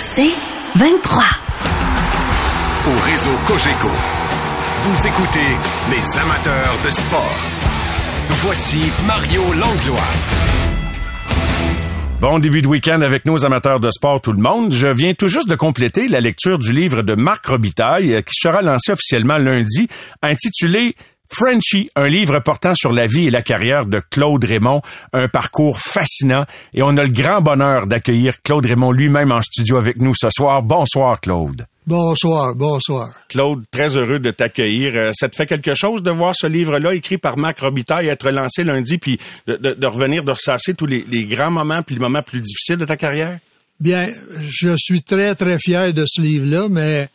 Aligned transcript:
C'est 0.00 0.34
23. 0.76 1.24
Au 2.86 3.00
réseau 3.04 3.30
Cogeco, 3.46 3.88
vous 4.82 5.06
écoutez 5.06 5.56
les 5.90 6.20
amateurs 6.20 6.78
de 6.84 6.90
sport. 6.90 7.38
Voici 8.42 8.80
Mario 9.06 9.42
Langlois. 9.52 10.00
Bon 12.22 12.38
début 12.38 12.62
de 12.62 12.68
week-end 12.68 13.00
avec 13.00 13.24
nos 13.24 13.44
amateurs 13.44 13.80
de 13.80 13.90
sport, 13.90 14.20
tout 14.20 14.30
le 14.30 14.40
monde. 14.40 14.72
Je 14.72 14.86
viens 14.86 15.12
tout 15.12 15.26
juste 15.26 15.48
de 15.48 15.56
compléter 15.56 16.06
la 16.06 16.20
lecture 16.20 16.60
du 16.60 16.72
livre 16.72 17.02
de 17.02 17.14
Marc 17.16 17.46
Robitaille 17.46 18.14
euh, 18.14 18.20
qui 18.20 18.34
sera 18.34 18.62
lancé 18.62 18.92
officiellement 18.92 19.38
lundi, 19.38 19.88
intitulé 20.22 20.94
Frenchy, 21.34 21.88
un 21.96 22.08
livre 22.08 22.40
portant 22.40 22.74
sur 22.74 22.92
la 22.92 23.06
vie 23.06 23.28
et 23.28 23.30
la 23.30 23.40
carrière 23.40 23.86
de 23.86 24.02
Claude 24.10 24.44
Raymond, 24.44 24.82
un 25.14 25.28
parcours 25.28 25.78
fascinant 25.80 26.44
et 26.74 26.82
on 26.82 26.94
a 26.98 27.04
le 27.04 27.10
grand 27.10 27.40
bonheur 27.40 27.86
d'accueillir 27.86 28.42
Claude 28.42 28.66
Raymond 28.66 28.92
lui-même 28.92 29.32
en 29.32 29.40
studio 29.40 29.78
avec 29.78 29.96
nous 29.96 30.14
ce 30.14 30.28
soir. 30.30 30.62
Bonsoir 30.62 31.20
Claude. 31.22 31.64
Bonsoir, 31.86 32.54
bonsoir. 32.54 33.14
Claude, 33.28 33.64
très 33.70 33.96
heureux 33.96 34.18
de 34.18 34.30
t'accueillir. 34.30 34.92
Euh, 34.94 35.10
ça 35.14 35.30
te 35.30 35.34
fait 35.34 35.46
quelque 35.46 35.74
chose 35.74 36.02
de 36.02 36.10
voir 36.10 36.34
ce 36.36 36.46
livre-là 36.46 36.94
écrit 36.94 37.16
par 37.16 37.38
Marc 37.38 37.60
Robitaille 37.60 38.08
être 38.08 38.30
lancé 38.30 38.62
lundi, 38.62 38.98
puis 38.98 39.18
de, 39.46 39.86
revenir, 39.86 40.24
de 40.24 40.32
ressasser 40.32 40.74
tous 40.74 40.86
les, 40.86 41.24
grands 41.24 41.50
moments, 41.50 41.82
puis 41.82 41.94
les 41.94 42.00
moments 42.00 42.22
plus 42.22 42.40
difficiles 42.40 42.76
de 42.76 42.84
ta 42.84 42.96
carrière? 42.96 43.38
Bien, 43.80 44.10
je 44.38 44.76
suis 44.76 45.02
très, 45.02 45.34
très 45.34 45.58
fier 45.58 45.94
de 45.94 46.04
ce 46.06 46.20
livre-là, 46.20 46.68
mais 46.70 47.08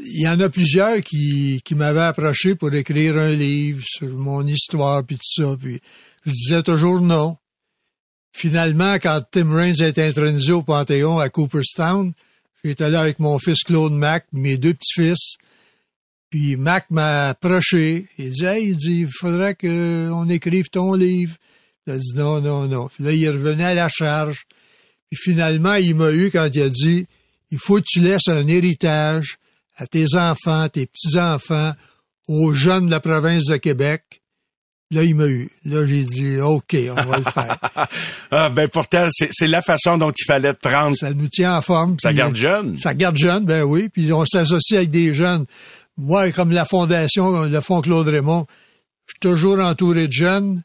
il 0.00 0.22
y 0.22 0.28
en 0.28 0.38
a 0.40 0.48
plusieurs 0.48 1.02
qui, 1.02 1.60
qui 1.64 1.74
m'avaient 1.74 2.00
approché 2.00 2.54
pour 2.54 2.72
écrire 2.72 3.16
un 3.16 3.30
livre 3.30 3.82
sur 3.84 4.08
mon 4.16 4.46
histoire, 4.46 5.04
puis 5.04 5.16
tout 5.16 5.42
ça, 5.42 5.56
puis 5.58 5.80
je 6.24 6.32
disais 6.32 6.62
toujours 6.62 7.00
non. 7.00 7.36
Finalement, 8.32 8.94
quand 8.94 9.20
Tim 9.30 9.52
Raines 9.52 9.82
a 9.82 9.88
été 9.88 10.04
intronisé 10.04 10.52
au 10.52 10.62
Panthéon 10.62 11.18
à 11.18 11.28
Cooperstown, 11.28 12.12
J'étais 12.64 12.90
là 12.90 13.00
avec 13.00 13.20
mon 13.20 13.38
fils 13.38 13.62
Claude 13.64 13.92
Mac, 13.92 14.26
mes 14.32 14.56
deux 14.56 14.74
petits-fils. 14.74 15.36
Puis 16.28 16.56
Mac 16.56 16.90
m'a 16.90 17.28
approché. 17.28 18.08
Il 18.18 18.32
dit, 18.32 18.44
hey, 18.44 18.70
il 18.70 18.76
dit, 18.76 19.00
il 19.02 19.08
faudrait 19.10 19.54
qu'on 19.54 20.28
écrive 20.28 20.68
ton 20.68 20.94
livre. 20.94 21.36
Il 21.86 21.92
a 21.92 21.96
dit, 21.96 22.12
non, 22.14 22.40
non, 22.40 22.66
non. 22.66 22.88
Puis 22.88 23.04
là, 23.04 23.12
il 23.12 23.30
revenait 23.30 23.64
à 23.64 23.74
la 23.74 23.88
charge. 23.88 24.44
Puis 25.08 25.18
finalement, 25.18 25.74
il 25.74 25.94
m'a 25.94 26.10
eu 26.12 26.30
quand 26.30 26.48
il 26.52 26.62
a 26.62 26.68
dit, 26.68 27.06
il 27.50 27.58
faut 27.58 27.76
que 27.76 27.86
tu 27.86 28.00
laisses 28.00 28.28
un 28.28 28.46
héritage 28.48 29.38
à 29.78 29.86
tes 29.86 30.16
enfants, 30.16 30.68
tes 30.68 30.86
petits-enfants, 30.86 31.72
aux 32.26 32.52
jeunes 32.52 32.86
de 32.86 32.90
la 32.90 33.00
province 33.00 33.46
de 33.46 33.56
Québec. 33.56 34.22
Là, 34.90 35.02
il 35.02 35.14
m'a 35.14 35.26
eu. 35.26 35.50
Là, 35.64 35.86
j'ai 35.86 36.02
dit, 36.02 36.40
OK, 36.40 36.74
on 36.90 36.94
va 36.94 37.18
le 37.18 37.24
faire. 37.24 37.58
ah, 38.30 38.48
ben 38.48 38.68
pourtant, 38.68 39.06
c'est 39.10 39.46
la 39.46 39.60
façon 39.62 39.98
dont 39.98 40.10
il 40.10 40.24
fallait 40.24 40.54
te 40.54 40.68
rendre. 40.68 40.96
Ça 40.96 41.12
nous 41.12 41.28
tient 41.28 41.56
en 41.56 41.62
forme. 41.62 41.96
Ça 42.00 42.12
garde 42.12 42.34
jeune. 42.34 42.78
Ça 42.78 42.94
garde 42.94 43.16
jeune, 43.16 43.44
ben 43.44 43.62
oui. 43.62 43.90
Puis 43.90 44.12
on 44.12 44.24
s'associe 44.24 44.78
avec 44.78 44.90
des 44.90 45.14
jeunes. 45.14 45.44
Moi, 45.98 46.30
comme 46.32 46.52
la 46.52 46.64
fondation, 46.64 47.44
le 47.44 47.60
Fonds 47.60 47.82
Claude 47.82 48.08
Raymond, 48.08 48.46
je 49.06 49.12
suis 49.12 49.20
toujours 49.20 49.58
entouré 49.60 50.06
de 50.06 50.12
jeunes. 50.12 50.62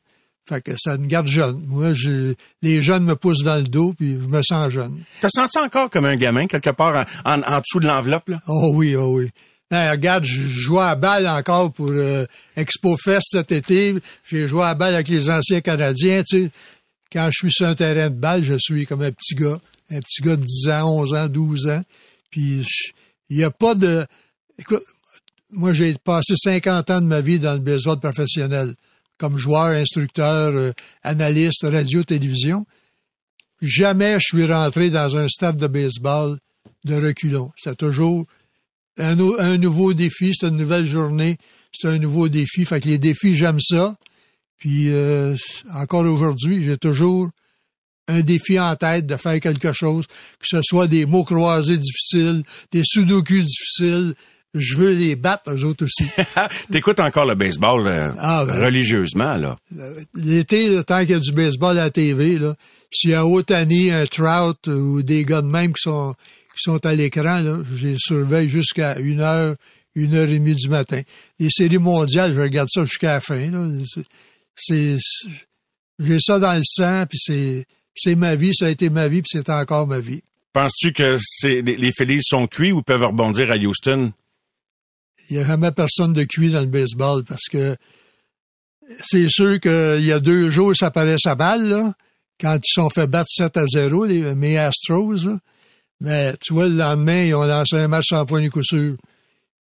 Fait 0.48 0.62
que 0.62 0.72
ça 0.78 0.98
me 0.98 1.08
garde 1.08 1.28
jeune. 1.28 1.64
Moi, 1.68 1.94
je, 1.94 2.34
les 2.62 2.82
jeunes 2.82 3.06
me 3.06 3.16
poussent 3.16 3.44
dans 3.44 3.56
le 3.56 3.64
dos, 3.64 3.94
puis 3.98 4.18
je 4.22 4.28
me 4.28 4.44
sens 4.44 4.70
jeune. 4.70 5.02
T'as 5.22 5.30
senti 5.30 5.58
encore 5.58 5.90
comme 5.90 6.06
un 6.06 6.18
gamin, 6.18 6.48
quelque 6.48 6.72
part, 6.72 7.06
en, 7.24 7.42
en 7.42 7.60
dessous 7.60 7.80
de 7.80 7.88
l'enveloppe, 7.88 8.30
là? 8.30 8.42
Oh 8.48 8.72
oui, 8.74 8.96
oh 8.96 9.18
oui 9.18 9.30
regarde, 9.74 10.26
je 10.26 10.42
jouais 10.48 10.84
à 10.84 10.96
balle 10.96 11.28
encore 11.28 11.72
pour 11.72 11.90
euh, 11.90 12.26
Expo 12.56 12.98
Fest 12.98 13.28
cet 13.32 13.52
été. 13.52 13.96
J'ai 14.30 14.48
joué 14.48 14.64
à 14.64 14.76
balle 14.76 14.94
avec 14.94 15.08
les 15.08 15.30
anciens 15.30 15.62
Canadiens. 15.62 16.24
Tu 16.28 16.46
sais. 16.46 16.52
Quand 17.12 17.30
je 17.32 17.48
suis 17.48 17.52
sur 17.52 17.68
un 17.68 17.76
terrain 17.76 18.10
de 18.10 18.16
balle, 18.16 18.44
je 18.44 18.56
suis 18.58 18.86
comme 18.86 19.02
un 19.02 19.12
petit 19.12 19.36
gars. 19.36 19.60
Un 19.90 20.00
petit 20.00 20.22
gars 20.22 20.36
de 20.36 20.44
10 20.44 20.70
ans, 20.70 21.00
11 21.00 21.14
ans, 21.14 21.28
12 21.28 21.68
ans. 21.70 21.84
Puis 22.30 22.66
il 23.30 23.38
n'y 23.38 23.44
a 23.44 23.52
pas 23.52 23.76
de... 23.76 24.06
Écoute, 24.58 24.84
moi, 25.52 25.74
j'ai 25.74 25.94
passé 26.04 26.34
50 26.36 26.90
ans 26.90 27.02
de 27.02 27.06
ma 27.06 27.22
vie 27.22 27.40
dans 27.40 27.54
le 27.54 27.60
baseball 27.60 28.00
professionnel, 28.00 28.74
comme 29.24 29.38
joueur, 29.38 29.68
instructeur, 29.68 30.52
euh, 30.52 30.74
analyste, 31.02 31.64
radio, 31.64 32.04
télévision. 32.04 32.66
Jamais 33.62 34.16
je 34.16 34.36
suis 34.36 34.46
rentré 34.46 34.90
dans 34.90 35.16
un 35.16 35.30
stade 35.30 35.56
de 35.56 35.68
baseball 35.68 36.38
de 36.84 36.96
reculons. 36.96 37.54
C'est 37.56 37.78
toujours 37.78 38.26
un, 38.98 39.16
nouveau 39.16 39.94
défi, 39.94 40.34
c'est 40.38 40.48
une 40.48 40.58
nouvelle 40.58 40.86
journée, 40.86 41.38
c'est 41.74 41.88
un 41.88 42.00
nouveau 42.00 42.28
défi. 42.28 42.66
Fait 42.66 42.82
que 42.82 42.90
les 42.90 42.98
défis, 42.98 43.34
j'aime 43.34 43.62
ça. 43.62 43.96
Puis 44.58 44.92
euh, 44.92 45.38
encore 45.74 46.04
aujourd'hui, 46.04 46.62
j'ai 46.62 46.76
toujours 46.76 47.30
un 48.10 48.20
défi 48.20 48.60
en 48.60 48.76
tête 48.76 49.06
de 49.06 49.16
faire 49.16 49.40
quelque 49.40 49.72
chose, 49.72 50.06
que 50.38 50.48
ce 50.48 50.60
soit 50.62 50.88
des 50.88 51.06
mots 51.06 51.24
croisés 51.24 51.78
difficiles, 51.78 52.44
des 52.74 52.84
sudoku 52.84 53.42
difficiles. 53.42 54.16
Je 54.54 54.78
veux 54.78 54.92
les 54.92 55.16
battre, 55.16 55.52
eux 55.52 55.64
autres 55.64 55.86
aussi. 55.86 56.06
T'écoutes 56.72 57.00
encore 57.00 57.26
le 57.26 57.36
baseball 57.36 57.88
euh, 57.88 58.12
ah, 58.20 58.46
ben, 58.46 58.66
religieusement, 58.66 59.36
là? 59.38 59.58
L'été, 60.14 60.70
le 60.70 60.84
tant 60.84 61.00
qu'il 61.00 61.12
y 61.12 61.14
a 61.16 61.20
du 61.20 61.32
baseball 61.32 61.78
à 61.80 61.86
la 61.86 61.90
TV, 61.90 62.38
là, 62.38 62.56
s'il 62.92 63.12
y 63.12 63.16
a 63.16 63.26
Otani, 63.26 63.92
un 63.92 64.06
Trout 64.06 64.68
ou 64.68 65.02
des 65.02 65.26
gars 65.26 65.42
de 65.42 65.48
même 65.48 65.74
qui 65.74 65.82
sont 65.82 66.14
qui 66.54 66.62
sont 66.62 66.86
à 66.86 66.94
l'écran, 66.94 67.40
là, 67.40 67.60
je 67.74 67.88
les 67.88 67.96
surveille 67.98 68.48
jusqu'à 68.48 69.00
une 69.00 69.22
heure, 69.22 69.56
une 69.96 70.14
heure 70.14 70.30
et 70.30 70.40
demie 70.40 70.56
du 70.56 70.70
matin. 70.70 71.02
Les 71.40 71.50
séries 71.50 71.80
mondiales, 71.80 72.34
je 72.34 72.42
regarde 72.42 72.70
ça 72.72 72.86
jusqu'à 72.86 73.14
la 73.14 73.20
fin. 73.20 73.52
C'est, 74.56 74.98
j'ai 76.00 76.20
ça 76.20 76.40
dans 76.40 76.54
le 76.54 76.62
sang, 76.64 77.06
puis 77.10 77.18
c'est, 77.20 77.66
c'est 77.96 78.16
ma 78.16 78.36
vie, 78.36 78.52
ça 78.54 78.68
a 78.68 78.70
été 78.70 78.90
ma 78.90 79.08
vie, 79.08 79.22
puis 79.22 79.32
c'est 79.32 79.50
encore 79.50 79.88
ma 79.88 80.00
vie. 80.00 80.22
Penses-tu 80.54 80.94
que 80.94 81.18
c'est, 81.20 81.62
les, 81.62 81.92
Phillies 81.92 82.22
sont 82.22 82.46
cuits 82.46 82.72
ou 82.72 82.84
peuvent 82.84 83.04
rebondir 83.04 83.52
à 83.52 83.56
Houston? 83.56 84.14
Il 85.34 85.38
n'y 85.38 85.44
a 85.46 85.48
jamais 85.48 85.72
personne 85.72 86.14
de 86.14 86.26
cuit 86.26 86.52
dans 86.52 86.60
le 86.60 86.68
baseball 86.68 87.24
parce 87.24 87.46
que 87.52 87.76
c'est 89.00 89.28
sûr 89.28 89.60
qu'il 89.60 90.04
y 90.04 90.12
a 90.12 90.20
deux 90.20 90.52
jours, 90.52 90.76
ça 90.76 90.92
paraît 90.92 91.18
sa 91.18 91.34
balle, 91.34 91.68
là, 91.68 91.94
quand 92.40 92.56
ils 92.58 92.72
sont 92.72 92.92
fait 92.92 93.08
battre 93.08 93.32
7 93.32 93.58
à 93.58 93.66
0, 93.66 94.06
les, 94.06 94.58
Astros. 94.58 95.40
Mais 96.02 96.36
tu 96.40 96.54
vois, 96.54 96.68
le 96.68 96.76
lendemain, 96.76 97.24
ils 97.24 97.34
ont 97.34 97.46
lancé 97.46 97.78
un 97.78 97.88
match 97.88 98.10
sans 98.10 98.28
point 98.28 98.44
de 98.44 98.50
coup 98.50 98.62
sûr. 98.62 98.96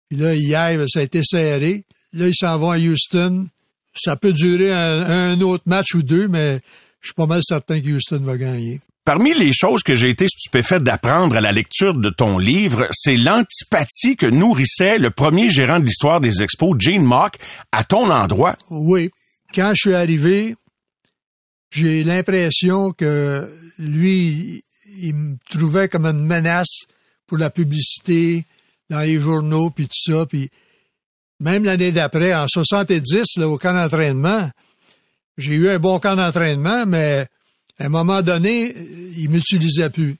Puis 0.09 0.19
là, 0.19 0.35
hier, 0.35 0.79
ça 0.87 0.99
a 0.99 1.01
été 1.01 1.23
serré. 1.23 1.85
Là, 2.11 2.27
ils 2.27 2.35
s'en 2.35 2.59
vont 2.59 2.69
à 2.69 2.77
Houston. 2.77 3.47
Ça 3.95 4.15
peut 4.15 4.33
durer 4.33 4.71
un, 4.71 5.41
autre 5.41 5.63
match 5.65 5.95
ou 5.95 6.03
deux, 6.03 6.27
mais 6.27 6.59
je 7.01 7.07
suis 7.07 7.15
pas 7.15 7.25
mal 7.25 7.41
certain 7.43 7.81
que 7.81 7.89
Houston 7.89 8.19
va 8.19 8.37
gagner. 8.37 8.79
Parmi 9.05 9.33
les 9.33 9.51
choses 9.51 9.83
que 9.83 9.95
j'ai 9.95 10.09
été 10.09 10.27
stupéfait 10.29 10.79
d'apprendre 10.79 11.35
à 11.35 11.41
la 11.41 11.51
lecture 11.51 11.93
de 11.93 12.09
ton 12.09 12.37
livre, 12.37 12.87
c'est 12.91 13.17
l'antipathie 13.17 14.15
que 14.15 14.25
nourrissait 14.25 14.97
le 14.97 15.09
premier 15.09 15.49
gérant 15.49 15.79
de 15.79 15.85
l'histoire 15.85 16.21
des 16.21 16.41
expos, 16.41 16.75
Gene 16.79 17.03
Mock, 17.03 17.37
à 17.73 17.83
ton 17.83 18.09
endroit. 18.09 18.57
Oui. 18.69 19.11
Quand 19.53 19.71
je 19.73 19.89
suis 19.89 19.93
arrivé, 19.93 20.55
j'ai 21.69 22.05
l'impression 22.05 22.91
que 22.93 23.51
lui, 23.77 24.63
il 25.01 25.15
me 25.15 25.37
trouvait 25.49 25.89
comme 25.89 26.05
une 26.05 26.25
menace 26.25 26.85
pour 27.27 27.37
la 27.37 27.49
publicité 27.49 28.45
dans 28.89 29.01
les 29.01 29.19
journaux, 29.19 29.69
puis 29.69 29.85
tout 29.85 30.13
ça. 30.13 30.25
Puis 30.25 30.49
même 31.41 31.65
l'année 31.65 31.91
d'après, 31.91 32.33
en 32.33 32.47
70, 32.47 33.35
là, 33.35 33.49
au 33.49 33.57
camp 33.57 33.73
d'entraînement, 33.73 34.49
j'ai 35.37 35.55
eu 35.55 35.67
un 35.67 35.79
bon 35.79 35.99
camp 35.99 36.15
d'entraînement, 36.15 36.85
mais 36.85 37.27
à 37.79 37.85
un 37.85 37.89
moment 37.89 38.21
donné, 38.21 38.75
il 39.17 39.29
m'utilisait 39.29 39.89
plus. 39.89 40.17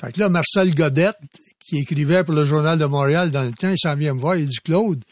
Fait 0.00 0.12
que 0.12 0.20
là, 0.20 0.28
Marcel 0.28 0.74
Godette, 0.74 1.16
qui 1.58 1.78
écrivait 1.78 2.24
pour 2.24 2.34
le 2.34 2.46
Journal 2.46 2.78
de 2.78 2.84
Montréal 2.84 3.30
dans 3.30 3.42
le 3.42 3.52
temps, 3.52 3.70
il 3.70 3.78
s'en 3.78 3.96
vient 3.96 4.14
me 4.14 4.20
voir, 4.20 4.36
il 4.36 4.46
dit, 4.46 4.58
Claude, 4.64 5.02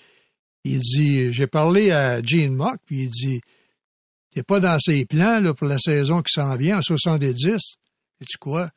il 0.65 0.78
dit, 0.78 1.32
j'ai 1.32 1.47
parlé 1.47 1.91
à 1.91 2.22
Gene 2.22 2.55
Mock, 2.55 2.78
puis 2.87 3.05
il 3.05 3.10
dit, 3.10 3.41
t'es 4.32 4.43
pas 4.43 4.60
dans 4.60 4.78
ses 4.78 5.05
plans, 5.05 5.41
là, 5.41 5.55
pour 5.55 5.66
la 5.66 5.78
saison 5.78 6.22
qui 6.22 6.32
s'en 6.32 6.56
vient, 6.56 6.78
en 6.78 6.82
70. 6.82 7.47
Et 8.21 8.25
tu 8.25 8.38
quoi? 8.38 8.71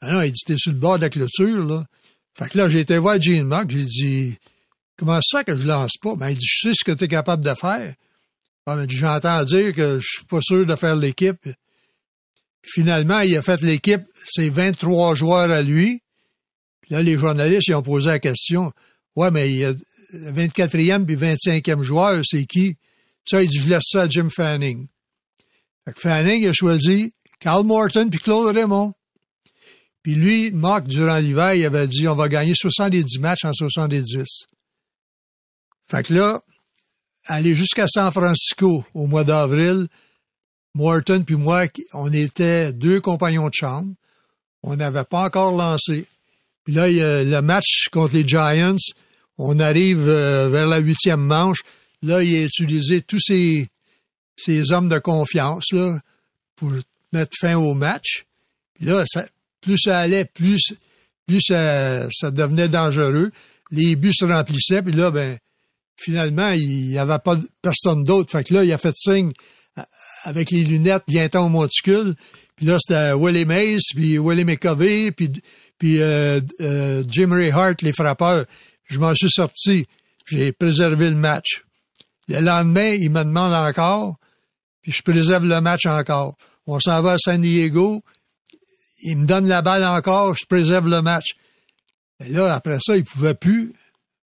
Ah 0.00 0.12
non, 0.12 0.22
il 0.22 0.32
dit, 0.32 0.42
t'es 0.44 0.56
sur 0.58 0.72
le 0.72 0.78
bord 0.78 0.98
de 0.98 1.02
la 1.02 1.10
clôture, 1.10 1.64
là. 1.64 1.84
Fait 2.34 2.48
que 2.50 2.58
là, 2.58 2.68
j'ai 2.68 2.80
été 2.80 2.98
voir 2.98 3.20
Gene 3.20 3.44
Mock, 3.44 3.70
j'ai 3.70 3.84
dit, 3.84 4.34
comment 4.96 5.20
ça 5.22 5.42
que 5.42 5.56
je 5.56 5.66
lance 5.66 5.96
pas? 6.02 6.16
Ben, 6.16 6.30
il 6.30 6.36
dit, 6.36 6.46
je 6.46 6.68
sais 6.68 6.74
ce 6.74 6.84
que 6.84 6.92
tu 6.92 7.04
es 7.04 7.08
capable 7.08 7.44
de 7.44 7.54
faire. 7.54 7.94
Ben, 8.66 8.86
j'entends 8.88 9.42
dire 9.44 9.72
que 9.72 10.00
je 10.00 10.06
suis 10.06 10.26
pas 10.26 10.40
sûr 10.42 10.66
de 10.66 10.74
faire 10.74 10.96
l'équipe. 10.96 11.48
Finalement, 12.66 13.20
il 13.20 13.36
a 13.36 13.42
fait 13.42 13.62
l'équipe, 13.62 14.02
c'est 14.26 14.48
23 14.48 15.14
joueurs 15.14 15.50
à 15.50 15.62
lui. 15.62 16.02
Puis 16.80 16.94
là, 16.94 17.02
les 17.02 17.16
journalistes, 17.16 17.68
ils 17.68 17.74
ont 17.74 17.82
posé 17.82 18.08
la 18.08 18.18
question. 18.18 18.72
Ouais, 19.14 19.30
mais 19.30 19.50
il 19.50 19.56
y 19.56 19.64
a 19.64 19.72
24e 20.12 21.04
puis 21.04 21.16
25e 21.16 21.82
joueur, 21.82 22.22
c'est 22.24 22.44
qui? 22.44 22.76
Ça, 23.28 23.42
il 23.42 23.48
dit, 23.48 23.58
je 23.58 23.70
laisse 23.70 23.84
ça 23.86 24.02
à 24.02 24.08
Jim 24.08 24.28
Fanning. 24.34 24.86
Fait 25.84 25.92
que 25.92 26.00
Fanning 26.00 26.46
a 26.46 26.52
choisi 26.52 27.12
Carl 27.38 27.64
Morton 27.64 28.08
puis 28.10 28.18
Claude 28.18 28.54
Raymond. 28.54 28.92
Puis 30.02 30.14
lui, 30.14 30.50
Marc, 30.52 30.86
durant 30.86 31.18
l'hiver, 31.18 31.54
il 31.54 31.64
avait 31.64 31.86
dit 31.86 32.06
on 32.06 32.14
va 32.14 32.28
gagner 32.28 32.54
70 32.54 33.18
matchs 33.18 33.44
en 33.44 33.52
70. 33.52 34.46
Fait 35.88 36.02
que 36.04 36.14
là, 36.14 36.40
aller 37.24 37.54
jusqu'à 37.54 37.86
San 37.88 38.10
Francisco 38.12 38.84
au 38.94 39.06
mois 39.06 39.24
d'avril, 39.24 39.88
Morton 40.76 41.22
puis 41.24 41.36
moi, 41.36 41.66
on 41.94 42.12
était 42.12 42.70
deux 42.72 43.00
compagnons 43.00 43.48
de 43.48 43.54
chambre. 43.54 43.94
On 44.62 44.76
n'avait 44.76 45.04
pas 45.04 45.22
encore 45.22 45.52
lancé. 45.52 46.04
Puis 46.64 46.74
là, 46.74 46.90
il 46.90 46.96
y 46.96 47.02
a 47.02 47.24
le 47.24 47.40
match 47.40 47.88
contre 47.90 48.14
les 48.14 48.28
Giants, 48.28 48.76
on 49.38 49.58
arrive 49.58 50.06
euh, 50.06 50.48
vers 50.50 50.66
la 50.66 50.78
huitième 50.78 51.20
manche. 51.20 51.60
Là, 52.02 52.22
il 52.22 52.36
a 52.36 52.44
utilisé 52.44 53.00
tous 53.00 53.20
ses, 53.20 53.68
hommes 54.72 54.88
de 54.88 54.98
confiance 54.98 55.72
là, 55.72 55.98
pour 56.56 56.72
mettre 57.12 57.32
fin 57.40 57.56
au 57.56 57.74
match. 57.74 58.26
Puis 58.74 58.84
là, 58.84 59.04
plus 59.62 59.78
ça 59.78 59.98
allait, 59.98 60.26
plus, 60.26 60.74
plus 61.26 61.40
ça, 61.40 62.06
ça 62.10 62.30
devenait 62.30 62.68
dangereux. 62.68 63.30
Les 63.70 63.96
buts 63.96 64.14
se 64.14 64.26
remplissaient, 64.26 64.82
puis 64.82 64.92
là, 64.92 65.10
ben, 65.10 65.38
finalement, 65.96 66.50
il 66.50 66.88
n'y 66.88 66.98
avait 66.98 67.18
pas 67.18 67.38
personne 67.62 68.02
d'autre. 68.02 68.30
Fait 68.30 68.44
que 68.44 68.52
là, 68.52 68.64
il 68.64 68.72
a 68.72 68.78
fait 68.78 68.94
signe 68.96 69.32
avec 70.26 70.50
les 70.50 70.64
lunettes 70.64 71.04
bientôt 71.06 71.38
au 71.38 71.48
monticule. 71.48 72.16
Puis 72.56 72.66
là, 72.66 72.78
c'était 72.80 73.12
Willie 73.12 73.44
Mays, 73.44 73.78
puis 73.94 74.18
Willie 74.18 74.44
McCovey, 74.44 75.12
puis, 75.12 75.30
puis 75.78 76.02
euh, 76.02 76.40
euh, 76.60 77.04
Jim 77.08 77.30
Ray 77.30 77.50
Hart, 77.50 77.80
les 77.82 77.92
frappeurs. 77.92 78.44
Je 78.86 78.98
m'en 78.98 79.14
suis 79.14 79.30
sorti. 79.30 79.86
J'ai 80.28 80.52
préservé 80.52 81.10
le 81.10 81.16
match. 81.16 81.62
Le 82.28 82.40
lendemain, 82.40 82.96
il 83.00 83.10
me 83.10 83.22
demande 83.22 83.52
encore, 83.52 84.16
puis 84.82 84.90
je 84.90 85.02
préserve 85.02 85.44
le 85.44 85.60
match 85.60 85.86
encore. 85.86 86.34
On 86.66 86.80
s'en 86.80 87.00
va 87.02 87.12
à 87.12 87.18
San 87.18 87.40
Diego. 87.40 88.02
Il 89.02 89.18
me 89.18 89.26
donne 89.26 89.46
la 89.46 89.62
balle 89.62 89.84
encore, 89.84 90.34
je 90.34 90.44
préserve 90.44 90.88
le 90.88 91.02
match. 91.02 91.36
Et 92.24 92.30
là, 92.30 92.52
après 92.52 92.78
ça, 92.80 92.96
il 92.96 93.04
pouvait 93.04 93.34
plus. 93.34 93.72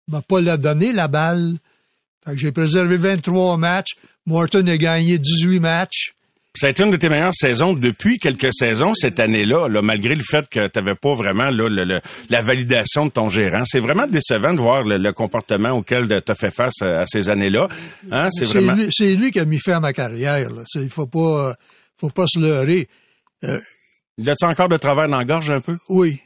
Il 0.06 0.12
m'a 0.12 0.22
pas 0.22 0.40
la 0.40 0.58
donné, 0.58 0.92
la 0.92 1.08
balle. 1.08 1.56
Fait 2.24 2.32
que 2.32 2.36
j'ai 2.36 2.52
préservé 2.52 2.98
23 2.98 3.56
matchs. 3.56 3.96
Morton 4.28 4.66
a 4.66 4.76
gagné 4.76 5.18
18 5.18 5.58
matchs. 5.58 6.12
Ça 6.54 6.66
a 6.66 6.70
été 6.70 6.82
une 6.82 6.90
de 6.90 6.96
tes 6.96 7.08
meilleures 7.08 7.34
saisons 7.34 7.72
depuis 7.72 8.18
quelques 8.18 8.52
saisons 8.52 8.92
cette 8.94 9.20
année-là, 9.20 9.68
là, 9.68 9.80
malgré 9.80 10.14
le 10.14 10.22
fait 10.22 10.48
que 10.50 10.66
tu 10.66 10.78
n'avais 10.78 10.96
pas 10.96 11.14
vraiment 11.14 11.50
là, 11.50 11.68
le, 11.68 12.00
la 12.30 12.42
validation 12.42 13.06
de 13.06 13.10
ton 13.10 13.30
gérant. 13.30 13.62
C'est 13.64 13.80
vraiment 13.80 14.06
décevant 14.06 14.52
de 14.52 14.60
voir 14.60 14.82
le, 14.82 15.12
comportement 15.12 15.70
auquel 15.70 16.08
tu 16.08 16.32
as 16.32 16.34
fait 16.34 16.50
face 16.50 16.82
à, 16.82 17.06
ces 17.06 17.28
années-là. 17.28 17.68
Hein? 18.10 18.28
C'est 18.32 18.44
vraiment... 18.46 18.74
Lui, 18.74 18.88
c'est 18.90 19.14
lui 19.14 19.30
qui 19.30 19.40
a 19.40 19.44
mis 19.44 19.58
fin 19.58 19.76
à 19.76 19.80
ma 19.80 19.92
carrière. 19.92 20.48
Il 20.74 20.88
faut 20.88 21.06
pas, 21.06 21.54
faut 21.96 22.10
pas 22.10 22.26
se 22.26 22.38
leurrer. 22.38 22.88
Euh, 23.44 23.58
il 24.18 24.28
a-tu 24.28 24.44
encore 24.44 24.68
de 24.68 24.76
travail 24.76 25.08
dans 25.08 25.18
la 25.18 25.24
gorge 25.24 25.50
un 25.50 25.60
peu? 25.60 25.76
Oui. 25.88 26.20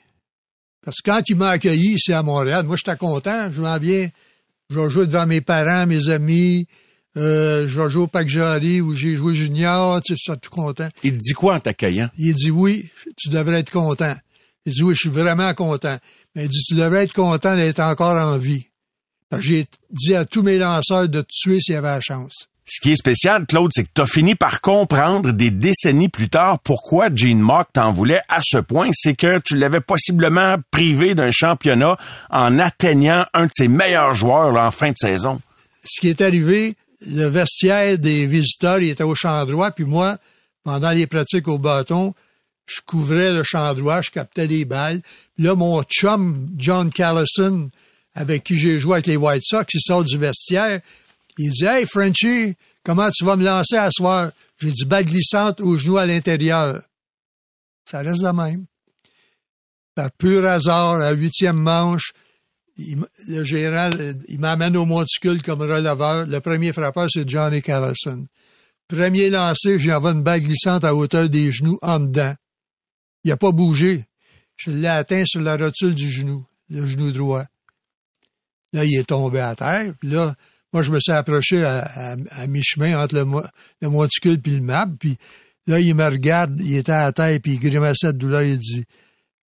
Parce 0.85 1.01
que 1.03 1.11
quand 1.11 1.23
il 1.29 1.37
m'a 1.37 1.51
accueilli 1.51 1.95
ici 1.95 2.13
à 2.13 2.23
Montréal, 2.23 2.65
moi 2.65 2.77
j'étais 2.77 2.97
content, 2.97 3.51
je 3.53 3.61
m'en 3.61 3.79
viens, 3.79 4.09
je 4.71 4.81
vais 4.81 4.91
jouer 4.91 5.07
devant 5.07 5.27
mes 5.27 5.43
parents, 5.43 5.87
mes 5.87 6.09
amis, 6.09 6.67
euh, 7.17 7.67
je 7.67 7.81
vais 7.81 7.91
jouer 7.91 8.03
au 8.03 8.07
Pac 8.07 8.29
Jarry 8.29 8.81
où 8.81 8.95
j'ai 8.95 9.17
joué 9.17 9.35
junior, 9.35 10.01
tu 10.03 10.17
sais, 10.17 10.37
tout 10.37 10.51
content. 10.51 10.89
Il 11.03 11.19
dit 11.19 11.33
quoi 11.33 11.57
en 11.57 11.61
t'accueillant? 11.61 12.09
Il 12.19 12.35
dit 12.35 12.51
oui, 12.51 12.89
tu 13.17 13.29
devrais 13.29 13.61
être 13.61 13.71
content. 13.71 14.17
Il 14.65 14.73
dit 14.73 14.83
oui, 14.83 14.95
je 14.95 15.01
suis 15.01 15.11
vraiment 15.11 15.53
content. 15.55 15.99
Mais 16.35 16.45
il 16.45 16.49
dit 16.49 16.63
tu 16.67 16.75
devrais 16.75 17.05
être 17.05 17.13
content 17.13 17.55
d'être 17.55 17.81
encore 17.81 18.17
en 18.17 18.39
vie. 18.39 18.67
J'ai 19.39 19.67
dit 19.91 20.15
à 20.15 20.25
tous 20.25 20.43
mes 20.43 20.59
lanceurs 20.59 21.09
de 21.09 21.23
te 21.23 21.27
tuer 21.29 21.61
s'il 21.61 21.75
y 21.75 21.79
avait 21.79 21.89
la 21.89 22.01
chance. 22.01 22.49
Ce 22.65 22.81
qui 22.81 22.93
est 22.93 22.97
spécial, 22.97 23.45
Claude, 23.47 23.71
c'est 23.75 23.85
que 23.85 23.91
tu 23.93 24.01
as 24.01 24.07
fini 24.07 24.35
par 24.35 24.61
comprendre 24.61 25.33
des 25.33 25.51
décennies 25.51 26.09
plus 26.09 26.29
tard 26.29 26.61
pourquoi 26.61 27.09
Gene 27.13 27.41
Mock 27.41 27.69
t'en 27.73 27.93
voulait 27.93 28.23
à 28.29 28.41
ce 28.43 28.59
point. 28.59 28.89
C'est 28.95 29.15
que 29.15 29.41
tu 29.41 29.57
l'avais 29.57 29.81
possiblement 29.81 30.57
privé 30.71 31.15
d'un 31.15 31.33
championnat 31.33 31.97
en 32.31 32.59
atteignant 32.59 33.25
un 33.35 33.47
de 33.47 33.51
ses 33.53 33.69
meilleurs 33.69 34.15
joueurs 34.15 34.55
en 34.57 34.71
fin 34.71 34.93
de 34.93 34.97
saison. 34.97 35.41
Ce 35.85 36.01
qui 36.01 36.09
est 36.09 36.21
arrivé, 36.21 36.77
le 37.07 37.27
vestiaire 37.27 37.99
des 37.99 38.27
visiteurs, 38.27 38.81
il 38.81 38.91
était 38.91 39.03
au 39.03 39.15
champ 39.15 39.45
droit, 39.45 39.71
puis 39.71 39.85
moi, 39.85 40.19
pendant 40.63 40.91
les 40.91 41.07
pratiques 41.07 41.49
au 41.49 41.59
bâton, 41.59 42.15
je 42.67 42.81
couvrais 42.87 43.33
le 43.33 43.43
champ 43.43 43.75
droit, 43.75 44.01
je 44.01 44.11
captais 44.11 44.47
les 44.47 44.65
balles. 44.65 45.01
Puis 45.35 45.45
là, 45.45 45.55
mon 45.55 45.83
chum, 45.83 46.49
John 46.57 46.91
Callison, 46.91 47.71
avec 48.15 48.45
qui 48.45 48.57
j'ai 48.57 48.79
joué 48.79 48.95
avec 48.95 49.07
les 49.07 49.17
White 49.17 49.43
Sox, 49.45 49.67
il 49.75 49.81
sort 49.81 50.05
du 50.05 50.17
vestiaire. 50.17 50.81
Il 51.39 51.51
dit 51.51 51.65
Hey 51.65 51.87
Frenchy, 51.87 52.55
comment 52.85 53.11
tu 53.11 53.25
vas 53.25 53.37
me 53.37 53.45
lancer 53.45 53.77
à 53.77 53.91
soir? 53.91 54.31
J'ai 54.59 54.71
dit 54.71 54.85
balle 54.85 55.05
glissante 55.05 55.61
au 55.61 55.77
genou 55.77 55.97
à 55.97 56.07
l'intérieur. 56.07 56.83
Ça 57.91 58.01
reste 58.01 58.23
la 58.23 58.33
même. 58.33 58.67
Par 59.95 60.11
pur 60.13 60.47
hasard, 60.47 61.01
à 61.01 61.13
huitième 61.13 61.59
manche, 61.59 62.13
le 62.77 63.45
gérant, 63.45 63.91
il 64.29 64.41
m'amène 64.41 64.77
au 64.77 64.87
monticule 64.87 65.43
comme 65.43 65.61
releveur. 65.61 66.27
Le 66.27 66.41
premier 66.41 66.73
frappeur, 66.73 67.09
c'est 67.11 67.29
Johnny 67.29 67.63
Callison. 67.63 68.27
Premier 68.89 69.31
lancé, 69.31 69.79
j'envoie 69.79 70.13
une 70.13 70.23
balle 70.23 70.41
glissante 70.41 70.85
à 70.85 70.95
hauteur 70.95 71.29
des 71.29 71.53
genoux 71.53 71.79
en 71.83 72.01
dedans. 72.01 72.35
Il 73.25 73.29
n'a 73.29 73.37
pas 73.37 73.53
bougé. 73.53 74.05
Je 74.57 74.71
l'ai 74.71 74.89
atteint 74.89 75.25
sur 75.25 75.41
la 75.41 75.57
rotule 75.57 75.95
du 75.95 76.11
genou, 76.11 76.45
le 76.69 76.87
genou 76.87 77.11
droit. 77.11 77.45
Là, 78.73 78.85
il 78.85 78.97
est 78.97 79.09
tombé 79.09 79.41
à 79.41 79.55
terre. 79.55 79.95
Puis 79.99 80.11
là, 80.11 80.35
moi, 80.73 80.83
je 80.83 80.91
me 80.91 81.01
suis 81.01 81.13
approché 81.13 81.65
à, 81.65 82.17
mi-chemin 82.47 83.03
entre 83.03 83.15
le, 83.15 83.27
le, 83.81 83.89
monticule 83.89 84.41
puis 84.41 84.57
le 84.57 84.63
map. 84.63 84.87
Puis 84.99 85.17
là, 85.67 85.81
il 85.81 85.95
me 85.95 86.05
regarde, 86.05 86.61
il 86.61 86.77
était 86.77 86.93
à 86.93 87.13
terre, 87.13 87.39
puis 87.43 87.55
il 87.55 87.61
grimaçait 87.61 88.13
de 88.13 88.19
douleur. 88.19 88.43
Il 88.43 88.59
dit, 88.59 88.85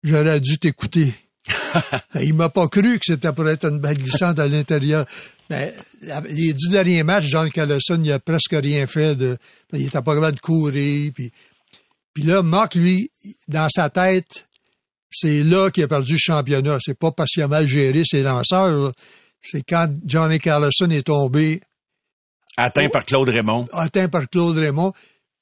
j'aurais 0.03 0.39
dû 0.39 0.57
t'écouter. 0.57 1.13
il 2.21 2.33
m'a 2.33 2.49
pas 2.49 2.67
cru 2.67 2.99
que 2.99 3.05
c'était 3.05 3.33
pour 3.33 3.47
être 3.49 3.65
une 3.65 3.79
balle 3.79 3.97
glissante 3.97 4.39
à 4.39 4.47
l'intérieur. 4.47 5.05
Mais 5.49 5.73
les 6.01 6.53
dix 6.53 6.69
derniers 6.69 7.03
matchs, 7.03 7.25
John 7.25 7.49
Callison, 7.51 8.01
il 8.03 8.11
a 8.11 8.19
presque 8.19 8.53
rien 8.53 8.87
fait 8.87 9.15
de, 9.15 9.37
il 9.73 9.87
était 9.87 10.01
pas 10.01 10.15
capable 10.15 10.35
de 10.35 10.41
courir, 10.41 11.11
puis, 11.13 11.31
puis 12.13 12.23
là, 12.23 12.43
Marc, 12.43 12.75
lui, 12.75 13.11
dans 13.47 13.67
sa 13.69 13.89
tête, 13.89 14.47
c'est 15.11 15.43
là 15.43 15.69
qu'il 15.69 15.83
a 15.83 15.87
perdu 15.87 16.13
le 16.13 16.19
championnat. 16.19 16.77
C'est 16.83 16.97
pas 16.97 17.11
parce 17.11 17.31
qu'il 17.31 17.43
a 17.43 17.47
mal 17.47 17.67
géré 17.67 18.03
ses 18.05 18.23
lanceurs, 18.23 18.91
c'est 19.41 19.63
quand 19.63 19.89
Johnny 20.05 20.39
Carlson 20.39 20.89
est 20.89 21.07
tombé. 21.07 21.61
Atteint 22.55 22.89
par 22.89 23.05
Claude 23.05 23.29
Raymond. 23.29 23.67
Atteint 23.73 24.07
par 24.07 24.29
Claude 24.29 24.57
Raymond. 24.57 24.93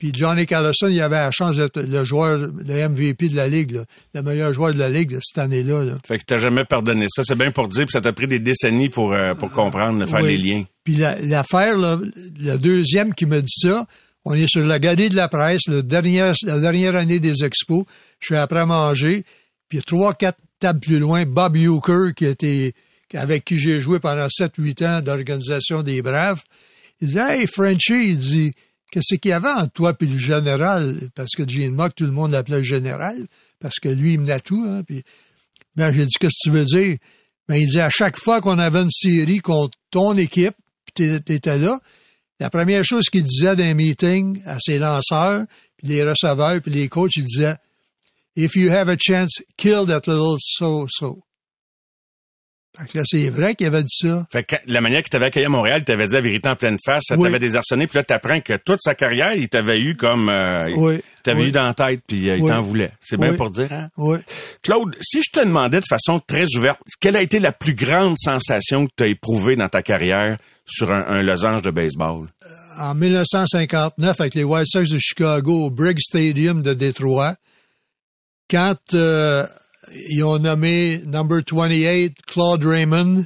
Puis 0.01 0.11
Johnny 0.15 0.47
Carlson, 0.47 0.87
il 0.89 0.99
avait 0.99 1.17
la 1.17 1.29
chance 1.29 1.57
d'être 1.57 1.79
le 1.79 2.03
joueur, 2.03 2.35
le 2.39 2.89
MVP 2.89 3.29
de 3.29 3.35
la 3.35 3.47
Ligue, 3.47 3.81
le 4.15 4.23
meilleur 4.23 4.51
joueur 4.51 4.73
de 4.73 4.79
la 4.79 4.89
Ligue 4.89 5.19
cette 5.21 5.37
année-là. 5.37 5.83
Là. 5.83 5.93
Fait 6.03 6.17
que 6.17 6.23
t'as 6.25 6.39
jamais 6.39 6.65
pardonné 6.65 7.05
ça. 7.07 7.21
C'est 7.23 7.37
bien 7.37 7.51
pour 7.51 7.69
dire, 7.69 7.85
puis 7.85 7.91
ça 7.91 8.01
t'a 8.01 8.11
pris 8.11 8.25
des 8.25 8.39
décennies 8.39 8.89
pour, 8.89 9.13
euh, 9.13 9.35
pour 9.35 9.51
comprendre, 9.51 10.03
faire 10.07 10.23
les 10.23 10.37
liens. 10.37 10.63
Puis 10.83 10.95
l'affaire, 10.95 11.77
le 11.77 12.57
deuxième 12.57 13.13
qui 13.13 13.27
me 13.27 13.43
dit 13.43 13.53
ça, 13.55 13.85
on 14.25 14.33
est 14.33 14.49
sur 14.49 14.63
la 14.63 14.79
galerie 14.79 15.09
de 15.09 15.15
la 15.15 15.27
presse, 15.27 15.67
le 15.67 15.83
dernier, 15.83 16.31
la 16.47 16.59
dernière 16.59 16.95
année 16.95 17.19
des 17.19 17.45
expos. 17.45 17.85
Je 18.19 18.25
suis 18.25 18.35
après 18.35 18.65
manger. 18.65 19.23
Puis 19.69 19.83
trois, 19.83 20.15
quatre 20.15 20.39
tables 20.59 20.79
plus 20.79 20.97
loin, 20.97 21.25
Bob 21.27 21.55
Euchre, 21.57 22.09
qui 22.15 22.25
était, 22.25 22.73
avec 23.13 23.45
qui 23.45 23.59
j'ai 23.59 23.81
joué 23.81 23.99
pendant 23.99 24.27
sept, 24.31 24.53
huit 24.57 24.81
ans 24.81 25.01
d'organisation 25.03 25.83
des 25.83 26.01
Braves. 26.01 26.41
Il 27.01 27.09
dit, 27.09 27.19
Hey, 27.19 27.45
Frenchy, 27.45 28.09
il 28.09 28.17
dit, 28.17 28.53
Qu'est-ce 28.91 29.15
qu'il 29.15 29.29
y 29.29 29.33
avait 29.33 29.49
entre 29.49 29.71
toi 29.71 29.95
et 29.99 30.05
le 30.05 30.17
général? 30.17 31.09
Parce 31.15 31.31
que 31.31 31.47
Gene 31.47 31.73
Mock, 31.73 31.95
tout 31.95 32.05
le 32.05 32.11
monde 32.11 32.31
l'appelait 32.31 32.63
général, 32.63 33.25
parce 33.59 33.79
que 33.79 33.87
lui, 33.87 34.13
il 34.13 34.19
menait 34.19 34.41
tout. 34.41 34.63
Hein, 34.67 34.83
puis, 34.83 35.03
ben, 35.77 35.93
j'ai 35.93 36.05
dit, 36.05 36.13
qu'est-ce 36.19 36.37
que 36.43 36.49
tu 36.49 36.51
veux 36.51 36.65
dire? 36.65 36.97
Ben, 37.47 37.55
il 37.55 37.67
dit, 37.67 37.79
à 37.79 37.89
chaque 37.89 38.17
fois 38.17 38.41
qu'on 38.41 38.59
avait 38.59 38.81
une 38.81 38.91
série 38.91 39.39
contre 39.39 39.77
ton 39.91 40.17
équipe, 40.17 40.55
puis 40.85 41.21
t'étais 41.21 41.57
là, 41.57 41.79
la 42.41 42.49
première 42.49 42.83
chose 42.83 43.05
qu'il 43.05 43.23
disait 43.23 43.55
dans 43.55 43.75
meeting 43.75 44.41
à 44.45 44.57
ses 44.59 44.77
lanceurs, 44.77 45.45
puis 45.77 45.87
les 45.87 46.03
receveurs, 46.03 46.61
puis 46.61 46.71
les 46.71 46.89
coachs, 46.89 47.15
il 47.15 47.23
disait, 47.23 47.55
If 48.35 48.55
you 48.55 48.71
have 48.71 48.89
a 48.89 48.97
chance, 48.97 49.41
kill 49.57 49.85
that 49.85 50.07
little 50.07 50.37
so-so. 50.39 51.23
Fait 52.77 52.87
que 52.87 52.97
là, 52.99 53.03
c'est 53.05 53.29
vrai 53.29 53.53
qu'il 53.53 53.67
avait 53.67 53.83
dit 53.83 53.97
ça. 53.97 54.25
Fait 54.31 54.43
que 54.43 54.55
la 54.65 54.79
manière 54.79 55.01
qu'il 55.01 55.09
t'avait 55.09 55.25
accueilli 55.25 55.45
à 55.45 55.49
Montréal, 55.49 55.81
il 55.81 55.85
t'avait 55.85 56.07
dit 56.07 56.13
la 56.13 56.21
vérité 56.21 56.47
en 56.47 56.55
pleine 56.55 56.77
face, 56.83 57.03
ça 57.07 57.17
t'avait 57.17 57.39
désarçonné, 57.39 57.85
puis 57.85 57.97
là, 57.97 58.03
t'apprends 58.03 58.39
que 58.39 58.55
toute 58.57 58.79
sa 58.81 58.95
carrière, 58.95 59.33
il 59.33 59.49
t'avait 59.49 59.79
eu 59.79 59.95
comme... 59.95 60.29
Euh, 60.29 60.71
oui. 60.77 60.95
Il 60.95 61.21
t'avait 61.23 61.43
eu 61.43 61.51
dans 61.51 61.65
la 61.65 61.73
tête, 61.73 62.01
puis 62.07 62.29
euh, 62.29 62.37
il 62.37 62.47
t'en 62.47 62.61
voulait. 62.61 62.91
C'est 63.01 63.17
bien 63.17 63.33
pour 63.35 63.51
dire, 63.51 63.71
hein? 63.71 63.89
Oui. 63.97 64.17
Claude, 64.63 64.95
si 65.01 65.21
je 65.21 65.29
te 65.31 65.45
demandais 65.45 65.79
de 65.81 65.85
façon 65.87 66.19
très 66.19 66.45
ouverte, 66.55 66.79
quelle 66.99 67.15
a 67.17 67.21
été 67.21 67.39
la 67.39 67.51
plus 67.51 67.75
grande 67.75 68.15
sensation 68.17 68.87
que 68.87 68.91
tu 68.95 69.03
as 69.03 69.07
éprouvée 69.07 69.55
dans 69.55 69.69
ta 69.69 69.83
carrière 69.83 70.37
sur 70.65 70.91
un, 70.91 71.05
un 71.07 71.21
losange 71.21 71.61
de 71.61 71.71
baseball? 71.71 72.27
Euh, 72.43 72.81
en 72.81 72.95
1959, 72.95 74.19
avec 74.19 74.33
les 74.33 74.43
White 74.43 74.67
Sox 74.67 74.89
de 74.89 74.97
Chicago 74.97 75.65
au 75.65 75.69
Briggs 75.69 75.99
Stadium 75.99 76.61
de 76.61 76.73
Détroit, 76.73 77.35
quand... 78.49 78.77
Euh, 78.93 79.45
ils 80.09 80.23
ont 80.23 80.39
nommé 80.39 81.01
number 81.05 81.41
28 81.49 82.15
Claude 82.27 82.63
Raymond. 82.63 83.25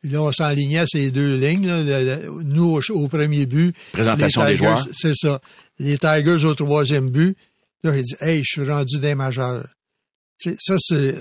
Puis 0.00 0.10
là, 0.10 0.22
on 0.22 0.32
s'enlignait 0.32 0.84
ces 0.86 1.10
deux 1.10 1.36
lignes. 1.36 1.66
Là. 1.66 2.18
Nous, 2.44 2.80
au, 2.90 3.08
premier 3.08 3.46
but. 3.46 3.74
Présentation 3.92 4.44
des 4.44 4.56
joueurs. 4.56 4.86
C'est 4.92 5.14
ça. 5.14 5.40
Les 5.78 5.98
Tigers 5.98 6.44
au 6.44 6.54
troisième 6.54 7.10
but. 7.10 7.36
Là, 7.82 7.96
il 7.96 8.02
dit, 8.02 8.16
hey, 8.20 8.42
je 8.44 8.60
suis 8.60 8.70
rendu 8.70 8.98
des 8.98 9.14
majeurs. 9.14 9.66
ça, 10.38 10.74
c'est, 10.78 11.14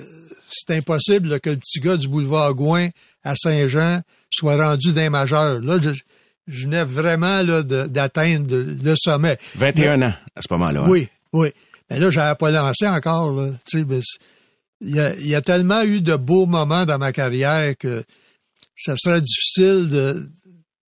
c'est 0.49 0.75
impossible 0.75 1.39
que 1.39 1.51
le 1.51 1.57
petit 1.57 1.79
gars 1.79 1.97
du 1.97 2.07
boulevard 2.07 2.53
Gouin 2.53 2.89
à 3.23 3.35
Saint-Jean 3.35 4.01
soit 4.29 4.55
rendu 4.55 4.93
d'un 4.93 5.09
majeur. 5.09 5.59
Là, 5.59 5.77
je, 5.81 5.91
je 6.47 6.63
venais 6.63 6.83
vraiment 6.83 7.41
là, 7.41 7.61
d'atteindre 7.63 8.55
le 8.55 8.95
sommet. 8.95 9.37
21 9.55 10.01
ans 10.01 10.13
à 10.35 10.41
ce 10.41 10.47
moment-là. 10.51 10.85
Oui, 10.87 11.09
oui. 11.33 11.49
Mais 11.89 11.99
là, 11.99 12.11
j'avais 12.11 12.35
pas 12.35 12.51
lancé 12.51 12.87
encore, 12.87 13.31
là. 13.31 13.49
Il 14.81 14.95
y, 14.95 14.99
a, 14.99 15.15
il 15.15 15.27
y 15.27 15.35
a 15.35 15.41
tellement 15.41 15.81
eu 15.83 16.01
de 16.01 16.15
beaux 16.15 16.45
moments 16.45 16.85
dans 16.85 16.99
ma 16.99 17.11
carrière 17.11 17.75
que 17.77 18.03
ça 18.75 18.95
serait 18.95 19.21
difficile 19.21 19.89
de, 19.89 20.29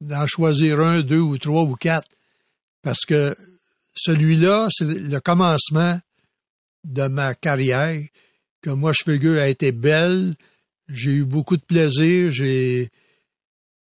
d'en 0.00 0.26
choisir 0.26 0.80
un, 0.80 1.02
deux 1.02 1.20
ou 1.20 1.38
trois 1.38 1.62
ou 1.62 1.76
quatre. 1.76 2.08
Parce 2.82 3.04
que 3.04 3.36
celui-là, 3.94 4.68
c'est 4.70 4.84
le 4.84 5.20
commencement 5.20 5.98
de 6.84 7.08
ma 7.08 7.34
carrière, 7.34 8.00
que 8.62 8.70
moi, 8.70 8.92
je 8.92 9.02
figure 9.04 9.40
a 9.40 9.48
été 9.48 9.72
belle. 9.72 10.32
J'ai 10.88 11.12
eu 11.12 11.24
beaucoup 11.24 11.56
de 11.56 11.62
plaisir. 11.62 12.30
J'ai, 12.32 12.90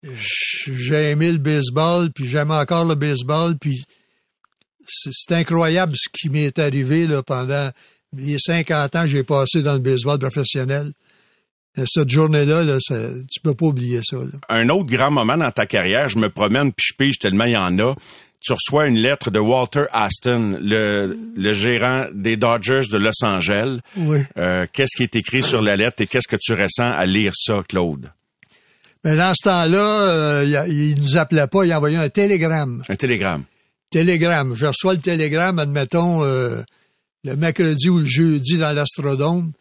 j'ai 0.03 1.11
aimé 1.11 1.33
le 1.33 1.39
baseball, 1.39 2.11
puis 2.13 2.27
j'aime 2.27 2.51
encore 2.51 2.85
le 2.85 2.95
baseball, 2.95 3.57
puis 3.59 3.85
c'est 4.87 5.35
incroyable 5.35 5.95
ce 5.97 6.09
qui 6.13 6.29
m'est 6.29 6.59
arrivé 6.59 7.07
là, 7.07 7.23
pendant 7.23 7.71
les 8.18 8.38
50 8.38 8.97
ans 8.97 9.02
que 9.02 9.09
j'ai 9.09 9.23
passé 9.23 9.62
dans 9.62 9.75
le 9.75 9.78
baseball 9.78 10.18
professionnel. 10.18 10.92
Cette 11.87 12.09
journée-là, 12.09 12.62
là, 12.62 12.78
ça, 12.80 12.94
tu 13.30 13.40
peux 13.40 13.54
pas 13.54 13.66
oublier 13.66 14.00
ça. 14.04 14.16
Là. 14.16 14.38
Un 14.49 14.68
autre 14.68 14.90
grand 14.90 15.11
moment 15.11 15.37
dans 15.37 15.50
ta 15.50 15.66
carrière, 15.66 16.09
je 16.09 16.18
me 16.18 16.28
promène 16.30 16.73
puis 16.73 16.87
je 16.90 16.94
pige 16.97 17.18
tellement 17.18 17.44
il 17.44 17.52
y 17.52 17.56
en 17.56 17.76
a. 17.78 17.94
Tu 18.40 18.52
reçois 18.52 18.87
une 18.87 18.99
lettre 18.99 19.30
de 19.30 19.38
Walter 19.38 19.87
Aston, 19.92 20.59
le, 20.61 21.16
le 21.37 21.52
gérant 21.52 22.06
des 22.12 22.37
Dodgers 22.37 22.83
de 22.92 22.99
Los 22.99 23.25
Angeles. 23.25 23.78
Oui. 23.97 24.18
Euh, 24.37 24.66
qu'est-ce 24.73 24.97
qui 24.97 25.02
est 25.02 25.16
écrit 25.16 25.42
sur 25.42 25.62
la 25.62 25.76
lettre 25.76 26.02
et 26.02 26.06
qu'est-ce 26.06 26.28
que 26.28 26.37
tu 26.37 26.52
ressens 26.52 26.90
à 26.92 27.06
lire 27.06 27.33
ça, 27.35 27.62
Claude? 27.68 28.11
Mais 29.02 29.16
dans 29.16 29.33
ce 29.35 29.49
temps-là, 29.49 29.78
euh, 29.78 30.66
il 30.68 31.00
nous 31.00 31.16
appelait 31.16 31.47
pas, 31.47 31.64
il 31.64 31.75
envoyait 31.75 31.97
un 31.97 32.09
télégramme. 32.09 32.83
Un 32.88 32.97
télégramme. 32.97 33.44
Télégramme. 33.90 34.54
Je 34.54 34.66
reçois 34.66 34.94
le 34.94 35.00
télégramme, 35.00 35.59
admettons, 35.59 36.25
euh, 36.25 36.62
le 37.25 37.37
mercredi 37.37 37.88
ou 37.88 37.99
le 37.99 38.04
jeudi 38.04 38.59
dans 38.59 38.73
l'Astrodome. 38.73 39.52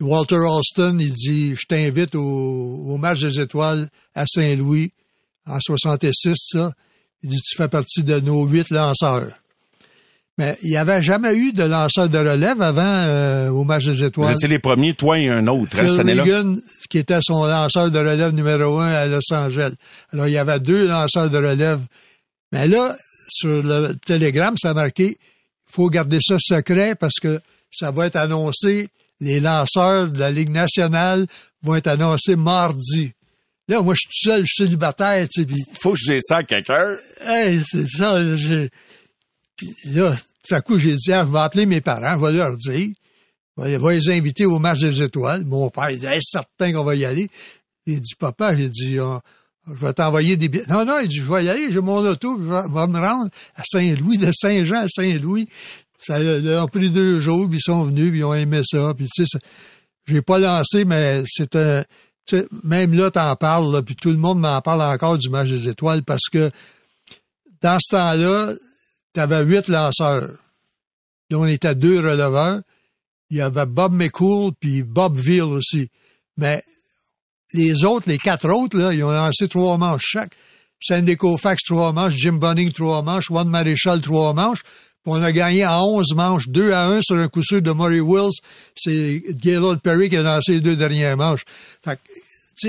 Walter 0.00 0.36
Alston, 0.36 0.98
il 1.00 1.12
dit, 1.12 1.54
je 1.56 1.66
t'invite 1.66 2.14
au, 2.14 2.20
au 2.20 2.98
match 2.98 3.20
des 3.20 3.40
étoiles 3.40 3.88
à 4.14 4.26
Saint-Louis 4.26 4.92
en 5.46 5.58
66, 5.60 6.34
ça. 6.36 6.72
Il 7.22 7.30
dit, 7.30 7.40
tu 7.40 7.56
fais 7.56 7.68
partie 7.68 8.02
de 8.04 8.20
nos 8.20 8.44
huit 8.44 8.70
lanceurs. 8.70 9.32
Mais 10.36 10.56
il 10.62 10.70
n'y 10.70 10.76
avait 10.76 11.02
jamais 11.02 11.34
eu 11.34 11.52
de 11.52 11.64
lanceur 11.64 12.08
de 12.08 12.16
relève 12.18 12.62
avant 12.62 12.82
euh, 12.84 13.48
au 13.48 13.64
match 13.64 13.86
des 13.86 13.92
Vous 13.92 14.04
étoiles. 14.04 14.34
étiez 14.34 14.46
les 14.46 14.60
premiers, 14.60 14.94
toi 14.94 15.18
et 15.18 15.28
un 15.28 15.48
autre, 15.48 15.74
hein, 15.74 15.80
Phil 15.80 15.88
cette 15.88 15.98
année-là? 15.98 16.44
Qui 16.88 16.98
était 16.98 17.18
son 17.20 17.44
lanceur 17.44 17.90
de 17.90 17.98
relève 17.98 18.32
numéro 18.32 18.78
un 18.78 18.86
à 18.86 19.06
Los 19.06 19.32
Angeles. 19.32 19.72
Alors, 20.12 20.28
il 20.28 20.32
y 20.34 20.38
avait 20.38 20.60
deux 20.60 20.86
lanceurs 20.86 21.28
de 21.28 21.38
relève. 21.38 21.80
Mais 22.52 22.68
là, 22.68 22.96
sur 23.28 23.62
le 23.64 23.94
télégramme, 24.06 24.56
ça 24.56 24.70
a 24.70 24.74
marqué, 24.74 25.18
il 25.20 25.27
faut 25.70 25.88
garder 25.88 26.18
ça 26.20 26.36
secret 26.38 26.94
parce 26.94 27.18
que 27.20 27.40
ça 27.70 27.90
va 27.90 28.06
être 28.06 28.16
annoncé, 28.16 28.88
les 29.20 29.40
lanceurs 29.40 30.08
de 30.08 30.18
la 30.18 30.30
Ligue 30.30 30.50
nationale 30.50 31.26
vont 31.62 31.74
être 31.74 31.88
annoncés 31.88 32.36
mardi. 32.36 33.12
Là, 33.68 33.82
moi, 33.82 33.94
je 33.94 33.98
suis 34.00 34.08
tout 34.08 34.30
seul, 34.30 34.40
je 34.46 34.46
suis 34.46 34.64
célibataire, 34.64 35.28
tu 35.28 35.42
sais, 35.42 35.46
puis 35.46 35.62
Faut 35.74 35.92
que 35.92 35.98
je 36.02 36.12
dise 36.12 36.22
ça 36.26 36.38
à 36.38 36.42
quelqu'un. 36.42 36.96
Hey, 37.20 37.60
c'est 37.64 37.86
ça. 37.86 38.34
j'ai- 38.36 38.70
Puis 39.56 39.74
là, 39.86 40.16
tout 40.48 40.54
à 40.54 40.60
coup, 40.62 40.78
j'ai 40.78 40.94
dit, 40.94 41.12
ah, 41.12 41.24
je 41.26 41.32
vais 41.32 41.38
appeler 41.38 41.66
mes 41.66 41.80
parents, 41.82 42.18
je 42.18 42.24
vais 42.24 42.32
leur 42.32 42.56
dire. 42.56 42.88
Je 43.58 43.62
vais, 43.76 43.94
les 43.96 44.10
inviter 44.10 44.46
au 44.46 44.58
match 44.60 44.80
des 44.80 45.02
étoiles. 45.02 45.44
Mon 45.44 45.68
père, 45.68 45.90
il 45.90 45.98
dit, 45.98 46.06
Hey, 46.06 46.20
certain 46.22 46.72
qu'on 46.72 46.84
va 46.84 46.94
y 46.94 47.04
aller. 47.04 47.28
Il 47.86 48.00
dit, 48.00 48.14
papa, 48.18 48.56
j'ai 48.56 48.68
dit, 48.68 48.98
Ah, 49.00 49.20
je 49.74 49.86
vais 49.86 49.92
t'envoyer 49.92 50.36
des 50.36 50.48
billets. 50.48 50.66
Non, 50.68 50.84
non, 50.84 50.98
il 51.02 51.08
dit, 51.08 51.16
je 51.16 51.32
vais 51.32 51.44
y 51.44 51.48
aller, 51.48 51.70
j'ai 51.70 51.80
mon 51.80 51.98
auto, 51.98 52.36
puis 52.36 52.46
je 52.46 52.50
vais, 52.50 52.86
me 52.86 52.98
rendre 52.98 53.30
à 53.56 53.62
Saint-Louis, 53.64 54.18
de 54.18 54.30
Saint-Jean 54.32 54.82
à 54.82 54.88
Saint-Louis. 54.88 55.48
Ça 55.98 56.16
a 56.16 56.62
a 56.62 56.66
pris 56.68 56.90
deux 56.90 57.20
jours, 57.20 57.48
puis 57.48 57.58
ils 57.58 57.62
sont 57.62 57.84
venus, 57.84 58.10
puis 58.10 58.20
ils 58.20 58.24
ont 58.24 58.34
aimé 58.34 58.60
ça. 58.64 58.92
Puis 58.96 59.08
tu 59.12 59.26
sais, 59.26 59.38
j'ai 60.06 60.22
pas 60.22 60.38
lancé, 60.38 60.84
mais 60.84 61.22
un... 61.22 61.24
tu 61.44 61.84
sais, 62.26 62.46
même 62.62 62.94
là, 62.94 63.10
t'en 63.10 63.34
parles, 63.36 63.72
là, 63.72 63.82
puis 63.82 63.96
tout 63.96 64.10
le 64.10 64.16
monde 64.16 64.40
m'en 64.40 64.60
parle 64.60 64.82
encore 64.82 65.18
du 65.18 65.28
match 65.28 65.48
des 65.48 65.68
étoiles 65.68 66.02
parce 66.02 66.28
que 66.32 66.50
dans 67.60 67.78
ce 67.80 67.96
temps-là, 67.96 68.54
tu 69.12 69.20
avais 69.20 69.42
huit 69.44 69.68
lanceurs. 69.68 70.30
Là, 71.30 71.38
on 71.38 71.46
était 71.46 71.74
deux 71.74 71.98
releveurs. 71.98 72.62
Il 73.30 73.36
y 73.36 73.40
avait 73.40 73.66
Bob 73.66 73.92
McCool 73.92 74.52
puis 74.58 74.82
Bob 74.82 75.16
Veal 75.16 75.42
aussi. 75.42 75.90
Mais 76.36 76.62
les 77.54 77.84
autres, 77.84 78.08
les 78.08 78.18
quatre 78.18 78.48
autres, 78.50 78.78
là, 78.78 78.92
ils 78.92 79.02
ont 79.02 79.10
lancé 79.10 79.48
trois 79.48 79.78
manches 79.78 80.04
chaque. 80.04 80.32
Sandy 80.80 81.16
Koufax, 81.16 81.62
trois 81.64 81.92
manches. 81.92 82.14
Jim 82.14 82.34
Bunning, 82.34 82.70
trois 82.72 83.02
manches. 83.02 83.26
Juan 83.26 83.48
Maréchal, 83.48 84.00
trois 84.00 84.32
manches. 84.32 84.62
Puis 84.62 85.12
on 85.12 85.22
a 85.22 85.32
gagné 85.32 85.62
à 85.62 85.82
11 85.82 86.14
manches, 86.14 86.48
2 86.48 86.72
à 86.72 86.86
1 86.86 87.02
sur 87.02 87.16
un 87.16 87.28
coup 87.28 87.42
sûr 87.42 87.62
de 87.62 87.72
Murray 87.72 88.00
Wills. 88.00 88.38
C'est 88.74 89.22
Gaylord 89.30 89.80
Perry 89.80 90.10
qui 90.10 90.16
a 90.16 90.22
lancé 90.22 90.52
les 90.52 90.60
deux 90.60 90.76
dernières 90.76 91.16
manches. 91.16 91.44
Fait 91.82 91.98
que, 92.62 92.68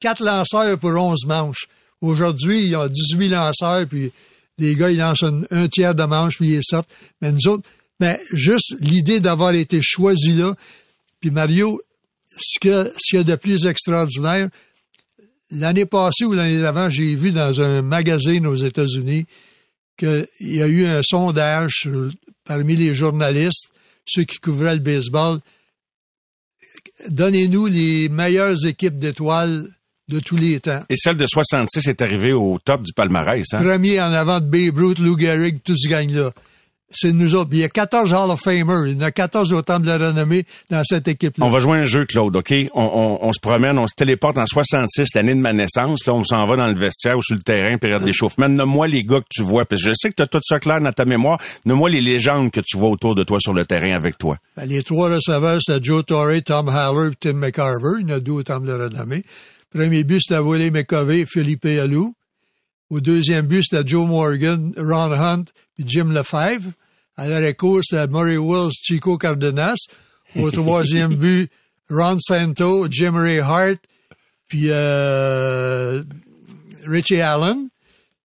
quatre 0.00 0.22
lanceurs 0.22 0.78
pour 0.78 0.90
11 0.90 1.26
manches. 1.26 1.66
Aujourd'hui, 2.00 2.62
il 2.62 2.70
y 2.70 2.74
a 2.74 2.88
18 2.88 3.28
lanceurs, 3.28 3.86
puis 3.86 4.12
les 4.58 4.74
gars, 4.74 4.90
ils 4.90 4.98
lancent 4.98 5.24
un, 5.24 5.42
un 5.50 5.68
tiers 5.68 5.94
de 5.94 6.04
manche, 6.04 6.36
puis 6.36 6.54
ils 6.54 6.64
sortent. 6.64 6.88
Mais 7.20 7.32
nous 7.32 7.48
autres, 7.48 7.64
mais 7.98 8.20
juste 8.32 8.76
l'idée 8.80 9.20
d'avoir 9.20 9.52
été 9.52 9.80
choisi 9.82 10.34
là, 10.34 10.54
puis 11.20 11.30
Mario, 11.30 11.80
ce 12.40 12.58
qu'il 12.60 12.90
y 13.12 13.16
a 13.18 13.24
de 13.24 13.34
plus 13.36 13.66
extraordinaire, 13.66 14.48
l'année 15.50 15.86
passée 15.86 16.24
ou 16.24 16.32
l'année 16.32 16.58
d'avant, 16.60 16.88
j'ai 16.90 17.14
vu 17.14 17.32
dans 17.32 17.60
un 17.60 17.82
magazine 17.82 18.46
aux 18.46 18.54
États-Unis 18.56 19.26
qu'il 19.96 20.26
y 20.40 20.62
a 20.62 20.66
eu 20.66 20.86
un 20.86 21.00
sondage 21.02 21.72
sur- 21.80 22.10
parmi 22.44 22.76
les 22.76 22.94
journalistes, 22.94 23.68
ceux 24.06 24.24
qui 24.24 24.38
couvraient 24.38 24.74
le 24.74 24.80
baseball. 24.80 25.38
Donnez-nous 27.08 27.66
les 27.66 28.08
meilleures 28.08 28.64
équipes 28.66 28.98
d'étoiles 28.98 29.66
de 30.08 30.20
tous 30.20 30.36
les 30.36 30.58
temps. 30.60 30.82
Et 30.88 30.96
celle 30.96 31.16
de 31.16 31.26
66 31.26 31.86
est 31.88 32.00
arrivée 32.02 32.32
au 32.32 32.58
top 32.64 32.82
du 32.82 32.92
palmarès. 32.92 33.44
Hein? 33.52 33.62
Premier 33.62 34.00
en 34.00 34.12
avant 34.12 34.40
de 34.40 34.46
Babe 34.46 34.76
Ruth, 34.78 34.98
Lou 34.98 35.18
Gehrig, 35.18 35.58
tout 35.62 35.76
ce 35.76 35.88
gang-là. 35.88 36.32
C'est 36.90 37.12
nous 37.12 37.34
autres. 37.34 37.50
Il 37.52 37.58
y 37.58 37.64
a 37.64 37.68
14 37.68 38.12
Hall 38.14 38.30
of 38.30 38.40
Famers. 38.40 38.86
Il 38.86 38.94
y 38.94 38.96
en 38.96 39.02
a 39.02 39.10
14 39.10 39.52
au 39.52 39.60
temple 39.60 39.86
de 39.86 39.90
la 39.92 40.08
renommée 40.08 40.46
dans 40.70 40.82
cette 40.84 41.06
équipe-là. 41.06 41.44
On 41.44 41.50
va 41.50 41.58
jouer 41.60 41.78
un 41.78 41.84
jeu, 41.84 42.06
Claude, 42.06 42.34
OK? 42.34 42.52
On, 42.74 42.82
on- 42.82 43.18
on 43.28 43.32
se 43.34 43.40
promène, 43.40 43.78
on 43.78 43.86
se 43.86 43.94
téléporte 43.94 44.38
en 44.38 44.46
66, 44.46 45.08
l'année 45.14 45.34
de 45.34 45.40
ma 45.40 45.52
naissance. 45.52 46.06
Là, 46.06 46.14
on 46.14 46.24
s'en 46.24 46.46
va 46.46 46.56
dans 46.56 46.66
le 46.66 46.72
vestiaire 46.72 47.18
ou 47.18 47.22
sur 47.22 47.36
le 47.36 47.42
terrain, 47.42 47.76
période 47.76 48.04
d'échauffement. 48.04 48.48
Nomme-moi 48.48 48.88
les 48.88 49.02
gars 49.02 49.20
que 49.20 49.26
tu 49.30 49.42
vois. 49.42 49.66
Parce 49.66 49.82
que 49.82 49.88
je 49.88 49.92
sais 49.94 50.08
que 50.08 50.14
tu 50.14 50.22
as 50.22 50.26
tout 50.26 50.40
ça 50.42 50.58
clair 50.60 50.80
dans 50.80 50.92
ta 50.92 51.04
mémoire. 51.04 51.38
Nomme-moi 51.66 51.90
les 51.90 52.00
légendes 52.00 52.50
que 52.50 52.60
tu 52.60 52.78
vois 52.78 52.88
autour 52.88 53.14
de 53.14 53.22
toi 53.22 53.38
sur 53.38 53.52
le 53.52 53.66
terrain 53.66 53.92
avec 53.94 54.16
toi. 54.16 54.38
Ben, 54.56 54.64
les 54.66 54.82
trois 54.82 55.10
receveurs, 55.10 55.60
c'était 55.60 55.84
Joe 55.84 56.04
Torre, 56.06 56.40
Tom 56.44 56.68
Haller 56.70 57.10
et 57.12 57.16
Tim 57.20 57.34
McCarver. 57.34 58.00
Il 58.00 58.08
y 58.08 58.12
en 58.12 58.16
a 58.16 58.20
deux 58.20 58.32
au 58.32 58.42
temple 58.42 58.66
de 58.66 58.72
la 58.72 58.84
renommée. 58.84 59.24
Premier 59.74 60.04
but, 60.04 60.20
c'était 60.26 60.40
Willie 60.40 60.70
McCovey 60.70 61.26
Philippe 61.26 61.66
Alou. 61.66 62.14
Au 62.90 63.00
deuxième 63.00 63.46
but, 63.46 63.62
c'était 63.62 63.86
Joe 63.86 64.06
Morgan, 64.08 64.72
Ron 64.76 65.12
Hunt 65.12 65.44
et 65.78 65.82
Jim 65.86 66.10
Lefebvre. 66.10 66.72
À 67.16 67.28
l'arrêt-court, 67.28 67.80
c'était 67.82 68.06
Murray 68.06 68.38
Wills, 68.38 68.72
Chico 68.82 69.18
Cardenas. 69.18 69.76
Au 70.36 70.50
troisième 70.52 71.14
but, 71.14 71.50
Ron 71.90 72.18
Santo, 72.20 72.86
Jim 72.90 73.14
Ray 73.14 73.40
Hart, 73.40 73.78
puis 74.48 74.66
euh, 74.68 76.02
Richie 76.86 77.20
Allen. 77.20 77.68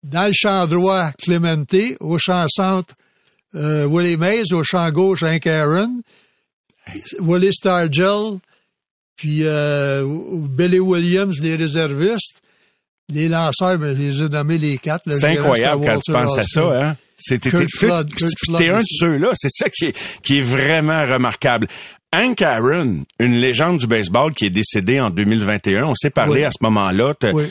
Dans 0.04 0.26
le 0.26 0.32
champ 0.34 0.66
droit, 0.66 1.10
Clemente. 1.12 1.96
Au 2.00 2.18
champ 2.18 2.46
centre, 2.48 2.94
euh, 3.54 3.86
Willie 3.86 4.16
Mays. 4.16 4.52
Au 4.52 4.62
champ 4.62 4.90
gauche, 4.90 5.22
Hank 5.22 5.46
Aaron. 5.46 6.00
Willie 7.20 7.52
Stargell. 7.52 8.38
Puis 9.16 9.40
euh, 9.42 10.04
Billy 10.06 10.78
Williams, 10.78 11.40
les 11.40 11.56
réservistes. 11.56 12.42
Les 13.12 13.28
lanceurs, 13.28 13.78
ben, 13.78 13.94
je 13.94 14.00
les 14.02 14.22
ai 14.22 14.28
nommés 14.28 14.58
les 14.58 14.78
quatre. 14.78 15.02
C'est 15.06 15.24
incroyable 15.38 15.84
quand 15.84 16.00
tu 16.00 16.12
penses 16.12 16.38
à 16.38 16.42
ça, 16.42 16.62
hein? 16.82 16.96
C'était 17.16 17.50
t'es- 17.50 17.58
un 18.70 18.80
de 18.80 18.84
ceux-là. 18.88 19.28
C'est 19.34 19.50
ça 19.50 19.68
qui 19.68 19.84
est, 19.86 20.20
qui 20.22 20.38
est 20.38 20.42
vraiment 20.42 21.02
remarquable. 21.02 21.68
Hank 22.14 22.40
Aaron, 22.42 23.02
une 23.18 23.34
légende 23.40 23.78
du 23.78 23.86
baseball 23.86 24.32
qui 24.34 24.46
est 24.46 24.50
décédé 24.50 25.00
en 25.00 25.10
2021. 25.10 25.84
On 25.84 25.94
s'est 25.94 26.10
parlé 26.10 26.40
Oui. 26.40 26.44
à 26.44 26.50
ce 26.50 26.62
moment-là. 26.62 27.14
T'as- 27.18 27.32
Oui. 27.32 27.44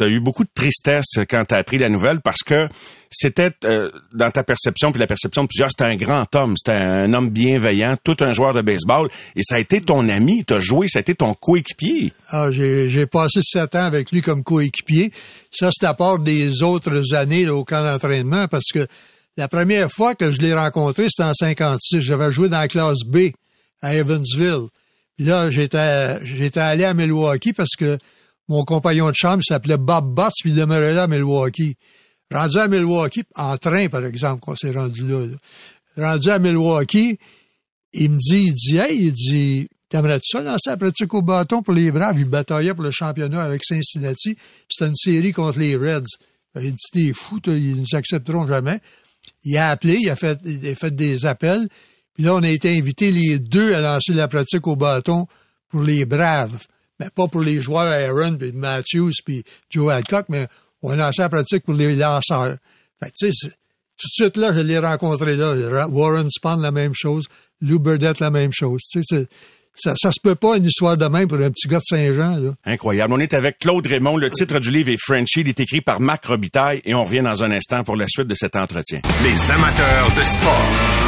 eu 0.00 0.20
beaucoup 0.20 0.44
de 0.44 0.50
tristesse 0.54 1.04
quand 1.28 1.44
t'as 1.46 1.58
appris 1.58 1.76
la 1.76 1.88
nouvelle 1.88 2.20
parce 2.20 2.42
que 2.44 2.68
c'était 3.10 3.50
euh, 3.64 3.90
dans 4.14 4.30
ta 4.30 4.42
perception 4.44 4.90
puis 4.92 5.00
la 5.00 5.06
perception 5.08 5.42
de 5.42 5.48
plusieurs, 5.48 5.70
c'était 5.70 5.84
un 5.90 5.96
grand 5.96 6.32
homme, 6.36 6.54
c'était 6.56 6.78
un 6.78 7.12
homme 7.12 7.30
bienveillant, 7.30 7.96
tout 8.04 8.16
un 8.20 8.32
joueur 8.32 8.54
de 8.54 8.62
baseball 8.62 9.08
et 9.36 9.42
ça 9.42 9.56
a 9.56 9.58
été 9.58 9.80
ton 9.80 10.08
ami, 10.08 10.44
t'as 10.46 10.60
joué, 10.60 10.86
ça 10.88 10.98
a 10.98 11.00
été 11.00 11.14
ton 11.14 11.34
coéquipier. 11.34 12.12
Ah, 12.30 12.48
j'ai, 12.52 12.88
j'ai 12.88 13.06
passé 13.06 13.40
sept 13.42 13.74
ans 13.74 13.84
avec 13.84 14.12
lui 14.12 14.20
comme 14.22 14.42
coéquipier. 14.44 15.10
Ça, 15.50 15.70
c'est 15.72 15.86
à 15.86 15.94
part 15.94 16.18
des 16.20 16.62
autres 16.62 17.14
années 17.14 17.44
là, 17.44 17.54
au 17.54 17.64
camp 17.64 17.82
d'entraînement 17.82 18.46
parce 18.48 18.68
que 18.72 18.86
la 19.36 19.48
première 19.48 19.90
fois 19.90 20.14
que 20.14 20.30
je 20.32 20.40
l'ai 20.40 20.54
rencontré, 20.54 21.06
c'était 21.08 21.28
en 21.28 21.34
56. 21.34 22.00
J'avais 22.02 22.32
joué 22.32 22.48
dans 22.48 22.58
la 22.60 22.68
classe 22.68 23.00
B 23.06 23.30
à 23.82 23.94
Evansville. 23.94 24.68
Puis 25.16 25.26
là, 25.26 25.50
j'étais, 25.50 26.24
j'étais 26.24 26.60
allé 26.60 26.84
à 26.84 26.94
Milwaukee 26.94 27.52
parce 27.52 27.74
que 27.76 27.98
mon 28.48 28.64
compagnon 28.64 29.10
de 29.10 29.14
chambre 29.14 29.42
s'appelait 29.44 29.76
Bob 29.76 30.14
Butts, 30.14 30.32
puis 30.40 30.50
il 30.50 30.56
demeurait 30.56 30.94
là 30.94 31.04
à 31.04 31.06
Milwaukee. 31.06 31.76
Rendu 32.32 32.58
à 32.58 32.68
Milwaukee, 32.68 33.24
en 33.34 33.56
train, 33.56 33.88
par 33.88 34.04
exemple, 34.04 34.40
qu'on 34.40 34.54
s'est 34.54 34.70
rendu 34.70 35.06
là. 35.06 35.26
là. 35.26 36.12
rendu 36.12 36.28
à 36.30 36.38
Milwaukee, 36.38 37.18
il 37.92 38.10
me 38.10 38.18
dit, 38.18 38.44
il 38.48 38.54
dit, 38.54 38.76
hey, 38.76 39.06
il 39.06 39.12
dit, 39.12 39.68
t'aimerais-tu 39.88 40.36
ça 40.36 40.42
lancer 40.42 40.70
la 40.70 40.76
pratique 40.76 41.12
au 41.14 41.22
bâton 41.22 41.62
pour 41.62 41.74
les 41.74 41.90
Braves? 41.90 42.18
Il 42.18 42.28
bataillait 42.28 42.74
pour 42.74 42.84
le 42.84 42.90
championnat 42.90 43.42
avec 43.42 43.64
Cincinnati. 43.64 44.36
C'était 44.68 44.88
une 44.88 44.94
série 44.94 45.32
contre 45.32 45.58
les 45.58 45.76
Reds. 45.76 46.04
Il 46.56 46.72
dit, 46.72 46.86
t'es 46.92 47.12
fou, 47.12 47.40
ils 47.46 47.76
nous 47.76 47.94
accepteront 47.96 48.46
jamais. 48.46 48.80
Il 49.44 49.56
a 49.56 49.70
appelé, 49.70 49.96
il 50.00 50.10
a 50.10 50.16
fait, 50.16 50.38
il 50.44 50.66
a 50.66 50.74
fait 50.74 50.94
des 50.94 51.24
appels. 51.24 51.68
Puis 52.18 52.26
là, 52.26 52.34
on 52.34 52.42
a 52.42 52.48
été 52.48 52.76
invités 52.76 53.12
les 53.12 53.38
deux 53.38 53.74
à 53.74 53.80
lancer 53.80 54.12
la 54.12 54.26
pratique 54.26 54.66
au 54.66 54.74
bâton 54.74 55.28
pour 55.68 55.82
les 55.82 56.04
Braves. 56.04 56.66
Mais 56.98 57.10
pas 57.10 57.28
pour 57.28 57.42
les 57.42 57.62
joueurs 57.62 57.84
Aaron, 57.84 58.36
puis 58.36 58.50
Matthews, 58.50 59.12
puis 59.24 59.44
Joe 59.70 59.92
Alcock, 59.92 60.26
mais 60.28 60.48
on 60.82 60.90
a 60.90 60.96
lancé 60.96 61.22
la 61.22 61.28
pratique 61.28 61.62
pour 61.62 61.74
les 61.74 61.94
lanceurs. 61.94 62.56
Fait 62.98 63.12
tu 63.16 63.32
sais, 63.32 63.48
tout 63.48 64.08
de 64.08 64.24
suite 64.24 64.36
là, 64.36 64.52
je 64.52 64.58
l'ai 64.58 64.78
rencontré 64.78 65.36
là. 65.36 65.86
Warren 65.86 66.28
Spahn, 66.28 66.60
la 66.60 66.72
même 66.72 66.90
chose. 66.92 67.26
Lou 67.60 67.78
Burdett, 67.78 68.18
la 68.18 68.30
même 68.30 68.50
chose. 68.52 68.80
Tu 68.90 69.00
sais, 69.04 69.28
ça, 69.76 69.94
ça 69.96 70.10
se 70.10 70.18
peut 70.20 70.34
pas 70.34 70.56
une 70.56 70.64
histoire 70.64 70.96
de 70.96 71.06
même 71.06 71.28
pour 71.28 71.38
un 71.38 71.52
petit 71.52 71.68
gars 71.68 71.78
de 71.78 71.84
Saint-Jean. 71.84 72.36
Là. 72.40 72.50
Incroyable. 72.64 73.14
On 73.14 73.20
est 73.20 73.32
avec 73.32 73.60
Claude 73.60 73.86
Raymond. 73.86 74.16
Le 74.16 74.28
titre 74.28 74.58
du 74.58 74.72
livre 74.72 74.88
est 74.88 75.00
Frenchy. 75.00 75.42
Il 75.42 75.48
est 75.50 75.60
écrit 75.60 75.82
par 75.82 76.00
Marc 76.00 76.26
Robitaille 76.26 76.80
et 76.84 76.94
on 76.94 77.04
revient 77.04 77.22
dans 77.22 77.44
un 77.44 77.52
instant 77.52 77.84
pour 77.84 77.94
la 77.94 78.06
suite 78.08 78.26
de 78.26 78.34
cet 78.34 78.56
entretien. 78.56 79.02
Les 79.22 79.50
amateurs 79.52 80.12
de 80.16 80.22
sport. 80.24 81.07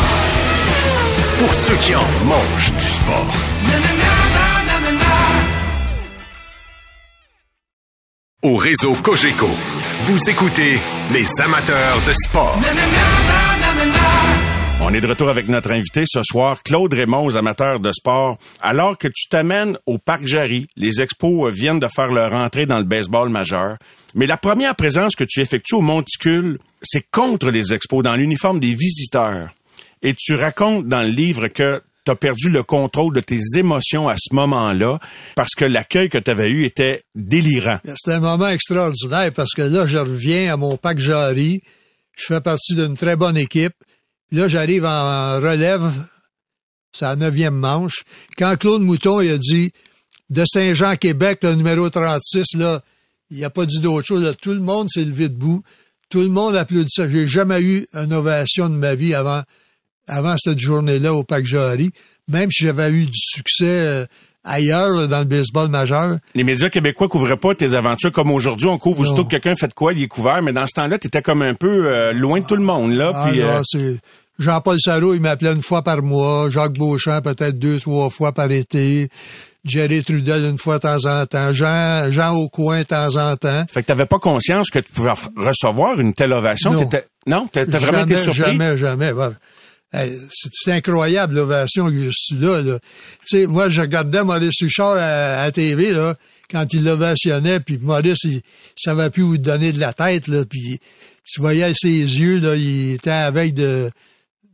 Pour 1.38 1.54
ceux 1.54 1.76
qui 1.76 1.94
en 1.94 2.06
mangent 2.24 2.72
du 2.72 2.88
sport. 2.88 3.34
Au 8.42 8.56
réseau 8.56 8.94
Cogeco, 9.02 9.48
vous 10.04 10.30
écoutez 10.30 10.80
les 11.12 11.26
amateurs 11.42 12.02
de 12.06 12.12
sport. 12.14 12.58
On 14.82 14.94
est 14.94 15.00
de 15.02 15.06
retour 15.06 15.28
avec 15.28 15.46
notre 15.48 15.72
invité 15.72 16.04
ce 16.06 16.22
soir, 16.22 16.62
Claude 16.62 16.94
Raymond, 16.94 17.26
aux 17.26 17.36
amateurs 17.36 17.80
de 17.80 17.92
sport. 17.92 18.38
Alors 18.62 18.96
que 18.96 19.08
tu 19.08 19.28
t'amènes 19.28 19.76
au 19.84 19.98
Parc 19.98 20.24
Jarry, 20.24 20.66
les 20.76 21.02
expos 21.02 21.52
viennent 21.52 21.80
de 21.80 21.88
faire 21.94 22.08
leur 22.10 22.32
entrée 22.32 22.64
dans 22.64 22.78
le 22.78 22.84
baseball 22.84 23.28
majeur. 23.28 23.76
Mais 24.14 24.26
la 24.26 24.38
première 24.38 24.74
présence 24.74 25.14
que 25.14 25.24
tu 25.24 25.40
effectues 25.40 25.74
au 25.74 25.82
Monticule, 25.82 26.58
c'est 26.82 27.04
contre 27.10 27.50
les 27.50 27.74
expos, 27.74 28.02
dans 28.02 28.16
l'uniforme 28.16 28.58
des 28.58 28.72
visiteurs. 28.74 29.50
Et 30.02 30.14
tu 30.14 30.34
racontes 30.34 30.86
dans 30.86 31.02
le 31.02 31.08
livre 31.08 31.48
que 31.48 31.82
tu 32.04 32.10
as 32.10 32.16
perdu 32.16 32.48
le 32.48 32.62
contrôle 32.62 33.14
de 33.14 33.20
tes 33.20 33.40
émotions 33.56 34.08
à 34.08 34.16
ce 34.18 34.34
moment-là 34.34 34.98
parce 35.36 35.54
que 35.54 35.64
l'accueil 35.64 36.08
que 36.08 36.18
tu 36.18 36.30
avais 36.30 36.48
eu 36.48 36.64
était 36.64 37.02
délirant. 37.14 37.78
C'était 37.96 38.16
un 38.16 38.20
moment 38.20 38.48
extraordinaire 38.48 39.32
parce 39.32 39.52
que 39.52 39.62
là, 39.62 39.86
je 39.86 39.98
reviens 39.98 40.52
à 40.52 40.56
mon 40.56 40.76
Parc 40.76 40.98
Jarry. 40.98 41.62
Je 42.16 42.26
fais 42.26 42.40
partie 42.40 42.74
d'une 42.74 42.96
très 42.96 43.16
bonne 43.16 43.36
équipe. 43.36 43.74
Puis 44.28 44.38
là, 44.38 44.48
j'arrive 44.48 44.86
en 44.86 45.40
relève, 45.40 45.90
c'est 46.92 47.04
la 47.04 47.16
neuvième 47.16 47.56
manche. 47.56 48.04
Quand 48.38 48.56
Claude 48.56 48.82
Mouton 48.82 49.20
il 49.20 49.30
a 49.32 49.38
dit 49.38 49.72
de 50.30 50.44
Saint-Jean-Québec, 50.46 51.40
le 51.42 51.54
numéro 51.56 51.90
36, 51.90 52.54
là, 52.54 52.80
il 53.30 53.44
a 53.44 53.50
pas 53.50 53.66
dit 53.66 53.80
d'autre 53.80 54.06
chose. 54.06 54.36
tout 54.40 54.52
le 54.52 54.60
monde 54.60 54.88
s'est 54.88 55.04
levé 55.04 55.28
debout. 55.28 55.62
Tout 56.08 56.20
le 56.20 56.28
monde 56.28 56.56
a 56.56 56.60
applaudi 56.60 56.90
ça. 56.90 57.08
J'ai 57.08 57.28
jamais 57.28 57.60
eu 57.62 57.86
une 57.92 58.12
ovation 58.12 58.68
de 58.68 58.74
ma 58.74 58.94
vie 58.94 59.14
avant, 59.14 59.42
avant 60.10 60.36
cette 60.38 60.58
journée-là 60.58 61.14
au 61.14 61.24
Parc 61.24 61.44
Jarry. 61.44 61.92
Même 62.28 62.50
si 62.50 62.64
j'avais 62.64 62.90
eu 62.90 63.06
du 63.06 63.18
succès 63.18 63.64
euh, 63.64 64.04
ailleurs 64.44 65.08
dans 65.08 65.18
le 65.20 65.24
baseball 65.24 65.68
majeur. 65.68 66.18
Les 66.34 66.44
médias 66.44 66.68
québécois 66.68 67.08
couvraient 67.08 67.36
pas 67.36 67.54
tes 67.54 67.74
aventures 67.74 68.12
comme 68.12 68.30
aujourd'hui. 68.30 68.68
On 68.68 68.78
couvre 68.78 69.00
aussitôt 69.00 69.24
que 69.24 69.30
quelqu'un 69.30 69.54
fait 69.54 69.68
de 69.68 69.72
quoi, 69.74 69.92
il 69.92 70.02
est 70.02 70.08
couvert. 70.08 70.42
Mais 70.42 70.52
dans 70.52 70.66
ce 70.66 70.74
temps-là, 70.74 70.98
tu 70.98 71.06
étais 71.06 71.22
comme 71.22 71.42
un 71.42 71.54
peu 71.54 71.86
euh, 71.86 72.12
loin 72.12 72.40
de 72.40 72.46
tout 72.46 72.56
le 72.56 72.62
monde. 72.62 72.92
là. 72.92 73.12
Ah, 73.14 73.28
puis, 73.28 73.40
euh, 73.42 73.94
Jean-Paul 74.38 74.78
Sarro, 74.80 75.14
il 75.14 75.20
m'appelait 75.20 75.52
une 75.52 75.62
fois 75.62 75.82
par 75.82 76.02
mois. 76.02 76.48
Jacques 76.50 76.78
Beauchamp, 76.78 77.20
peut-être 77.20 77.58
deux, 77.58 77.78
trois 77.78 78.08
fois 78.10 78.32
par 78.32 78.50
été. 78.50 79.08
Jerry 79.64 80.02
Trudel 80.02 80.44
une 80.44 80.56
fois 80.56 80.76
de 80.76 80.82
temps 80.82 81.04
en 81.04 81.26
temps. 81.26 81.52
Jean, 81.52 82.10
Jean 82.10 82.34
Aucoin 82.34 82.78
de 82.78 82.84
temps 82.84 83.16
en 83.16 83.36
temps. 83.36 83.66
Fait 83.70 83.82
que 83.82 83.86
t'avais 83.86 84.06
pas 84.06 84.18
conscience 84.18 84.70
que 84.70 84.78
tu 84.78 84.90
pouvais 84.90 85.12
recevoir 85.36 86.00
une 86.00 86.14
telle 86.14 86.32
ovation? 86.32 86.72
Non. 86.72 86.88
Non? 87.26 87.48
T'as 87.52 87.64
vraiment 87.66 88.02
été 88.02 88.16
surpris? 88.16 88.52
Jamais, 88.52 88.78
jamais. 88.78 89.12
C'est 89.92 90.72
incroyable 90.72 91.34
l'ovation 91.34 91.88
que 91.88 92.02
je 92.04 92.10
suis 92.10 92.36
là. 92.36 92.62
là. 92.62 92.78
Tu 93.26 93.38
sais, 93.40 93.46
moi, 93.46 93.68
je 93.68 93.80
regardais 93.80 94.22
Maurice 94.22 94.62
Richard 94.62 94.96
à, 94.96 95.42
à 95.42 95.50
TV, 95.50 95.92
là, 95.92 96.14
quand 96.50 96.72
il 96.72 96.84
l'ovationnait, 96.84 97.60
puis 97.60 97.78
Maurice, 97.78 98.24
il, 98.24 98.42
savait 98.76 99.10
plus 99.10 99.22
où 99.22 99.38
donner 99.38 99.72
de 99.72 99.80
la 99.80 99.92
tête, 99.92 100.28
là, 100.28 100.44
puis 100.44 100.78
tu 101.24 101.40
voyais 101.40 101.72
ses 101.74 101.88
yeux, 101.88 102.38
là, 102.38 102.56
il 102.56 102.92
était 102.92 103.10
avec 103.10 103.54
de 103.54 103.90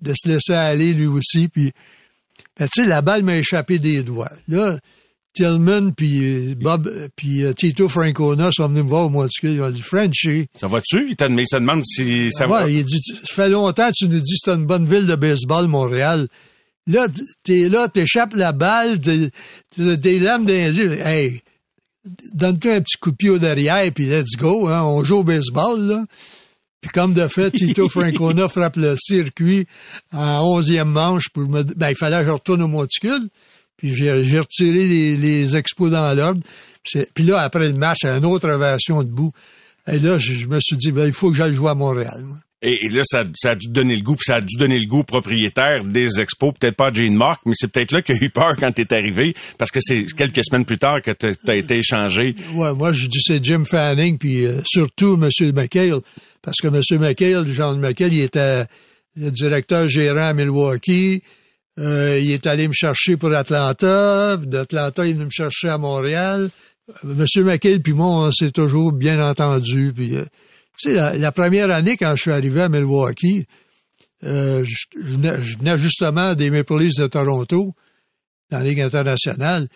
de 0.03 0.12
se 0.14 0.29
laisser 0.29 0.55
aller 0.55 0.92
lui 0.92 1.07
aussi. 1.07 1.49
Puis, 1.49 1.72
ben, 2.59 2.68
tu 2.68 2.83
sais, 2.83 2.88
la 2.88 3.03
balle 3.03 3.22
m'a 3.22 3.37
échappé 3.37 3.79
des 3.79 4.03
doigts. 4.03 4.33
Là, 4.49 4.79
Tillman 5.37 5.90
puis 5.90 6.55
Bob 6.55 6.90
puis 7.14 7.44
euh, 7.44 7.53
Tito 7.53 7.88
Francona 7.88 8.51
sont 8.51 8.68
venus 8.68 8.85
me 8.85 8.88
voir 8.88 9.07
au 9.07 9.11
mois 9.11 9.27
de 9.27 9.31
Ils 9.42 9.61
ont 9.61 9.70
dit 9.70 9.83
Frenchy. 9.83 10.46
Ça 10.55 10.66
va-tu? 10.66 11.11
Il 11.11 11.16
t'a 11.16 11.29
demandé, 11.29 11.44
ça 11.46 11.61
demande 11.61 11.83
si 11.85 12.33
ça 12.33 12.46
va. 12.46 12.68
il 12.68 12.85
dit 12.85 13.01
Ça 13.01 13.35
fait 13.35 13.49
longtemps 13.51 13.88
que 13.88 13.94
tu 13.96 14.09
nous 14.09 14.20
dis 14.20 14.33
que 14.33 14.38
c'est 14.44 14.55
une 14.55 14.66
bonne 14.66 14.87
ville 14.87 15.07
de 15.07 15.14
baseball, 15.14 15.68
Montréal. 15.68 16.27
Là, 16.87 17.09
t'es 17.42 17.68
là, 17.68 17.88
t'échappes 17.88 18.35
la 18.35 18.53
balle, 18.53 19.01
t'es 19.01 19.31
des 19.77 20.18
lames 20.20 20.46
d'un 20.46 20.72
Hey, 20.72 21.42
donne-toi 22.33 22.75
un 22.75 22.81
petit 22.81 22.96
coup 22.99 23.11
de 23.11 23.16
pied 23.16 23.31
au 23.31 23.38
derrière, 23.38 23.92
puis 23.92 24.07
let's 24.07 24.37
go, 24.38 24.68
hein, 24.68 24.83
on 24.85 25.05
joue 25.05 25.18
au 25.18 25.25
baseball, 25.25 25.81
là. 25.81 26.05
Puis 26.81 26.90
comme 26.92 27.14
de 27.14 27.27
fait, 27.27 27.51
Tito 27.51 27.88
Francona 27.90 28.49
frappe 28.49 28.77
le 28.77 28.94
circuit 28.96 29.66
en 30.12 30.42
onzième 30.42 30.90
manche 30.90 31.29
pour 31.31 31.49
me... 31.49 31.62
Ben, 31.62 31.90
il 31.90 31.96
fallait 31.96 32.20
que 32.20 32.27
je 32.27 32.31
retourne 32.31 32.62
au 32.62 32.68
monticule. 32.68 33.29
Puis 33.76 33.94
j'ai 33.94 34.38
retiré 34.38 34.86
les, 34.86 35.16
les, 35.16 35.56
expos 35.56 35.90
dans 35.90 36.14
l'ordre. 36.14 36.40
Puis 37.14 37.24
là, 37.24 37.40
après 37.40 37.68
le 37.68 37.74
match, 37.74 38.04
une 38.04 38.24
autre 38.24 38.48
ovation 38.48 39.02
debout. 39.02 39.32
Et 39.86 39.98
là, 39.98 40.18
je, 40.18 40.46
me 40.46 40.58
suis 40.60 40.76
dit, 40.76 40.92
ben, 40.92 41.06
il 41.06 41.12
faut 41.12 41.30
que 41.30 41.36
j'aille 41.36 41.54
jouer 41.54 41.70
à 41.70 41.74
Montréal. 41.74 42.24
Et, 42.62 42.88
là, 42.88 43.02
ça, 43.04 43.24
ça, 43.34 43.50
a 43.50 43.54
dû 43.54 43.68
donner 43.68 43.94
le 43.94 44.02
goût, 44.02 44.16
puis 44.16 44.24
ça 44.24 44.36
a 44.36 44.40
dû 44.40 44.56
donner 44.56 44.78
le 44.78 44.86
goût 44.86 45.00
au 45.00 45.04
propriétaire 45.04 45.84
des 45.84 46.20
expos, 46.20 46.54
peut-être 46.58 46.74
pas 46.74 46.90
Jane 46.90 47.14
Mark, 47.14 47.42
mais 47.44 47.52
c'est 47.54 47.70
peut-être 47.70 47.92
là 47.92 48.02
qu'il 48.02 48.14
a 48.14 48.24
eu 48.24 48.30
peur 48.30 48.56
quand 48.58 48.72
t'es 48.72 48.92
arrivé, 48.94 49.34
parce 49.58 49.70
que 49.70 49.78
c'est 49.80 50.06
quelques 50.16 50.42
semaines 50.44 50.64
plus 50.64 50.78
tard 50.78 51.02
que 51.02 51.10
t'as 51.10 51.32
as 51.46 51.54
été 51.54 51.78
échangé. 51.78 52.34
Ouais, 52.54 52.72
moi, 52.72 52.92
je 52.92 53.06
dis 53.06 53.20
c'est 53.20 53.44
Jim 53.44 53.64
Fanning, 53.64 54.16
puis 54.16 54.46
euh, 54.46 54.62
surtout 54.64 55.20
M. 55.22 55.28
McHale, 55.54 56.00
parce 56.40 56.56
que 56.56 56.68
M. 56.68 56.80
McHale, 56.98 57.46
Jean 57.46 57.76
McHale, 57.76 58.14
il 58.14 58.22
était 58.22 58.64
le 59.16 59.30
directeur 59.30 59.88
gérant 59.88 60.28
à 60.28 60.34
Milwaukee, 60.34 61.22
euh, 61.78 62.18
il 62.20 62.30
est 62.30 62.46
allé 62.46 62.68
me 62.68 62.72
chercher 62.72 63.16
pour 63.16 63.34
Atlanta, 63.34 64.36
d'Atlanta, 64.36 65.06
il 65.06 65.10
est 65.10 65.12
venu 65.14 65.26
me 65.26 65.30
chercher 65.30 65.68
à 65.68 65.78
Montréal. 65.78 66.50
M. 67.04 67.24
McHale 67.36 67.80
puis 67.80 67.92
moi, 67.92 68.28
on 68.28 68.32
s'est 68.32 68.52
toujours 68.52 68.92
bien 68.92 69.20
entendu, 69.20 69.92
puis... 69.94 70.16
Euh, 70.16 70.24
tu 70.78 70.94
sais, 70.94 71.18
la, 71.18 71.32
première 71.32 71.70
année, 71.70 71.96
quand 71.96 72.14
je 72.16 72.22
suis 72.22 72.30
arrivé 72.30 72.60
à 72.60 72.68
Milwaukee, 72.68 73.46
euh, 74.24 74.62
je, 74.62 74.84
venais, 74.94 75.78
justement 75.78 76.34
des 76.34 76.50
Maple 76.50 76.78
Leafs 76.78 76.98
de 76.98 77.06
Toronto, 77.06 77.72
dans 78.50 78.58
la 78.58 78.64
Ligue 78.64 78.82
internationale. 78.82 79.68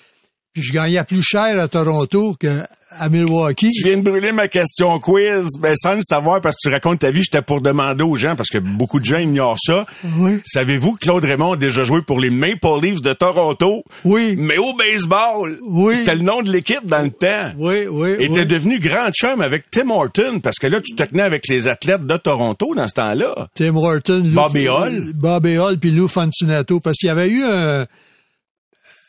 Puis 0.53 0.65
je 0.65 0.73
gagnais 0.73 1.03
plus 1.05 1.23
cher 1.23 1.61
à 1.61 1.69
Toronto 1.69 2.35
que 2.39 2.63
à 2.99 3.09
Milwaukee. 3.09 3.69
Tu 3.69 3.89
viens 3.89 3.99
de 3.99 4.03
brûler 4.03 4.33
ma 4.33 4.49
question 4.49 4.99
quiz, 4.99 5.47
ben 5.61 5.77
sans 5.77 5.95
le 5.95 6.03
savoir 6.03 6.41
parce 6.41 6.57
que 6.57 6.69
tu 6.69 6.75
racontes 6.75 6.99
ta 6.99 7.13
vie, 7.13 7.23
j'étais 7.23 7.41
pour 7.41 7.61
demander 7.61 8.03
aux 8.03 8.17
gens 8.17 8.35
parce 8.35 8.49
que 8.49 8.59
beaucoup 8.59 8.99
de 8.99 9.05
gens 9.05 9.19
ignorent 9.19 9.61
ça. 9.61 9.87
Oui. 10.19 10.41
Savez-vous 10.45 10.95
que 10.95 11.05
Claude 11.05 11.25
Raymond 11.25 11.53
a 11.53 11.57
déjà 11.57 11.85
joué 11.85 12.03
pour 12.03 12.19
les 12.19 12.31
Maple 12.31 12.81
Leafs 12.83 13.01
de 13.01 13.13
Toronto? 13.13 13.85
Oui. 14.05 14.35
Mais 14.37 14.59
au 14.59 14.75
baseball. 14.75 15.57
Oui. 15.63 15.97
C'était 15.97 16.17
le 16.17 16.23
nom 16.23 16.43
de 16.43 16.51
l'équipe 16.51 16.85
dans 16.85 17.03
le 17.03 17.11
temps. 17.11 17.53
Oui, 17.57 17.87
oui. 17.89 18.17
Et 18.19 18.29
t'es 18.29 18.45
devenu 18.45 18.81
grand 18.81 19.13
chum 19.13 19.41
avec 19.41 19.71
Tim 19.71 19.91
Horton 19.91 20.41
parce 20.43 20.59
que 20.59 20.67
là 20.67 20.81
tu 20.81 20.97
te 20.97 21.05
tenais 21.05 21.23
avec 21.23 21.47
les 21.47 21.69
athlètes 21.69 22.07
de 22.07 22.17
Toronto 22.17 22.75
dans 22.75 22.89
ce 22.89 22.95
temps-là. 22.95 23.49
Tim 23.55 23.77
Horton, 23.77 24.25
Bobby 24.27 24.69
Hall, 24.69 25.13
Bobby 25.15 25.59
Hall 25.59 25.79
puis 25.79 25.93
Lou 25.93 26.09
Fantinato 26.09 26.81
parce 26.81 26.97
qu'il 26.97 27.07
y 27.07 27.11
avait 27.11 27.29
eu 27.29 27.45
un 27.45 27.87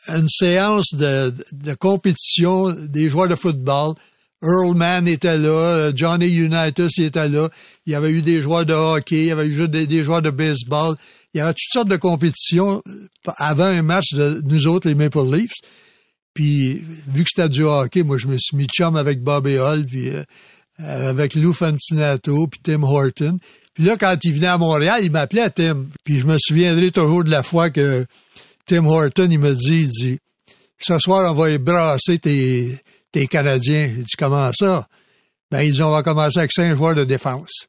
une 0.08 0.28
séance 0.28 0.94
de, 0.94 1.34
de, 1.52 1.74
compétition 1.74 2.70
des 2.72 3.08
joueurs 3.08 3.28
de 3.28 3.34
football. 3.34 3.94
Earl 4.42 4.74
Mann 4.74 5.06
était 5.06 5.38
là, 5.38 5.92
Johnny 5.94 6.26
Unitas 6.26 6.88
était 6.98 7.28
là, 7.28 7.48
il 7.86 7.92
y 7.92 7.94
avait 7.94 8.10
eu 8.10 8.22
des 8.22 8.42
joueurs 8.42 8.66
de 8.66 8.74
hockey, 8.74 9.20
il 9.20 9.26
y 9.26 9.30
avait 9.30 9.46
eu 9.46 9.68
des, 9.68 9.86
des 9.86 10.02
joueurs 10.02 10.22
de 10.22 10.30
baseball, 10.30 10.96
il 11.32 11.38
y 11.38 11.40
avait 11.40 11.52
toutes 11.52 11.72
sortes 11.72 11.88
de 11.88 11.96
compétitions 11.96 12.82
avant 13.36 13.66
un 13.66 13.82
match 13.82 14.12
de 14.14 14.42
nous 14.44 14.66
autres, 14.66 14.88
les 14.88 14.96
Maple 14.96 15.32
Leafs. 15.32 15.60
Puis, 16.34 16.82
vu 17.06 17.24
que 17.24 17.30
c'était 17.34 17.48
du 17.48 17.62
hockey, 17.62 18.02
moi, 18.02 18.18
je 18.18 18.26
me 18.26 18.36
suis 18.38 18.56
mis 18.56 18.66
chum 18.66 18.96
avec 18.96 19.22
Bobby 19.22 19.58
Hall, 19.58 19.84
puis 19.84 20.10
euh, 20.10 20.24
avec 21.10 21.34
Lou 21.34 21.52
Fantinato, 21.52 22.46
puis 22.48 22.60
Tim 22.62 22.82
Horton. 22.82 23.36
Puis 23.74 23.84
là, 23.84 23.96
quand 23.96 24.16
il 24.24 24.34
venait 24.34 24.48
à 24.48 24.58
Montréal, 24.58 25.00
il 25.02 25.10
m'appelait 25.10 25.50
Tim. 25.50 25.86
Puis 26.04 26.18
je 26.18 26.26
me 26.26 26.36
souviendrai 26.38 26.90
toujours 26.90 27.24
de 27.24 27.30
la 27.30 27.42
fois 27.42 27.70
que 27.70 28.06
Tim 28.66 28.86
Horton, 28.86 29.28
il 29.30 29.38
me 29.38 29.54
dit, 29.54 29.82
il 29.82 29.88
dit, 29.88 30.18
ce 30.78 30.98
soir, 30.98 31.32
on 31.32 31.34
va 31.34 31.50
ébrasser 31.50 32.18
tes, 32.18 32.78
tes 33.10 33.26
Canadiens. 33.26 33.86
Il 33.86 34.04
dit, 34.04 34.16
comment 34.18 34.50
ça? 34.52 34.88
Ben, 35.50 35.62
il 35.62 35.72
dit, 35.72 35.82
on 35.82 35.90
va 35.90 36.02
commencer 36.02 36.38
avec 36.38 36.52
cinq 36.52 36.74
joueurs 36.76 36.94
de 36.94 37.04
défense. 37.04 37.66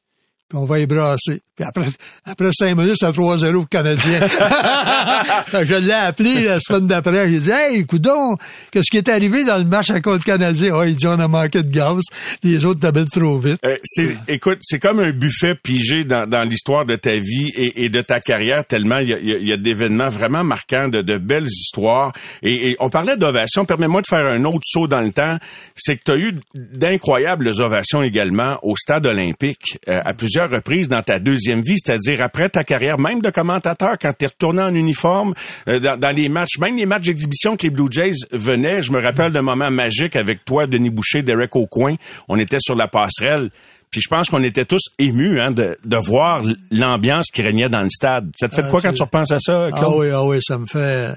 Puis 0.54 0.62
on 0.62 0.66
va 0.66 0.78
y 0.78 0.86
brasser. 0.86 1.40
Puis 1.56 1.64
après, 1.64 1.86
après 2.24 2.50
cinq 2.52 2.76
minutes, 2.76 2.96
c'est 2.98 3.06
3-0 3.06 3.54
au 3.54 3.64
Canadien. 3.64 4.20
je 5.64 5.74
l'ai 5.76 5.92
appelé 5.92 6.42
la 6.42 6.58
semaine 6.58 6.88
d'après. 6.88 7.30
J'ai 7.30 7.38
dit, 7.38 7.50
hey, 7.50 7.84
coudon, 7.84 8.36
qu'est-ce 8.72 8.90
qui 8.90 8.98
est 8.98 9.08
arrivé 9.08 9.44
dans 9.44 9.58
le 9.58 9.64
match 9.64 9.90
à 9.90 10.00
contre 10.00 10.24
Canadien? 10.24 10.72
Oh, 10.74 10.82
il 10.82 10.96
dit, 10.96 11.06
on 11.06 11.18
a 11.18 11.28
manqué 11.28 11.62
de 11.62 11.70
gaz. 11.70 12.02
Les 12.42 12.64
autres 12.64 12.80
t'habitent 12.80 13.10
trop 13.10 13.38
vite. 13.38 13.58
Euh, 13.64 13.76
c'est, 13.84 14.16
écoute, 14.26 14.58
c'est 14.62 14.80
comme 14.80 14.98
un 14.98 15.12
buffet 15.12 15.54
pigé 15.54 16.04
dans, 16.04 16.28
dans 16.28 16.42
l'histoire 16.42 16.86
de 16.86 16.96
ta 16.96 17.16
vie 17.16 17.52
et, 17.56 17.84
et, 17.84 17.88
de 17.88 18.02
ta 18.02 18.18
carrière, 18.18 18.64
tellement 18.66 18.98
il 18.98 19.10
y 19.10 19.14
a, 19.14 19.18
y 19.18 19.52
a 19.52 19.56
d'événements 19.56 20.08
vraiment 20.08 20.42
marquants, 20.42 20.88
de, 20.88 21.02
de 21.02 21.18
belles 21.18 21.46
histoires. 21.46 22.12
Et, 22.42 22.70
et 22.70 22.76
on 22.80 22.88
parlait 22.88 23.16
d'ovation. 23.16 23.64
Permets-moi 23.64 24.02
de 24.02 24.08
faire 24.08 24.26
un 24.26 24.44
autre 24.44 24.64
saut 24.64 24.88
dans 24.88 25.02
le 25.02 25.12
temps. 25.12 25.38
C'est 25.76 25.96
que 25.96 26.02
tu 26.04 26.10
as 26.10 26.16
eu 26.16 26.32
d'incroyables 26.54 27.48
ovations 27.60 28.02
également 28.02 28.58
au 28.62 28.74
stade 28.76 29.06
olympique 29.06 29.78
euh, 29.88 30.00
à 30.04 30.14
plusieurs 30.14 30.43
reprises 30.46 30.88
dans 30.88 31.02
ta 31.02 31.18
deuxième 31.18 31.60
vie, 31.60 31.76
c'est-à-dire 31.78 32.22
après 32.22 32.48
ta 32.48 32.64
carrière, 32.64 32.98
même 32.98 33.20
de 33.20 33.30
commentateur, 33.30 33.96
quand 34.00 34.12
tu 34.18 34.24
es 34.24 34.28
retourné 34.28 34.62
en 34.62 34.74
uniforme, 34.74 35.34
euh, 35.68 35.78
dans, 35.78 35.98
dans, 35.98 36.14
les 36.14 36.28
matchs, 36.28 36.58
même 36.58 36.76
les 36.76 36.86
matchs 36.86 37.04
d'exhibition 37.04 37.56
que 37.56 37.64
les 37.64 37.70
Blue 37.70 37.88
Jays 37.90 38.14
venaient. 38.32 38.82
Je 38.82 38.92
me 38.92 39.02
rappelle 39.02 39.32
d'un 39.32 39.42
moment 39.42 39.70
magique 39.70 40.16
avec 40.16 40.44
toi, 40.44 40.66
Denis 40.66 40.90
Boucher, 40.90 41.22
Derek 41.22 41.54
Aucoin. 41.56 41.96
On 42.28 42.38
était 42.38 42.60
sur 42.60 42.74
la 42.74 42.88
passerelle. 42.88 43.50
Puis 43.90 44.00
je 44.00 44.08
pense 44.08 44.28
qu'on 44.28 44.42
était 44.42 44.64
tous 44.64 44.82
émus 44.98 45.40
hein, 45.40 45.52
de, 45.52 45.76
de 45.84 45.96
voir 45.96 46.42
l'ambiance 46.72 47.26
qui 47.32 47.42
régnait 47.42 47.68
dans 47.68 47.82
le 47.82 47.90
stade. 47.90 48.30
Ça 48.36 48.48
te 48.48 48.54
fait 48.54 48.64
ah, 48.64 48.70
quoi 48.70 48.82
quand 48.82 48.92
tu 48.92 49.02
repenses 49.02 49.30
à 49.30 49.38
ça, 49.38 49.68
Claude? 49.70 49.84
Ah 49.84 49.96
oui, 49.96 50.10
ah 50.10 50.24
oui, 50.24 50.38
ça 50.42 50.58
me 50.58 50.66
fait 50.66 51.14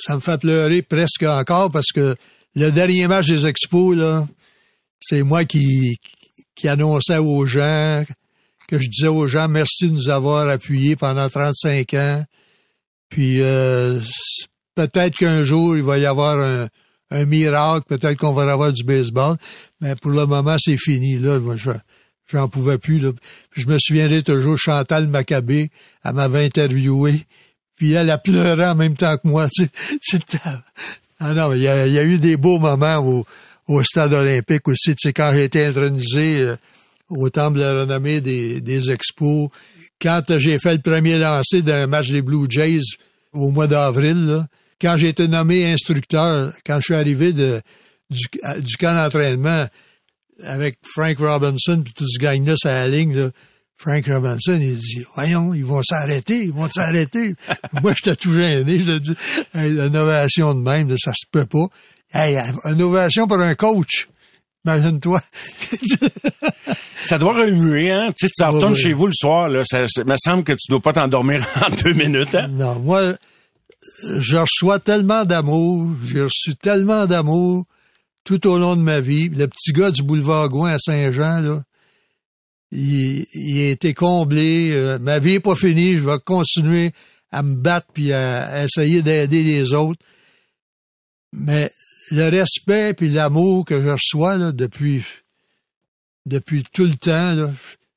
ça 0.00 0.16
me 0.16 0.20
fait 0.20 0.38
pleurer 0.38 0.82
presque 0.82 1.22
encore 1.22 1.70
parce 1.70 1.92
que 1.92 2.16
le 2.54 2.70
dernier 2.70 3.06
match 3.06 3.28
des 3.28 3.46
Expos, 3.46 3.96
là, 3.96 4.26
c'est 5.00 5.22
moi 5.22 5.44
qui, 5.44 5.96
qui 6.54 6.68
annonçais 6.68 7.18
aux 7.18 7.46
gens, 7.46 8.04
que 8.68 8.78
je 8.78 8.88
disais 8.88 9.08
aux 9.08 9.28
gens 9.28 9.48
merci 9.48 9.88
de 9.88 9.94
nous 9.94 10.08
avoir 10.08 10.48
appuyés 10.48 10.96
pendant 10.96 11.28
35 11.28 11.94
ans. 11.94 12.24
Puis 13.08 13.42
euh, 13.42 14.00
peut-être 14.74 15.16
qu'un 15.16 15.44
jour, 15.44 15.76
il 15.76 15.82
va 15.82 15.98
y 15.98 16.06
avoir 16.06 16.38
un, 16.38 16.68
un 17.12 17.24
miracle, 17.24 17.84
peut-être 17.86 18.18
qu'on 18.18 18.32
va 18.32 18.50
avoir 18.50 18.72
du 18.72 18.84
baseball, 18.84 19.36
mais 19.80 19.94
pour 19.96 20.10
le 20.10 20.26
moment, 20.26 20.56
c'est 20.58 20.78
fini. 20.78 21.18
Là, 21.18 21.38
moi, 21.38 21.56
je, 21.56 21.70
j'en 22.26 22.48
pouvais 22.48 22.78
plus. 22.78 22.98
Là. 22.98 23.10
Je 23.54 23.66
me 23.66 23.76
souviendrai 23.78 24.22
toujours, 24.22 24.58
Chantal 24.58 25.08
Maccabé, 25.08 25.70
elle 26.04 26.14
m'avait 26.14 26.46
interviewé, 26.46 27.26
puis 27.76 27.92
elle 27.92 28.10
a 28.10 28.18
pleuré 28.18 28.66
en 28.66 28.74
même 28.74 28.94
temps 28.94 29.16
que 29.16 29.28
moi. 29.28 29.48
ah 31.20 31.34
non, 31.34 31.52
il 31.52 31.62
y, 31.62 31.68
a, 31.68 31.86
il 31.86 31.92
y 31.92 31.98
a 31.98 32.04
eu 32.04 32.18
des 32.18 32.36
beaux 32.36 32.58
moments 32.58 32.98
au, 32.98 33.26
au 33.68 33.82
stade 33.82 34.12
olympique 34.12 34.68
aussi. 34.68 34.94
Tu 34.94 35.08
sais, 35.08 35.12
quand 35.12 35.32
j'ai 35.34 35.44
été 35.44 35.64
intronisé 35.64 36.40
euh, 36.40 36.56
au 37.08 37.30
temple 37.30 37.58
de 37.58 37.62
la 37.62 37.80
renommée 37.80 38.20
des, 38.20 38.60
des 38.60 38.90
expos, 38.90 39.48
quand 40.00 40.22
j'ai 40.38 40.58
fait 40.58 40.74
le 40.74 40.82
premier 40.82 41.18
lancer 41.18 41.62
d'un 41.62 41.86
match 41.86 42.10
des 42.10 42.22
Blue 42.22 42.46
Jays 42.48 42.80
au 43.32 43.50
mois 43.50 43.66
d'avril, 43.66 44.46
quand 44.80 44.96
j'ai 44.96 45.08
été 45.08 45.28
nommé 45.28 45.72
instructeur, 45.72 46.52
quand 46.66 46.80
je 46.80 46.84
suis 46.84 46.94
arrivé 46.94 47.32
de, 47.32 47.60
du, 48.10 48.26
du 48.60 48.76
camp 48.76 48.94
d'entraînement 48.94 49.66
avec 50.42 50.76
Frank 50.82 51.18
Robinson 51.18 51.82
puis 51.84 51.94
tout 51.94 52.08
ce 52.08 52.18
gang-là 52.18 52.56
sur 52.56 52.70
la 52.70 52.88
ligne, 52.88 53.14
là, 53.14 53.30
Frank 53.76 54.06
Robinson, 54.06 54.58
il 54.60 54.76
dit, 54.76 55.02
voyons, 55.16 55.54
ils 55.54 55.64
vont 55.64 55.82
s'arrêter, 55.82 56.44
ils 56.44 56.52
vont 56.52 56.70
s'arrêter. 56.70 57.34
Moi, 57.82 57.94
j'étais 57.96 58.14
tout 58.14 58.32
gêné. 58.32 58.78
Je 58.78 58.98
dis, 58.98 59.14
hey, 59.54 59.70
l'innovation 59.70 60.54
de 60.54 60.60
même, 60.60 60.96
ça 60.98 61.12
se 61.12 61.26
peut 61.30 61.46
pas. 61.46 61.66
Hey, 62.12 62.38
une 62.64 62.82
ovation 62.82 63.26
pour 63.26 63.40
un 63.40 63.54
coach. 63.54 64.08
Imagine-toi. 64.64 65.20
ça 67.04 67.18
doit 67.18 67.34
remuer, 67.34 67.90
hein? 67.90 68.10
Tu 68.16 68.26
sais, 68.26 68.32
tu 68.32 68.44
retournes 68.44 68.76
chez 68.76 68.92
vous 68.92 69.06
le 69.06 69.12
soir, 69.12 69.48
là. 69.48 69.64
Ça, 69.64 69.86
me 70.04 70.16
semble 70.16 70.44
que 70.44 70.52
tu 70.52 70.70
dois 70.70 70.80
pas 70.80 70.92
t'endormir 70.92 71.44
en 71.66 71.70
deux 71.70 71.94
minutes, 71.94 72.34
hein? 72.34 72.48
Non, 72.48 72.78
moi, 72.78 73.14
je 74.18 74.36
reçois 74.36 74.78
tellement 74.78 75.24
d'amour, 75.24 75.88
j'ai 76.04 76.22
reçu 76.22 76.54
tellement 76.54 77.06
d'amour 77.06 77.64
tout 78.24 78.46
au 78.46 78.58
long 78.58 78.76
de 78.76 78.82
ma 78.82 79.00
vie. 79.00 79.28
Le 79.30 79.48
petit 79.48 79.72
gars 79.72 79.90
du 79.90 80.02
boulevard 80.02 80.48
Gouin 80.48 80.74
à 80.74 80.78
Saint-Jean, 80.78 81.40
là, 81.40 81.62
il, 82.70 83.26
il, 83.34 83.60
a 83.66 83.70
été 83.70 83.94
comblé. 83.94 84.70
Euh, 84.72 84.98
ma 85.00 85.18
vie 85.18 85.34
est 85.34 85.40
pas 85.40 85.56
finie, 85.56 85.96
je 85.96 86.08
vais 86.08 86.18
continuer 86.24 86.92
à 87.32 87.42
me 87.42 87.54
battre 87.54 87.88
puis 87.92 88.12
à 88.12 88.64
essayer 88.64 89.02
d'aider 89.02 89.42
les 89.42 89.72
autres. 89.72 90.00
Mais 91.32 91.72
le 92.12 92.28
respect 92.28 92.94
puis 92.94 93.08
l'amour 93.08 93.64
que 93.64 93.82
je 93.82 93.88
reçois 93.88 94.36
là, 94.36 94.52
depuis 94.52 95.02
depuis 96.26 96.62
tout 96.72 96.84
le 96.84 96.94
temps, 96.94 97.50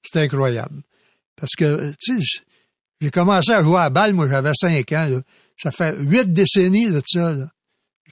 c'est 0.03 0.21
incroyable. 0.21 0.81
Parce 1.35 1.51
que, 1.57 1.93
tu 2.01 2.19
sais, 2.21 2.41
j'ai 3.01 3.11
commencé 3.11 3.51
à 3.51 3.61
jouer 3.61 3.79
à 3.79 3.89
balle, 3.89 4.13
moi, 4.13 4.27
j'avais 4.27 4.53
5 4.53 4.91
ans. 4.93 5.07
Là. 5.09 5.21
Ça 5.57 5.71
fait 5.71 5.95
huit 5.99 6.31
décennies 6.31 6.89
de 6.89 7.01
ça, 7.05 7.33
là. 7.33 7.49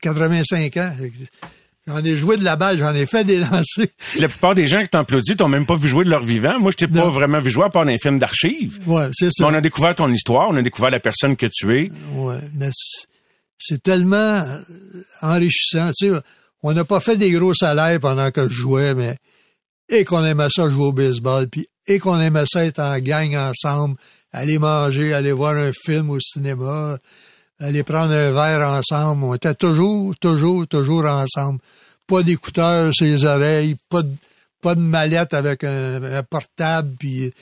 85 0.02 0.78
ans. 0.78 0.94
J'en 1.88 2.04
ai 2.04 2.18
joué 2.18 2.38
de 2.38 2.44
la 2.44 2.58
balle, 2.58 2.78
j'en 2.78 2.94
ai 2.94 3.06
fait 3.06 3.24
des 3.24 3.40
lancers. 3.40 3.88
La 4.20 4.28
plupart 4.28 4.54
des 4.54 4.68
gens 4.68 4.82
qui 4.84 4.90
t'applaudissent 4.90 5.38
t'ont 5.38 5.48
même 5.48 5.66
pas 5.66 5.78
vu 5.78 5.88
jouer 5.88 6.04
de 6.04 6.10
leur 6.10 6.24
vivant. 6.24 6.60
Moi, 6.60 6.72
je 6.72 6.78
t'ai 6.78 6.88
pas 6.88 7.10
vraiment 7.10 7.40
vu 7.40 7.50
jouer 7.50 7.66
à 7.66 7.70
part 7.70 7.86
dans 7.86 7.92
les 7.92 7.98
films 7.98 8.20
d'archives. 8.20 8.80
Ouais, 8.86 9.10
c'est 9.14 9.30
ça. 9.32 9.46
Mais 9.46 9.52
on 9.52 9.58
a 9.58 9.62
découvert 9.62 9.96
ton 9.96 10.12
histoire, 10.12 10.50
on 10.50 10.58
a 10.58 10.62
découvert 10.62 10.92
la 10.92 11.00
personne 11.00 11.38
que 11.38 11.46
tu 11.46 11.78
es. 11.78 11.90
Ouais, 12.16 12.40
mais 12.54 12.70
c'est 13.58 13.82
tellement 13.82 14.16
euh, 14.16 14.62
enrichissant. 15.22 15.92
Tu 15.98 16.10
sais, 16.10 16.20
on 16.62 16.74
n'a 16.74 16.86
pas 16.86 17.00
fait 17.00 17.18
des 17.18 17.32
gros 17.32 17.54
salaires 17.54 18.00
pendant 18.00 18.32
que 18.32 18.48
je 18.48 18.54
jouais, 18.54 18.96
mais 18.96 19.18
et 19.90 20.06
qu'on 20.06 20.24
aimait 20.24 20.48
ça 20.50 20.70
jouer 20.70 20.86
au 20.86 20.94
baseball, 20.94 21.48
puis 21.48 21.68
et 21.88 22.00
qu'on 22.00 22.20
aimait 22.20 22.46
ça 22.48 22.66
être 22.66 22.80
en 22.80 22.98
gang 23.00 23.36
ensemble, 23.36 23.98
aller 24.32 24.58
manger, 24.58 25.14
aller 25.14 25.32
voir 25.32 25.56
un 25.56 25.72
film 25.74 26.10
au 26.10 26.20
cinéma, 26.20 26.98
aller 27.60 27.84
prendre 27.84 28.14
un 28.14 28.32
verre 28.32 28.68
ensemble. 28.68 29.24
On 29.24 29.34
était 29.34 29.54
toujours, 29.54 30.16
toujours, 30.18 30.68
toujours 30.68 31.06
ensemble. 31.06 31.60
Pas 32.08 32.24
d'écouteurs 32.24 32.94
sur 32.94 33.06
les 33.06 33.26
oreilles, 33.26 33.76
pas 33.90 34.02
de, 34.02 34.12
pas 34.62 34.76
de 34.76 34.82
mallette 34.82 35.34
avec 35.34 35.64
un, 35.64 36.24
portable, 36.30 36.96
puis 36.98 37.34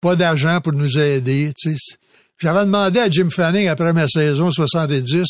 pas 0.00 0.16
d'argent 0.16 0.60
pour 0.60 0.72
nous 0.72 0.98
aider. 0.98 1.52
Tu 1.56 1.76
sais. 1.76 1.96
J'avais 2.40 2.64
demandé 2.64 3.00
à 3.00 3.10
Jim 3.10 3.28
Fanning 3.30 3.68
après 3.68 3.92
ma 3.92 4.08
saison 4.08 4.50
70 4.50 5.24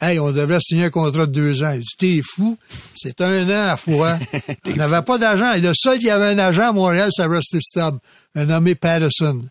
Hey, 0.00 0.18
on 0.18 0.32
devrait 0.32 0.58
signer 0.60 0.86
un 0.86 0.90
contrat 0.90 1.26
de 1.26 1.32
deux 1.32 1.62
ans. 1.62 1.74
Il 1.74 1.82
dit, 1.82 1.96
t'es 1.96 2.20
fou. 2.24 2.58
C'est 2.96 3.20
un 3.20 3.48
an 3.48 3.72
à 3.72 3.76
fois. 3.76 4.18
on 4.66 4.74
n'avait 4.74 5.02
pas 5.02 5.16
d'agent. 5.16 5.52
Et 5.52 5.60
le 5.60 5.70
seul 5.74 6.00
qui 6.00 6.10
avait 6.10 6.34
un 6.34 6.38
agent 6.40 6.70
à 6.70 6.72
Montréal, 6.72 7.10
c'est 7.12 7.24
Rusty 7.24 7.58
Stubb, 7.60 7.98
un 8.34 8.46
nommé 8.46 8.74
Patterson. 8.74 9.42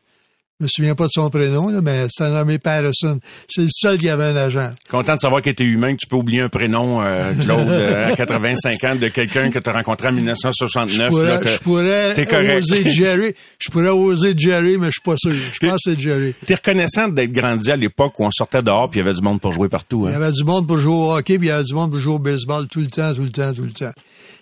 Je 0.61 0.65
me 0.65 0.69
souviens 0.69 0.93
pas 0.93 1.07
de 1.07 1.11
son 1.11 1.27
prénom, 1.31 1.69
là, 1.69 1.81
mais 1.81 2.05
c'est 2.11 2.23
un 2.23 2.29
nommé 2.29 2.59
Patterson. 2.59 3.17
C'est 3.49 3.63
le 3.63 3.67
seul 3.71 3.97
qui 3.97 4.07
avait 4.09 4.25
un 4.25 4.35
agent. 4.35 4.69
Content 4.91 5.15
de 5.15 5.19
savoir 5.19 5.41
qu'il 5.41 5.53
était 5.53 5.63
humain, 5.63 5.93
que 5.93 6.01
tu 6.01 6.05
peux 6.05 6.17
oublier 6.17 6.41
un 6.41 6.49
prénom, 6.49 7.01
euh, 7.01 7.33
Claude, 7.33 7.67
euh, 7.67 8.11
à 8.11 8.15
85 8.15 8.83
ans, 8.83 8.95
de 8.95 9.07
quelqu'un 9.07 9.49
que 9.49 9.57
tu 9.57 9.67
as 9.67 9.73
rencontré 9.73 10.09
en 10.09 10.11
1969. 10.11 11.07
Je 11.07 11.09
pourrais, 11.09 11.27
là, 11.27 12.13
je 12.13 12.23
pourrais 12.23 12.57
oser 12.59 12.87
Jerry. 12.87 13.33
Je 13.57 13.71
pourrais 13.71 13.89
oser 13.89 14.35
Jerry, 14.37 14.77
mais 14.77 14.87
je 14.87 14.91
suis 14.91 15.01
pas 15.03 15.15
sûr. 15.17 15.33
Je 15.33 15.67
pense 15.67 15.83
que 15.83 15.95
c'est 15.95 15.99
Jerry. 15.99 16.35
T'es 16.45 16.53
reconnaissant 16.53 17.07
d'être 17.07 17.31
grandi 17.31 17.71
à 17.71 17.75
l'époque 17.75 18.19
où 18.19 18.25
on 18.25 18.31
sortait 18.31 18.61
dehors 18.61 18.87
puis 18.87 18.99
il 18.99 19.03
y 19.03 19.07
avait 19.07 19.15
du 19.15 19.23
monde 19.23 19.41
pour 19.41 19.53
jouer 19.53 19.67
partout. 19.67 20.05
Hein? 20.05 20.11
Il 20.11 20.13
y 20.13 20.23
avait 20.23 20.31
du 20.31 20.43
monde 20.43 20.67
pour 20.67 20.79
jouer 20.79 20.93
au 20.93 21.11
hockey 21.13 21.39
puis 21.39 21.47
il 21.47 21.49
y 21.49 21.53
avait 21.53 21.63
du 21.63 21.73
monde 21.73 21.89
pour 21.89 21.99
jouer 21.99 22.13
au 22.13 22.19
baseball 22.19 22.67
tout 22.67 22.81
le 22.81 22.87
temps, 22.87 23.15
tout 23.15 23.23
le 23.23 23.31
temps, 23.31 23.51
tout 23.51 23.63
le 23.63 23.71
temps. 23.71 23.93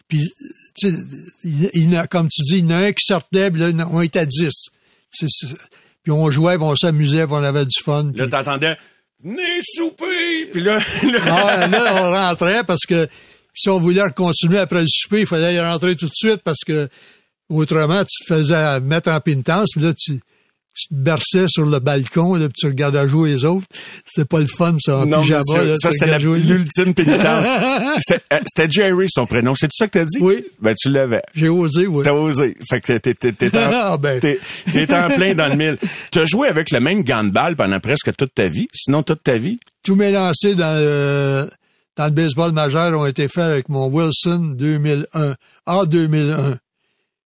Puis, 0.09 0.27
tu 0.75 0.89
sais, 0.89 2.07
comme 2.09 2.27
tu 2.27 2.41
dis, 2.41 2.57
il 2.57 2.65
y 2.65 2.67
en 2.67 2.71
a 2.71 2.77
un 2.87 2.91
qui 2.91 3.05
sortait, 3.05 3.51
puis 3.51 3.61
là, 3.61 3.87
on 3.91 4.01
était 4.01 4.19
à 4.19 4.25
10. 4.25 4.49
C'est, 5.11 5.27
puis 6.03 6.11
on 6.11 6.29
jouait, 6.31 6.55
puis 6.55 6.65
on 6.65 6.75
s'amusait, 6.75 7.25
puis 7.25 7.35
on 7.35 7.43
avait 7.43 7.65
du 7.65 7.83
fun. 7.83 8.11
Là, 8.15 8.27
t'entendais 8.27 8.77
«Venez 9.23 9.59
souper!» 9.63 10.45
Puis 10.51 10.61
là... 10.61 10.79
là... 11.03 11.67
là, 11.67 12.03
on 12.03 12.11
rentrait 12.11 12.63
parce 12.63 12.85
que 12.87 13.07
si 13.53 13.69
on 13.69 13.79
voulait 13.79 14.01
continuer 14.15 14.59
après 14.59 14.81
le 14.81 14.87
souper, 14.87 15.21
il 15.21 15.25
fallait 15.25 15.55
y 15.55 15.59
rentrer 15.59 15.95
tout 15.95 16.07
de 16.07 16.15
suite 16.15 16.41
parce 16.43 16.63
que 16.65 16.87
autrement, 17.49 18.03
tu 18.05 18.25
te 18.25 18.33
faisais 18.33 18.79
mettre 18.79 19.09
en 19.09 19.19
pénitence, 19.19 19.71
puis 19.73 19.83
là, 19.83 19.93
tu 19.93 20.19
tu 20.79 20.87
te 20.87 20.93
berçais 20.93 21.45
sur 21.47 21.65
le 21.65 21.79
balcon, 21.79 22.35
là, 22.35 22.47
puis 22.47 22.53
tu 22.57 22.67
regardais 22.67 23.07
jouer 23.07 23.31
les 23.31 23.45
autres. 23.45 23.65
C'était 24.05 24.25
pas 24.25 24.39
le 24.39 24.47
fun, 24.47 24.75
ça, 24.79 24.99
en 24.99 25.05
non, 25.05 25.21
pyjama. 25.21 25.41
Monsieur, 25.47 25.65
là, 25.65 25.75
ça, 25.77 25.91
c'était 25.91 26.19
l'ultime 26.19 26.93
pénitence. 26.93 27.47
Euh, 28.31 28.37
c'était 28.45 28.69
Jerry, 28.69 29.07
son 29.09 29.25
prénom. 29.25 29.53
C'est 29.55 29.69
ça 29.71 29.85
que 29.85 29.91
t'as 29.91 30.05
dit? 30.05 30.17
Oui. 30.19 30.45
Ben, 30.61 30.73
tu 30.79 30.89
l'avais. 30.89 31.21
J'ai 31.33 31.49
osé, 31.49 31.85
oui. 31.87 32.03
T'as 32.03 32.13
osé. 32.13 32.55
Fait 32.67 32.79
que 32.81 32.97
t'es, 32.97 33.13
t'es, 33.13 33.33
t'es, 33.33 33.55
en, 33.57 33.69
ah, 33.73 33.97
ben. 33.97 34.19
t'es, 34.19 34.93
en 34.93 35.07
plein 35.09 35.33
dans 35.33 35.47
le 35.47 35.55
mille. 35.55 35.77
Tu 36.11 36.19
as 36.19 36.25
joué 36.25 36.47
avec 36.47 36.71
le 36.71 36.79
même 36.79 37.03
gant 37.03 37.23
de 37.23 37.29
balle 37.29 37.55
pendant 37.55 37.79
presque 37.79 38.15
toute 38.15 38.33
ta 38.33 38.47
vie, 38.47 38.67
sinon 38.73 39.03
toute 39.03 39.23
ta 39.23 39.37
vie? 39.37 39.59
Tous 39.83 39.95
mes 39.95 40.11
lancers 40.11 40.55
dans 40.55 40.77
le, 40.79 41.49
dans 41.97 42.05
le 42.05 42.11
baseball 42.11 42.51
majeur 42.51 42.99
ont 42.99 43.05
été 43.05 43.27
faits 43.27 43.43
avec 43.43 43.69
mon 43.69 43.87
Wilson 43.87 44.53
2001. 44.57 45.35
Ah, 45.65 45.81
2001. 45.85 46.57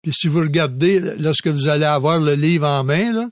Puis 0.03 0.13
si 0.13 0.29
vous 0.29 0.41
regardez, 0.41 1.01
lorsque 1.19 1.49
vous 1.49 1.69
allez 1.69 1.85
avoir 1.85 2.21
le 2.21 2.35
livre 2.35 2.67
en 2.67 2.85
main, 2.85 3.13
là, 3.13 3.29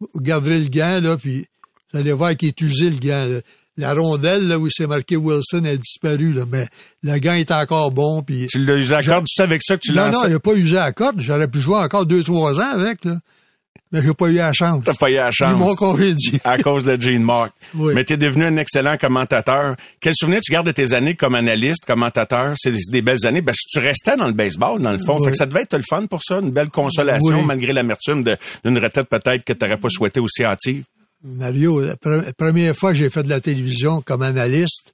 vous 0.00 0.20
garderez 0.20 0.58
le 0.58 0.68
gant, 0.68 1.00
là, 1.00 1.16
puis 1.16 1.44
vous 1.92 1.98
allez 1.98 2.12
voir 2.12 2.36
qu'il 2.36 2.48
est 2.48 2.60
usé 2.60 2.90
le 2.90 2.98
gant. 2.98 3.40
la 3.76 3.94
rondelle 3.94 4.46
là, 4.48 4.58
où 4.58 4.68
c'est 4.70 4.86
marqué 4.86 5.16
Wilson 5.16 5.64
a 5.64 5.76
disparu, 5.76 6.32
là, 6.32 6.44
mais 6.50 6.68
le 7.02 7.18
gars 7.18 7.38
est 7.38 7.50
encore 7.50 7.90
bon. 7.90 8.22
Puis 8.22 8.46
Tu 8.50 8.64
l'as 8.64 8.76
usé 8.76 8.94
à 8.94 9.02
corde, 9.02 9.26
tu 9.26 9.34
sais 9.34 9.42
avec 9.42 9.62
ça 9.62 9.76
que 9.76 9.80
tu 9.82 9.92
non, 9.92 10.06
lances. 10.06 10.14
non, 10.14 10.28
il 10.28 10.32
n'a 10.32 10.40
pas 10.40 10.54
usé 10.54 10.78
à 10.78 10.92
corde. 10.92 11.20
J'aurais 11.20 11.48
pu 11.48 11.60
jouer 11.60 11.76
encore 11.76 12.06
deux, 12.06 12.22
trois 12.22 12.60
ans 12.60 12.70
avec, 12.72 13.04
là. 13.04 13.18
Mais 13.92 14.02
j'ai 14.02 14.14
pas 14.14 14.26
eu 14.28 14.34
la 14.34 14.52
chance. 14.52 14.82
T'as 14.84 14.94
pas 14.94 15.10
eu 15.10 15.14
la 15.14 15.30
Ils 15.40 15.46
m'ont 15.56 15.68
chance. 15.68 15.76
congédié. 15.76 16.40
à 16.44 16.58
cause 16.58 16.84
de 16.84 17.00
Gene 17.00 17.22
Mark. 17.22 17.52
Oui. 17.74 17.92
Mais 17.94 18.04
t'es 18.04 18.16
devenu 18.16 18.44
un 18.44 18.56
excellent 18.56 18.96
commentateur. 18.96 19.76
Quel 20.00 20.12
souvenir 20.16 20.40
tu 20.42 20.52
gardes 20.52 20.66
de 20.66 20.72
tes 20.72 20.94
années 20.94 21.14
comme 21.14 21.34
analyste, 21.34 21.84
commentateur? 21.86 22.54
C'est 22.56 22.72
des, 22.72 22.80
des 22.90 23.02
belles 23.02 23.24
années. 23.26 23.40
Ben, 23.40 23.54
tu 23.68 23.78
restais 23.78 24.16
dans 24.16 24.26
le 24.26 24.32
baseball, 24.32 24.80
dans 24.80 24.92
le 24.92 24.98
fond. 24.98 25.16
Oui. 25.18 25.26
Fait 25.26 25.30
que 25.32 25.36
ça 25.36 25.46
devait 25.46 25.62
être 25.62 25.76
le 25.76 25.84
fun 25.88 26.06
pour 26.06 26.20
ça, 26.22 26.38
une 26.40 26.50
belle 26.50 26.70
consolation, 26.70 27.38
Oui. 27.40 27.44
malgré 27.46 27.72
l'amertume 27.72 28.22
d'une 28.24 28.78
retraite 28.78 29.08
peut-être 29.08 29.44
que 29.44 29.52
t'aurais 29.52 29.78
pas 29.78 29.88
souhaité 29.90 30.18
aussi 30.20 30.42
hâtive. 30.44 30.84
Mario, 31.22 31.80
la 31.80 31.94
pre- 31.96 32.32
première 32.34 32.74
fois 32.76 32.90
que 32.92 32.98
j'ai 32.98 33.10
fait 33.10 33.22
de 33.22 33.28
la 33.30 33.40
télévision 33.40 34.02
comme 34.02 34.22
analyste, 34.22 34.92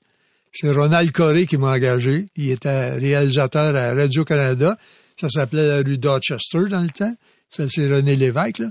c'est 0.52 0.70
Ronald 0.70 1.10
Coré 1.12 1.46
qui 1.46 1.56
m'a 1.58 1.72
engagé. 1.72 2.26
Il 2.36 2.50
était 2.50 2.90
réalisateur 2.94 3.74
à 3.76 3.94
Radio-Canada. 3.94 4.76
Ça 5.20 5.28
s'appelait 5.28 5.66
la 5.66 5.76
rue 5.78 5.98
Dorchester 5.98 6.64
dans 6.70 6.82
le 6.82 6.88
temps. 6.90 7.14
C'est 7.50 7.66
René 7.88 8.16
Lévesque, 8.16 8.58
là. 8.58 8.70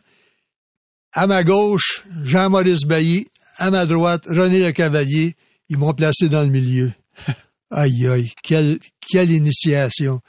À 1.11 1.27
ma 1.27 1.43
gauche, 1.43 2.03
Jean-Maurice 2.23 2.85
Bailly. 2.85 3.27
À 3.57 3.71
ma 3.71 3.85
droite, 3.85 4.23
René 4.27 4.59
Le 4.59 4.71
Cavalier. 4.71 5.35
Ils 5.69 5.77
m'ont 5.77 5.93
placé 5.93 6.29
dans 6.29 6.43
le 6.43 6.49
milieu. 6.49 6.91
aïe, 7.71 8.07
aïe, 8.07 8.31
quelle, 8.43 8.79
quelle 9.07 9.31
initiation. 9.31 10.21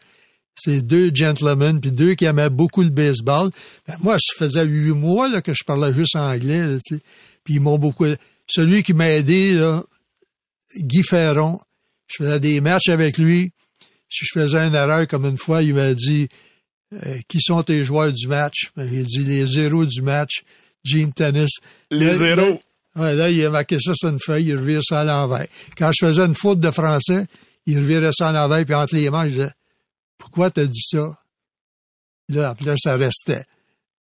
C'est 0.54 0.82
deux 0.82 1.10
gentlemen, 1.14 1.80
puis 1.80 1.90
deux 1.90 2.14
qui 2.14 2.24
aimaient 2.24 2.50
beaucoup 2.50 2.82
le 2.82 2.90
baseball. 2.90 3.50
Ben, 3.86 3.96
moi, 4.02 4.16
ça 4.18 4.34
faisait 4.36 4.64
huit 4.64 4.92
mois 4.92 5.28
là, 5.28 5.40
que 5.40 5.54
je 5.54 5.64
parlais 5.64 5.92
juste 5.92 6.16
anglais, 6.16 6.66
là. 6.66 6.78
Puis 7.44 7.54
ils 7.54 7.60
m'ont 7.60 7.78
beaucoup... 7.78 8.06
Celui 8.46 8.82
qui 8.82 8.94
m'a 8.94 9.10
aidé, 9.10 9.54
là, 9.54 9.84
Guy 10.76 11.02
Ferron, 11.02 11.60
je 12.08 12.24
faisais 12.24 12.40
des 12.40 12.60
matchs 12.60 12.88
avec 12.88 13.16
lui. 13.16 13.52
Si 14.08 14.24
je 14.24 14.40
faisais 14.40 14.58
une 14.58 14.74
erreur 14.74 15.06
comme 15.06 15.24
une 15.24 15.38
fois, 15.38 15.62
il 15.62 15.74
m'a 15.74 15.94
dit 15.94 16.28
Qui 17.28 17.40
sont 17.40 17.62
tes 17.62 17.84
joueurs 17.84 18.12
du 18.12 18.26
match? 18.26 18.70
Ben, 18.76 18.88
J'ai 18.88 19.02
dit 19.02 19.24
les 19.24 19.46
zéros 19.46 19.86
du 19.86 20.02
match, 20.02 20.42
Gene 20.84 21.12
Tennis. 21.12 21.50
Les 21.90 22.06
Là, 22.06 22.14
zéros. 22.16 22.60
Là, 22.96 23.02
ouais, 23.02 23.14
là, 23.14 23.30
il 23.30 23.44
a 23.44 23.50
marqué 23.50 23.78
ça 23.80 23.92
sur 23.94 24.08
une 24.08 24.18
feuille, 24.18 24.46
il 24.46 24.56
revire 24.56 24.80
ça 24.82 25.00
à 25.00 25.04
l'envers. 25.04 25.46
Quand 25.78 25.90
je 25.92 26.06
faisais 26.06 26.24
une 26.24 26.34
faute 26.34 26.58
de 26.58 26.70
français, 26.70 27.26
il 27.66 27.78
revirait 27.78 28.10
ça 28.12 28.30
à 28.30 28.32
l'envers, 28.32 28.64
puis 28.64 28.74
entre 28.74 28.94
les 28.96 29.08
mains, 29.10 29.26
il 29.26 29.30
disait 29.32 29.52
Pourquoi 30.18 30.50
t'as 30.50 30.64
dit 30.64 30.82
ça? 30.82 31.16
Là, 32.28 32.54
puis 32.56 32.66
là, 32.66 32.74
ça 32.76 32.96
restait. 32.96 33.44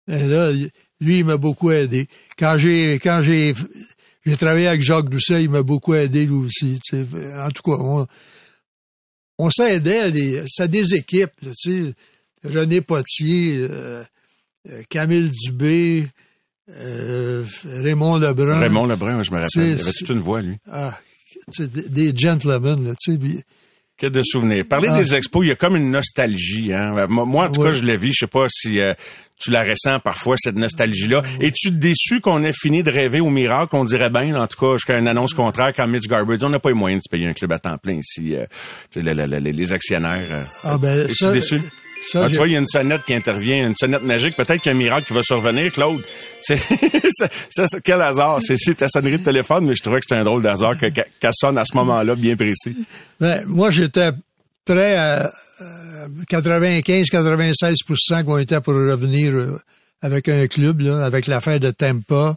Et 0.09 0.25
là, 0.27 0.51
il- 0.51 0.71
lui, 1.01 1.19
il 1.19 1.25
m'a 1.25 1.37
beaucoup 1.37 1.71
aidé. 1.71 2.09
Quand 2.39 2.57
j'ai 2.59 2.95
quand 3.03 3.23
j'ai 3.23 3.55
j'ai 4.25 4.37
travaillé 4.37 4.67
avec 4.67 4.83
Jacques 4.83 5.09
Doucet, 5.09 5.43
il 5.45 5.51
m'a 5.51 5.63
beaucoup 5.63 5.95
aidé 5.95 6.27
lui 6.27 6.35
aussi. 6.35 6.79
tu 6.85 7.05
sais. 7.05 7.35
En 7.39 7.51
tout 7.51 7.63
cas, 7.63 7.77
on, 7.83 8.07
on 9.39 9.51
s'aidait, 9.51 10.45
c'est 10.49 10.69
des 10.71 10.95
équipes, 10.95 11.31
tu 11.43 11.51
sais. 11.55 11.93
René 12.55 12.81
Potier, 12.81 13.59
euh, 13.71 14.03
euh, 14.71 14.83
Camille 14.89 15.31
Dubé, 15.31 16.07
euh, 16.71 17.45
Raymond 17.65 18.19
Lebrun. 18.19 18.59
Raymond 18.59 18.87
Lebrun, 18.87 19.23
je 19.23 19.31
me 19.31 19.37
rappelle. 19.37 19.51
Il 19.77 19.81
avait 19.81 19.93
toute 19.93 20.09
une 20.11 20.21
voix, 20.21 20.43
lui. 20.43 20.57
Ah, 20.71 20.99
tu 21.53 21.63
sais, 21.65 21.69
des 21.69 21.89
des 22.11 22.17
gentlemen, 22.19 22.87
là, 22.89 22.95
tu 23.01 23.13
sais. 23.13 23.19
puis- 23.19 23.41
Que 23.99 24.09
de 24.09 24.23
souvenirs. 24.23 24.67
Parler 24.69 24.89
Ah. 24.91 24.99
des 25.03 25.15
expos, 25.15 25.43
il 25.43 25.49
y 25.49 25.53
a 25.53 25.55
comme 25.55 25.75
une 25.75 25.91
nostalgie. 25.91 26.71
Hein? 26.71 27.07
Moi, 27.09 27.47
en 27.47 27.51
tout 27.51 27.63
Ouais. 27.63 27.71
cas, 27.71 27.77
je 27.77 27.83
l'ai 27.83 27.97
vu. 27.97 28.09
Je 28.13 28.19
sais 28.21 28.27
pas 28.27 28.45
si 28.51 28.79
euh, 28.79 28.93
tu 29.41 29.51
la 29.51 29.63
ressens 29.63 30.01
parfois, 30.01 30.37
cette 30.37 30.57
nostalgie-là. 30.57 31.23
Es-tu 31.41 31.71
déçu 31.71 32.21
qu'on 32.21 32.43
ait 32.45 32.53
fini 32.53 32.83
de 32.83 32.91
rêver 32.91 33.21
au 33.23 33.31
miracle? 33.31 33.75
On 33.75 33.87
dirait 33.87 34.11
bien, 34.11 34.39
en 34.39 34.47
tout 34.49 34.59
cas, 34.59 34.75
jusqu'à 34.75 34.99
une 34.99 35.09
annonce 35.09 35.33
contraire, 35.33 35.73
quand 35.75 35.87
Mitch 35.89 36.09
Garber 36.09 36.37
dit, 36.37 36.45
on 36.45 36.51
n'a 36.51 36.59
pas 36.59 36.69
eu 36.69 36.75
moyen 36.75 36.99
de 36.99 37.03
se 37.03 37.09
payer 37.11 37.27
un 37.27 37.33
club 37.33 37.53
à 37.53 37.59
temps 37.59 37.79
plein 37.79 37.95
ici. 37.95 38.37
euh, 38.37 38.45
le- 38.97 39.15
le- 39.15 39.27
le- 39.41 39.51
les 39.51 39.73
actionnaires. 39.73 40.29
euh. 40.31 40.45
Ah, 40.65 40.77
ben, 40.77 41.07
Es-tu 41.07 41.15
ça- 41.15 41.33
déçu? 41.33 41.57
Ça, 42.03 42.25
Ah, 42.25 42.29
tu 42.31 42.37
vois, 42.37 42.47
il 42.49 42.53
y 42.53 42.57
a 42.57 42.61
une 42.61 42.67
sonnette 42.67 43.05
qui 43.05 43.15
intervient, 43.15 43.67
une 43.69 43.75
sonnette 43.77 44.03
magique. 44.03 44.37
Peut-être 44.37 44.61
qu'il 44.63 44.71
y 44.71 44.75
a 44.75 44.77
un 44.77 44.79
miracle 44.79 45.07
qui 45.09 45.13
va 45.15 45.23
survenir, 45.23 45.73
Claude. 45.73 46.03
C'est, 46.41 46.57
ça, 47.11 47.29
ça, 47.51 47.67
c'est- 47.67 47.81
quel 47.83 48.01
hasard. 48.01 48.39
C'est, 48.43 48.57
ta 48.77 48.89
sonnerie 48.89 49.19
de 49.19 49.25
téléphone, 49.25 49.67
mais 49.67 49.75
je 49.75 49.83
trouvais 49.83 49.99
que 50.01 50.05
c'était 50.09 50.21
un 50.21 50.25
drôle 50.25 50.43
d'hasard 50.43 50.79
que- 50.79 50.87
qu'elle 50.89 51.31
sonne 51.35 51.59
à 51.59 51.65
ce 51.65 51.75
moment-là, 51.77 52.15
bien 52.15 52.37
précis. 52.37 52.77
Ben, 53.21 53.45
moi, 53.47 53.71
j'étais 53.71 54.11
prêt 54.65 54.97
à 54.97 55.33
euh, 55.63 56.09
95-96% 56.85 58.25
qu'on 58.25 58.39
était 58.39 58.61
pour 58.61 58.75
revenir 58.75 59.33
euh, 59.35 59.59
avec 60.03 60.29
un 60.29 60.47
club, 60.47 60.81
là, 60.83 61.05
avec 61.05 61.27
l'affaire 61.27 61.61
de 61.61 61.71
Tampa. 61.71 62.37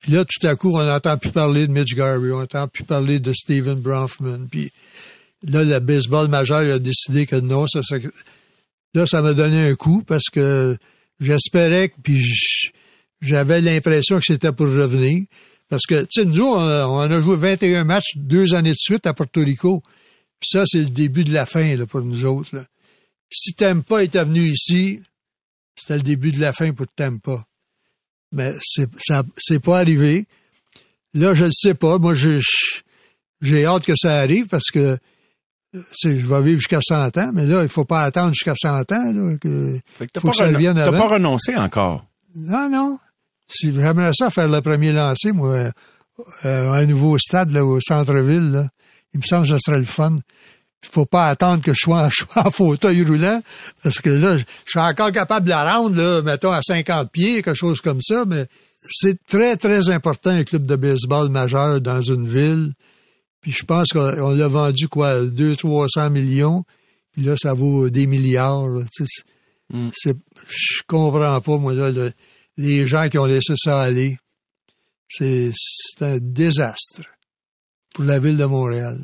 Puis 0.00 0.12
là, 0.12 0.24
tout 0.24 0.46
à 0.46 0.54
coup, 0.54 0.70
on 0.76 0.82
n'entend 0.84 1.16
plus 1.16 1.30
parler 1.30 1.66
de 1.66 1.72
Mitch 1.72 1.94
Garvey, 1.94 2.30
on 2.30 2.40
n'entend 2.40 2.68
plus 2.68 2.84
parler 2.84 3.18
de 3.20 3.32
Steven 3.32 3.74
Bronfman. 3.76 4.46
Puis 4.50 4.70
là, 5.48 5.64
le 5.64 5.78
baseball 5.80 6.28
majeur 6.28 6.58
a 6.74 6.78
décidé 6.78 7.26
que 7.26 7.36
non, 7.36 7.66
ça, 7.66 7.80
ça- 7.82 7.96
là, 8.94 9.06
ça 9.06 9.22
m'a 9.22 9.34
donné 9.34 9.68
un 9.68 9.74
coup 9.74 10.02
parce 10.06 10.28
que 10.32 10.76
j'espérais 11.20 11.88
que, 11.90 11.94
puis 12.02 12.22
j'avais 13.20 13.60
l'impression 13.60 14.18
que 14.18 14.24
c'était 14.26 14.52
pour 14.52 14.66
revenir. 14.66 15.24
Parce 15.68 15.86
que, 15.86 16.02
tu 16.02 16.20
sais, 16.22 16.24
nous, 16.26 16.44
on 16.44 16.58
a, 16.58 16.86
on 16.86 16.98
a 17.00 17.20
joué 17.20 17.36
21 17.36 17.84
matchs 17.84 18.16
deux 18.16 18.54
années 18.54 18.72
de 18.72 18.76
suite 18.78 19.06
à 19.06 19.14
Porto 19.14 19.40
Rico. 19.42 19.82
Puis 20.40 20.48
ça, 20.52 20.64
c'est 20.66 20.78
le 20.80 20.90
début 20.90 21.24
de 21.24 21.32
la 21.32 21.46
fin 21.46 21.74
là, 21.76 21.86
pour 21.86 22.02
nous 22.02 22.24
autres. 22.26 22.54
Là. 22.56 22.66
Si 23.32 23.54
Tampa 23.54 24.04
était 24.04 24.22
venu 24.24 24.40
ici, 24.50 25.00
c'était 25.74 25.96
le 25.96 26.02
début 26.02 26.32
de 26.32 26.40
la 26.40 26.52
fin 26.52 26.72
pour 26.72 26.86
Tampa. 26.94 27.44
Mais 28.30 28.52
c'est 28.62 28.88
ça 29.00 29.22
c'est 29.38 29.58
pas 29.60 29.78
arrivé. 29.80 30.26
Là, 31.14 31.34
je 31.34 31.44
ne 31.46 31.50
sais 31.52 31.74
pas. 31.74 31.98
Moi, 31.98 32.14
je- 32.14 32.40
j'ai 33.40 33.64
hâte 33.64 33.84
que 33.84 33.96
ça 33.96 34.18
arrive 34.18 34.46
parce 34.48 34.70
que 34.72 34.98
je 36.02 36.08
vais 36.08 36.42
vivre 36.42 36.58
jusqu'à 36.58 36.80
100 36.80 37.16
ans, 37.18 37.30
mais 37.34 37.44
là, 37.44 37.62
il 37.62 37.68
faut 37.68 37.84
pas 37.84 38.02
attendre 38.02 38.32
jusqu'à 38.32 38.54
100 38.56 38.92
ans. 38.92 39.12
Là, 39.12 39.36
que, 39.38 39.78
Fait 39.98 40.06
que 40.06 40.20
faut 40.20 40.28
pas, 40.28 40.30
que 40.32 40.36
ça 40.36 40.44
reno- 40.44 40.54
revienne 40.54 40.74
t'as 40.76 40.86
avant. 40.88 40.98
pas 40.98 41.08
renoncé 41.14 41.56
encore? 41.56 42.06
Non, 42.36 42.68
non. 42.70 42.98
Si 43.48 43.72
j'aimerais 43.72 44.12
ça 44.14 44.30
faire 44.30 44.48
le 44.48 44.60
premier 44.60 44.92
lancer, 44.92 45.32
moi, 45.32 45.70
euh, 46.44 46.70
un 46.72 46.86
nouveau 46.86 47.18
stade 47.18 47.50
là, 47.50 47.64
au 47.64 47.80
centre-ville, 47.80 48.50
là, 48.52 48.68
il 49.12 49.18
me 49.20 49.24
semble 49.24 49.46
que 49.46 49.52
ce 49.54 49.58
serait 49.58 49.78
le 49.78 49.84
fun. 49.84 50.16
Il 50.82 50.88
faut 50.90 51.06
pas 51.06 51.26
attendre 51.28 51.62
que 51.62 51.72
je 51.72 51.78
sois 51.80 52.02
en, 52.02 52.08
je 52.10 52.24
sois 52.24 52.46
en 52.46 52.50
fauteuil 52.50 53.02
roulant, 53.04 53.42
parce 53.82 54.00
que 54.00 54.10
là, 54.10 54.36
je 54.38 54.44
suis 54.66 54.78
encore 54.80 55.12
capable 55.12 55.46
de 55.46 55.50
la 55.50 55.76
rendre, 55.76 55.96
là, 55.96 56.22
mettons, 56.22 56.52
à 56.52 56.60
50 56.62 57.10
pieds, 57.10 57.42
quelque 57.42 57.54
chose 57.54 57.80
comme 57.80 58.00
ça, 58.02 58.24
mais 58.26 58.46
c'est 58.90 59.16
très, 59.26 59.56
très 59.56 59.88
important, 59.90 60.30
un 60.30 60.44
club 60.44 60.66
de 60.66 60.76
baseball 60.76 61.30
majeur 61.30 61.80
dans 61.80 62.02
une 62.02 62.26
ville. 62.26 62.72
Puis 63.44 63.52
je 63.52 63.64
pense 63.64 63.88
qu'on 63.92 64.00
on 64.00 64.30
l'a 64.30 64.48
vendu, 64.48 64.88
quoi, 64.88 65.20
200-300 65.22 66.10
millions, 66.10 66.64
puis 67.12 67.22
là, 67.22 67.34
ça 67.36 67.52
vaut 67.52 67.90
des 67.90 68.06
milliards. 68.06 68.66
là, 68.68 68.82
Mm. 69.72 69.90
je 70.02 70.82
comprends 70.86 71.40
pas, 71.40 71.58
moi, 71.58 71.72
là, 71.74 71.90
le- 71.90 72.12
les 72.56 72.86
gens 72.86 73.08
qui 73.08 73.18
ont 73.18 73.26
laissé 73.26 73.54
ça 73.56 73.80
aller. 73.82 74.16
C'est, 75.08 75.50
c'est 75.54 76.04
un 76.04 76.18
désastre 76.20 77.02
pour 77.94 78.04
la 78.04 78.18
ville 78.18 78.36
de 78.36 78.44
Montréal. 78.46 78.98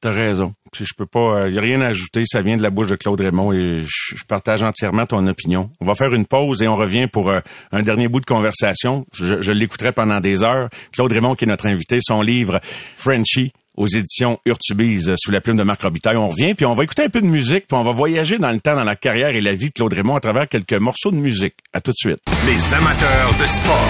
T'as 0.00 0.10
raison. 0.10 0.52
Je 0.74 0.84
peux 0.96 1.06
pas, 1.06 1.48
il 1.48 1.54
y 1.54 1.58
a 1.58 1.60
rien 1.60 1.80
à 1.80 1.86
ajouter. 1.88 2.24
Ça 2.26 2.42
vient 2.42 2.56
de 2.56 2.62
la 2.62 2.70
bouche 2.70 2.88
de 2.88 2.96
Claude 2.96 3.20
Raymond 3.20 3.52
et 3.52 3.82
je, 3.84 4.16
je 4.16 4.24
partage 4.26 4.62
entièrement 4.64 5.06
ton 5.06 5.24
opinion. 5.28 5.70
On 5.80 5.84
va 5.86 5.94
faire 5.94 6.12
une 6.12 6.26
pause 6.26 6.60
et 6.62 6.66
on 6.66 6.74
revient 6.76 7.06
pour 7.06 7.30
euh, 7.30 7.38
un 7.70 7.82
dernier 7.82 8.08
bout 8.08 8.18
de 8.20 8.26
conversation. 8.26 9.06
Je, 9.12 9.40
je 9.42 9.52
l'écouterai 9.52 9.92
pendant 9.92 10.18
des 10.20 10.42
heures. 10.42 10.68
Claude 10.92 11.12
Raymond 11.12 11.36
qui 11.36 11.44
est 11.44 11.48
notre 11.48 11.66
invité, 11.66 11.98
son 12.02 12.20
livre 12.20 12.58
Frenchy 12.96 13.52
aux 13.76 13.86
éditions 13.86 14.38
Urtubise 14.44 15.10
euh, 15.10 15.14
sous 15.16 15.30
la 15.30 15.40
plume 15.40 15.56
de 15.56 15.62
Marc 15.62 15.82
Robitaille. 15.82 16.16
On 16.16 16.28
revient 16.28 16.54
puis 16.54 16.66
on 16.66 16.74
va 16.74 16.84
écouter 16.84 17.04
un 17.04 17.08
peu 17.08 17.20
de 17.20 17.26
musique 17.26 17.66
puis 17.66 17.76
on 17.76 17.82
va 17.82 17.92
voyager 17.92 18.38
dans 18.38 18.50
le 18.50 18.60
temps, 18.60 18.76
dans 18.76 18.84
la 18.84 18.96
carrière 18.96 19.30
et 19.30 19.40
la 19.40 19.54
vie 19.54 19.68
de 19.68 19.74
Claude 19.74 19.92
Raymond 19.92 20.16
à 20.16 20.20
travers 20.20 20.48
quelques 20.48 20.74
morceaux 20.74 21.10
de 21.10 21.16
musique. 21.16 21.54
À 21.72 21.80
tout 21.80 21.92
de 21.92 21.96
suite. 21.96 22.20
Les 22.46 22.74
amateurs 22.74 23.34
de 23.38 23.46
sport. 23.46 23.88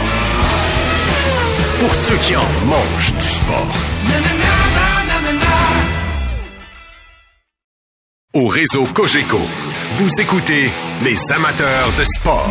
Pour 1.81 1.95
ceux 1.95 2.16
qui 2.18 2.37
en 2.37 2.49
mangent 2.66 3.14
du 3.14 3.29
sport. 3.29 3.73
Au 8.35 8.47
réseau 8.47 8.87
Cogeco, 8.95 9.38
vous 9.38 10.21
écoutez 10.21 10.71
les 11.03 11.33
amateurs 11.33 11.92
de 11.99 12.05
sport. 12.05 12.51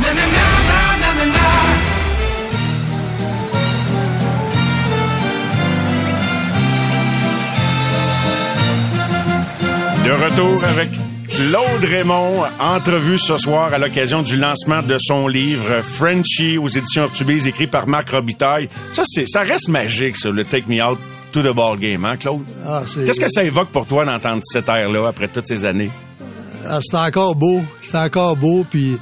De 10.06 10.12
retour 10.12 10.64
avec 10.66 10.90
Claude 11.30 11.84
Raymond, 11.84 12.44
entrevue 12.60 13.20
ce 13.20 13.38
soir 13.38 13.74
à 13.74 13.78
l'occasion 13.78 14.22
du 14.24 14.36
lancement 14.36 14.82
de 14.82 14.98
son 15.00 15.28
livre 15.28 15.82
Frenchy 15.84 16.58
aux 16.58 16.68
éditions 16.68 17.04
Urtubise, 17.04 17.46
écrit 17.48 17.68
par 17.68 17.88
Marc 17.88 18.10
Robitaille. 18.10 18.68
Ça, 18.94 19.04
c'est, 19.06 19.26
ça 19.28 19.42
reste 19.42 19.70
magique, 19.70 20.18
ça, 20.18 20.30
le 20.30 20.44
Take 20.44 20.66
Me 20.68 20.84
Out 20.84 21.00
to 21.32 21.42
the 21.44 21.54
Ball 21.56 21.78
Game, 21.78 22.04
hein, 22.06 22.18
Claude? 22.18 22.44
Ah, 22.68 22.82
c'est, 22.88 23.06
Qu'est-ce 23.06 23.20
que 23.20 23.30
ça 23.30 23.44
évoque 23.44 23.70
pour 23.70 23.86
toi 23.86 24.04
d'entendre 24.06 24.42
cette 24.44 24.68
air-là 24.70 25.08
après 25.08 25.28
toutes 25.28 25.48
ces 25.48 25.66
années? 25.66 25.92
ah, 26.68 26.80
c'est 26.82 26.98
encore 26.98 27.36
beau. 27.36 27.62
C'est 27.84 27.98
encore 27.98 28.36
beau, 28.36 28.66
puis 28.70 28.98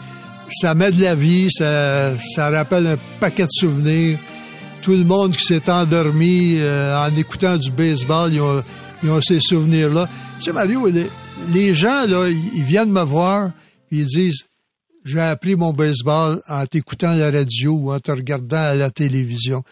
ça 0.61 0.73
met 0.75 0.91
de 0.91 1.01
la 1.01 1.15
vie, 1.15 1.47
ça, 1.51 2.11
ça 2.35 2.49
rappelle 2.49 2.87
un 2.87 2.97
paquet 3.19 3.43
de 3.43 3.51
souvenirs. 3.51 4.17
tout 4.81 4.91
le 4.91 5.03
monde 5.05 5.35
qui 5.35 5.45
s'est 5.45 5.69
endormi 5.69 6.57
euh, 6.59 6.97
en 7.05 7.15
écoutant 7.15 7.57
du 7.57 7.71
baseball, 7.71 8.33
ils 8.33 8.41
ont, 8.41 8.61
ils 9.03 9.09
ont 9.09 9.21
ces 9.21 9.39
souvenirs-là. 9.39 10.07
Tu 10.37 10.45
sais, 10.45 10.53
Mario, 10.53 10.87
les, 11.53 11.73
gens, 11.73 12.05
là, 12.07 12.27
ils 12.29 12.63
viennent 12.63 12.91
me 12.91 13.03
voir, 13.03 13.51
puis 13.87 13.99
ils 13.99 14.05
disent, 14.05 14.45
j'ai 15.05 15.21
appris 15.21 15.55
mon 15.55 15.73
baseball 15.73 16.41
en 16.47 16.65
t'écoutant 16.65 17.11
à 17.11 17.15
la 17.15 17.31
radio 17.31 17.71
ou 17.73 17.93
en 17.93 17.99
te 17.99 18.11
regardant 18.11 18.57
à 18.57 18.75
la 18.75 18.91
télévision. 18.91 19.63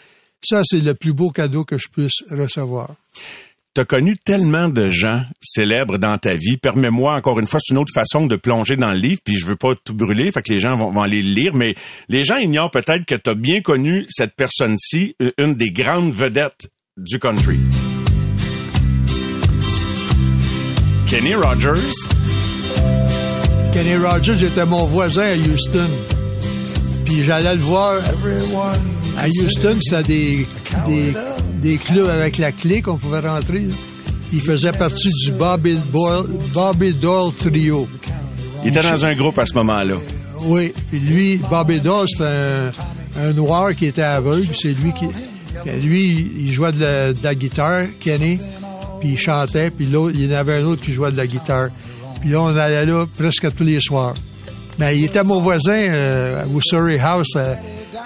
Ça, 0.42 0.62
c'est 0.64 0.80
le 0.80 0.94
plus 0.94 1.14
beau 1.14 1.30
cadeau 1.30 1.64
que 1.64 1.78
je 1.78 1.88
puisse 1.90 2.24
recevoir. 2.30 2.96
T'as 3.74 3.86
connu 3.86 4.18
tellement 4.18 4.70
de 4.70 4.90
gens 4.90 5.22
célèbres 5.40 6.00
dans 6.00 6.18
ta 6.18 6.34
vie. 6.34 6.58
Permets-moi, 6.58 7.14
encore 7.14 7.40
une 7.40 7.46
fois, 7.46 7.60
c'est 7.62 7.74
une 7.74 7.80
autre 7.80 7.94
façon 7.94 8.26
de 8.26 8.36
plonger 8.36 8.76
dans 8.76 8.92
le 8.92 8.98
livre, 8.98 9.22
puis 9.24 9.38
je 9.38 9.46
veux 9.46 9.56
pas 9.56 9.76
tout 9.84 9.94
brûler, 9.94 10.32
fait 10.32 10.42
que 10.42 10.52
les 10.52 10.60
gens 10.60 10.76
vont, 10.76 11.00
aller 11.00 11.22
le 11.22 11.32
lire, 11.32 11.54
mais 11.54 11.76
les 12.10 12.24
gens 12.24 12.38
ignorent 12.38 12.72
peut-être 12.72 13.06
que 13.06 13.14
t'as 13.14 13.36
bien 13.36 13.62
connu 13.62 14.08
cette 14.10 14.36
personne-ci, 14.36 15.16
euh, 15.22 15.32
une 15.38 15.54
des 15.54 15.70
grandes 15.70 16.12
vedettes 16.12 16.72
du 16.98 17.20
country. 17.20 17.60
Kenny 21.08 21.36
Rogers. 21.36 22.08
Kenny 23.74 23.96
Rogers 23.96 24.44
était 24.44 24.66
mon 24.66 24.86
voisin 24.86 25.24
à 25.24 25.36
Houston. 25.36 25.90
Puis 27.06 27.24
j'allais 27.24 27.56
le 27.56 27.62
voir 27.62 27.96
à 29.18 29.28
Houston, 29.28 29.78
c'était 29.82 30.04
des, 30.04 30.48
des, 30.88 31.14
des 31.62 31.78
clubs 31.78 32.10
avec 32.10 32.38
la 32.38 32.52
clé 32.52 32.82
qu'on 32.82 32.98
pouvait 32.98 33.20
rentrer. 33.20 33.60
là. 33.60 33.74
Il 34.34 34.42
faisait 34.42 34.74
partie 34.74 35.10
du 35.24 35.32
Bobby 35.32 35.78
Doyle, 35.94 36.26
Bobby 36.54 36.92
Doyle 36.94 37.32
Trio. 37.40 37.88
Il 38.64 38.70
était 38.70 38.84
dans 38.84 39.06
un 39.06 39.16
groupe 39.16 39.40
à 39.40 39.46
ce 39.46 39.54
moment-là. 39.56 39.96
Oui, 40.42 40.74
puis 40.92 41.00
lui, 41.00 41.38
Bobby 41.50 41.80
Doyle, 41.80 42.08
c'était 42.10 42.26
un, 42.26 43.30
un 43.30 43.34
noir 43.34 43.74
qui 43.76 43.86
était 43.86 44.02
aveugle. 44.02 44.48
C'est 44.54 44.74
lui 44.74 44.92
qui... 44.94 45.06
Lui, 45.82 46.32
il 46.40 46.52
jouait 46.52 46.72
de 46.72 46.82
la, 46.82 47.14
de 47.14 47.24
la 47.24 47.34
guitare, 47.36 47.86
Kenny, 48.00 48.40
puis 49.00 49.10
il 49.10 49.18
chantait. 49.18 49.70
Puis 49.72 49.86
l'autre, 49.86 50.16
il 50.18 50.26
y 50.30 50.34
en 50.34 50.38
avait 50.38 50.56
un 50.58 50.66
autre 50.66 50.82
qui 50.84 50.94
jouait 50.94 51.12
de 51.12 51.18
la 51.18 51.28
guitare. 51.28 51.70
Puis 52.22 52.30
là, 52.32 52.42
on 52.42 52.56
allait 52.56 52.86
là 52.86 53.06
presque 53.18 53.54
tous 53.56 53.64
les 53.64 53.80
soirs. 53.82 54.14
Mais 54.80 54.98
il 54.98 55.06
était 55.06 55.24
mon 55.24 55.40
voisin 55.42 55.74
euh, 55.74 56.44
au 56.54 56.62
Surrey 56.62 57.00
House 57.00 57.36
à, 57.36 57.58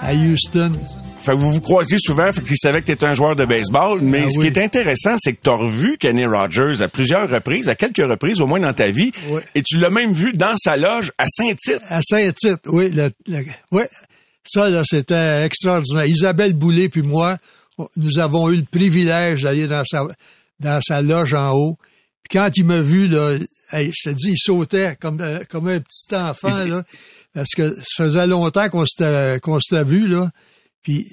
à 0.02 0.14
Houston. 0.14 0.72
Fait 1.20 1.34
que 1.34 1.38
vous 1.38 1.52
vous 1.52 1.62
croisiez 1.62 1.98
souvent, 2.00 2.32
fait 2.32 2.42
qu'il 2.42 2.58
savait 2.58 2.82
que 2.82 2.88
tu 2.88 2.92
étais 2.94 3.06
un 3.06 3.14
joueur 3.14 3.36
de 3.36 3.46
baseball. 3.46 4.00
Mais 4.02 4.24
Ah 4.26 4.30
ce 4.30 4.40
oui. 4.40 4.52
qui 4.52 4.60
est 4.60 4.64
intéressant, 4.64 5.16
c'est 5.20 5.34
que 5.34 5.42
tu 5.44 5.50
as 5.50 5.54
revu 5.56 5.98
Kenny 6.00 6.26
Rogers 6.26 6.82
à 6.82 6.88
plusieurs 6.88 7.30
reprises, 7.30 7.70
à 7.70 7.76
quelques 7.76 7.98
reprises 7.98 8.42
au 8.42 8.48
moins 8.48 8.60
dans 8.60 8.74
ta 8.74 8.88
vie. 8.88 9.12
Oui. 9.30 9.42
Et 9.54 9.62
tu 9.62 9.78
l'as 9.78 9.92
même 9.92 10.14
vu 10.14 10.32
dans 10.34 10.56
sa 10.58 10.78
loge 10.78 11.12
à 11.20 11.28
Saint-Tite. 11.28 11.80
À 11.90 12.02
Saint-Tite, 12.02 12.62
oui. 12.68 12.90
Le, 12.90 13.12
le- 13.28 13.46
ouais. 13.72 13.88
Ça, 14.44 14.68
là, 14.70 14.82
c'était 14.84 15.46
extraordinaire. 15.46 16.06
Isabelle 16.08 16.54
Boulay 16.54 16.90
puis 16.90 17.04
moi, 17.04 17.38
nous 17.98 18.18
avons 18.18 18.50
eu 18.50 18.56
le 18.58 18.64
privilège 18.64 19.44
d'aller 19.44 19.68
dans 19.68 19.84
sa, 19.86 20.08
dans 20.62 20.80
sa 20.82 21.02
loge 21.02 21.34
en 21.34 21.52
haut. 21.54 21.78
Puis 22.24 22.38
quand 22.38 22.50
il 22.56 22.66
m'a 22.66 22.82
vu, 22.82 23.08
là, 23.08 23.36
hey, 23.72 23.92
je 23.94 24.10
te 24.10 24.16
dis, 24.16 24.32
il 24.32 24.38
sautait 24.38 24.96
comme, 25.02 25.20
euh, 25.22 25.40
comme 25.50 25.68
un 25.68 25.80
petit 25.80 26.16
enfant, 26.16 26.64
là. 26.66 26.84
Parce 27.34 27.52
que 27.56 27.76
ça 27.82 28.06
faisait 28.06 28.28
longtemps 28.28 28.70
qu'on 28.70 28.86
s'était, 28.86 29.40
qu'on 29.42 29.60
s'était 29.60 29.84
vu, 29.84 30.08
là. 30.08 30.30
Puis, 30.84 31.08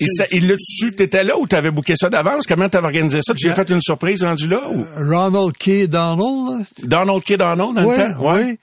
Et 0.00 0.06
ça, 0.06 0.24
il 0.32 0.46
l'a 0.48 0.54
su, 0.58 0.94
t'étais 0.94 1.24
là 1.24 1.36
ou 1.38 1.46
t'avais 1.46 1.70
booké 1.70 1.94
ça 1.96 2.08
d'avance? 2.08 2.46
Comment 2.46 2.68
t'avais 2.68 2.86
organisé 2.86 3.20
ça? 3.20 3.34
Tu 3.34 3.44
lui 3.46 3.52
as 3.52 3.54
fait 3.56 3.68
une 3.70 3.82
surprise 3.82 4.22
rendu 4.22 4.46
là? 4.48 4.60
Ou? 4.70 4.86
Ronald 4.96 5.52
K. 5.58 5.86
Donald, 5.88 6.20
là, 6.60 6.64
Donald 6.84 7.24
K. 7.24 7.36
Donald 7.36 7.74
dans 7.74 7.84
Oui, 7.84 7.96
le 7.98 8.14
temps? 8.14 8.34
oui. 8.34 8.58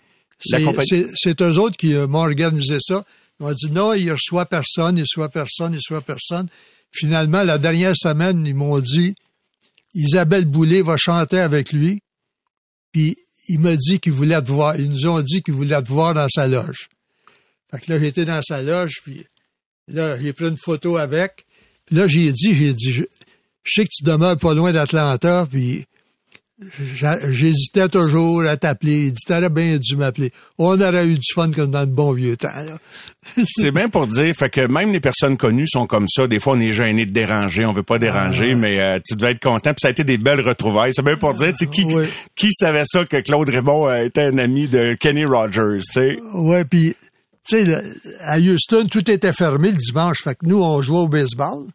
C'est 0.83 1.05
c'est 1.15 1.41
eux 1.41 1.57
autres 1.59 1.77
qui 1.77 1.93
euh, 1.93 2.07
m'ont 2.07 2.19
organisé 2.19 2.77
ça. 2.81 3.03
Ils 3.39 3.45
m'ont 3.45 3.51
dit 3.53 3.69
non, 3.71 3.93
il 3.93 4.11
reçoit 4.11 4.45
personne, 4.45 4.97
il 4.97 5.01
reçoit 5.01 5.29
personne, 5.29 5.73
il 5.73 5.77
reçoit 5.77 6.01
personne. 6.01 6.47
Finalement, 6.91 7.43
la 7.43 7.57
dernière 7.57 7.95
semaine, 7.95 8.45
ils 8.45 8.55
m'ont 8.55 8.79
dit 8.79 9.15
Isabelle 9.95 10.45
Boulay 10.45 10.81
va 10.81 10.97
chanter 10.97 11.39
avec 11.39 11.71
lui. 11.71 12.01
Puis 12.91 13.17
il 13.47 13.59
m'a 13.59 13.75
dit 13.75 13.99
qu'il 13.99 14.11
voulait 14.11 14.41
te 14.41 14.51
voir. 14.51 14.79
Ils 14.79 14.89
nous 14.89 15.07
ont 15.07 15.21
dit 15.21 15.41
qu'il 15.41 15.53
voulait 15.53 15.81
te 15.81 15.87
voir 15.87 16.13
dans 16.13 16.27
sa 16.29 16.47
loge. 16.47 16.89
Fait 17.71 17.79
que 17.79 17.91
là, 17.91 17.99
j'étais 17.99 18.25
dans 18.25 18.41
sa 18.41 18.61
loge, 18.61 19.01
puis 19.03 19.25
là, 19.87 20.19
j'ai 20.19 20.33
pris 20.33 20.47
une 20.47 20.57
photo 20.57 20.97
avec. 20.97 21.45
Puis 21.85 21.95
là, 21.95 22.07
j'ai 22.07 22.31
dit, 22.31 22.55
j'ai 22.55 22.73
dit, 22.73 22.91
je, 22.91 23.03
je 23.63 23.71
sais 23.71 23.83
que 23.83 23.89
tu 23.91 24.03
demeures 24.03 24.37
pas 24.37 24.53
loin 24.53 24.71
d'Atlanta, 24.71 25.47
puis 25.49 25.85
j'hésitais 27.29 27.89
toujours 27.89 28.43
à 28.45 28.55
t'appeler. 28.57 29.05
Il 29.07 29.11
dit, 29.13 29.21
t'aurais 29.27 29.49
bien 29.49 29.77
dû 29.77 29.95
m'appeler. 29.95 30.31
On 30.57 30.79
aurait 30.79 31.05
eu 31.07 31.15
du 31.15 31.33
fun 31.33 31.51
comme 31.51 31.71
dans 31.71 31.81
le 31.81 31.85
bon 31.87 32.13
vieux 32.13 32.37
temps. 32.37 32.49
C'est 33.45 33.71
bien 33.71 33.89
pour 33.89 34.07
dire, 34.07 34.33
fait 34.35 34.49
que 34.49 34.71
même 34.71 34.91
les 34.93 34.99
personnes 34.99 35.37
connues 35.37 35.67
sont 35.67 35.85
comme 35.87 36.07
ça. 36.07 36.27
Des 36.27 36.39
fois, 36.39 36.53
on 36.55 36.59
est 36.59 36.73
gêné 36.73 37.05
de 37.05 37.11
déranger, 37.11 37.65
on 37.65 37.73
veut 37.73 37.83
pas 37.83 37.99
déranger, 37.99 38.51
Ah. 38.53 38.55
mais 38.55 38.79
euh, 38.79 38.99
tu 39.05 39.15
devais 39.15 39.31
être 39.31 39.41
content. 39.41 39.71
Puis 39.71 39.81
ça 39.81 39.87
a 39.89 39.91
été 39.91 40.03
des 40.03 40.17
belles 40.17 40.41
retrouvailles. 40.41 40.91
C'est 40.93 41.03
bien 41.03 41.17
pour 41.17 41.33
dire, 41.33 41.49
tu 41.53 41.65
sais, 41.65 41.67
qui, 41.71 41.83
Oui. 41.85 42.05
qui 42.35 42.49
savait 42.53 42.83
ça 42.85 43.03
que 43.05 43.19
Claude 43.21 43.49
Raymond 43.49 43.87
euh, 43.89 44.05
était 44.05 44.21
un 44.23 44.37
ami 44.37 44.67
de 44.67 44.93
Kenny 44.95 45.25
Rogers, 45.25 45.79
tu 45.85 45.93
sais? 45.93 46.17
Ouais, 46.33 46.63
puis, 46.65 46.95
tu 47.47 47.65
sais, 47.65 47.77
à 48.21 48.39
Houston, 48.39 48.87
tout 48.89 49.09
était 49.11 49.33
fermé 49.33 49.71
le 49.71 49.77
dimanche. 49.77 50.21
Fait 50.23 50.35
que 50.35 50.45
nous, 50.45 50.61
on 50.61 50.81
jouait 50.81 50.99
au 50.99 51.07
baseball. 51.07 51.65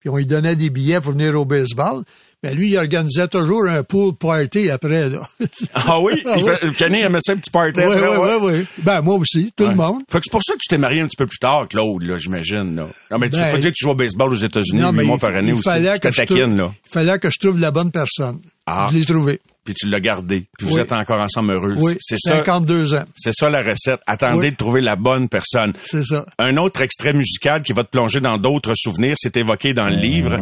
Puis 0.00 0.08
on 0.10 0.16
lui 0.16 0.26
donnait 0.26 0.56
des 0.56 0.70
billets 0.70 1.00
pour 1.00 1.12
venir 1.12 1.38
au 1.38 1.44
baseball. 1.44 2.02
Mais 2.44 2.54
lui, 2.54 2.68
il 2.72 2.76
organisait 2.76 3.26
toujours 3.26 3.66
un 3.68 3.82
pool 3.82 4.14
party 4.16 4.68
après, 4.68 5.08
là. 5.08 5.20
Ah 5.74 5.98
oui? 5.98 6.12
Ah 6.26 6.34
Il 6.36 6.44
oui. 6.44 6.74
Kenny 6.76 7.00
aimait 7.00 7.18
ça 7.24 7.32
un 7.32 7.36
petit 7.36 7.48
party. 7.50 7.72
Oui, 7.80 7.84
après, 7.84 8.08
oui, 8.10 8.16
ouais? 8.18 8.36
oui, 8.42 8.52
oui. 8.60 8.66
Ben, 8.82 9.00
moi 9.00 9.14
aussi, 9.16 9.50
tout 9.56 9.66
le 9.66 9.74
monde. 9.74 10.02
Fait 10.12 10.18
que 10.18 10.24
c'est 10.24 10.30
pour 10.30 10.42
ça 10.44 10.52
que 10.52 10.58
tu 10.58 10.68
t'es 10.68 10.76
marié 10.76 11.00
un 11.00 11.06
petit 11.06 11.16
peu 11.16 11.26
plus 11.26 11.38
tard, 11.38 11.66
Claude, 11.68 12.02
là, 12.02 12.18
j'imagine, 12.18 12.76
là. 12.76 12.86
Non, 13.10 13.18
mais 13.18 13.30
tu 13.30 13.38
Ben, 13.38 13.46
faut 13.46 13.56
dire 13.56 13.70
que 13.70 13.76
tu 13.76 13.84
joues 13.84 13.90
au 13.92 13.94
baseball 13.94 14.30
aux 14.30 14.36
États-Unis, 14.36 14.82
huit 14.82 15.06
mois 15.06 15.16
par 15.18 15.34
année 15.34 15.48
il 15.48 15.54
aussi. 15.54 15.62
fallait 15.62 15.94
Je 15.96 16.00
que 16.00 16.12
je 16.12 16.16
taquine, 16.18 16.56
là. 16.56 16.70
il 16.86 16.90
fallait 16.92 17.18
que 17.18 17.30
je 17.30 17.38
trouve 17.38 17.58
la 17.58 17.70
bonne 17.70 17.90
personne. 17.90 18.40
Ah. 18.66 18.88
Je 18.92 18.98
l'ai 18.98 19.04
trouvé. 19.06 19.40
Puis 19.64 19.74
tu 19.74 19.86
l'as 19.86 20.00
gardé. 20.00 20.46
Puis 20.58 20.66
vous 20.66 20.74
Oui. 20.74 20.80
êtes 20.82 20.92
encore 20.92 21.20
ensemble 21.20 21.52
heureux. 21.52 21.74
Oui, 21.78 21.96
C'est 22.00 22.18
ça. 22.18 22.36
52 22.36 22.94
ans. 22.94 23.04
C'est 23.14 23.32
ça 23.34 23.48
la 23.48 23.62
recette. 23.62 24.00
Attendez 24.06 24.36
Oui. 24.48 24.50
de 24.50 24.56
trouver 24.56 24.82
la 24.82 24.96
bonne 24.96 25.30
personne. 25.30 25.72
C'est 25.82 26.04
ça. 26.04 26.26
Un 26.38 26.58
autre 26.58 26.82
extrait 26.82 27.14
musical 27.14 27.62
qui 27.62 27.72
va 27.72 27.84
te 27.84 27.90
plonger 27.90 28.20
dans 28.20 28.36
d'autres 28.36 28.74
souvenirs, 28.76 29.14
c'est 29.18 29.36
évoqué 29.38 29.72
dans 29.72 29.88
le 29.88 29.96
livre. 29.96 30.38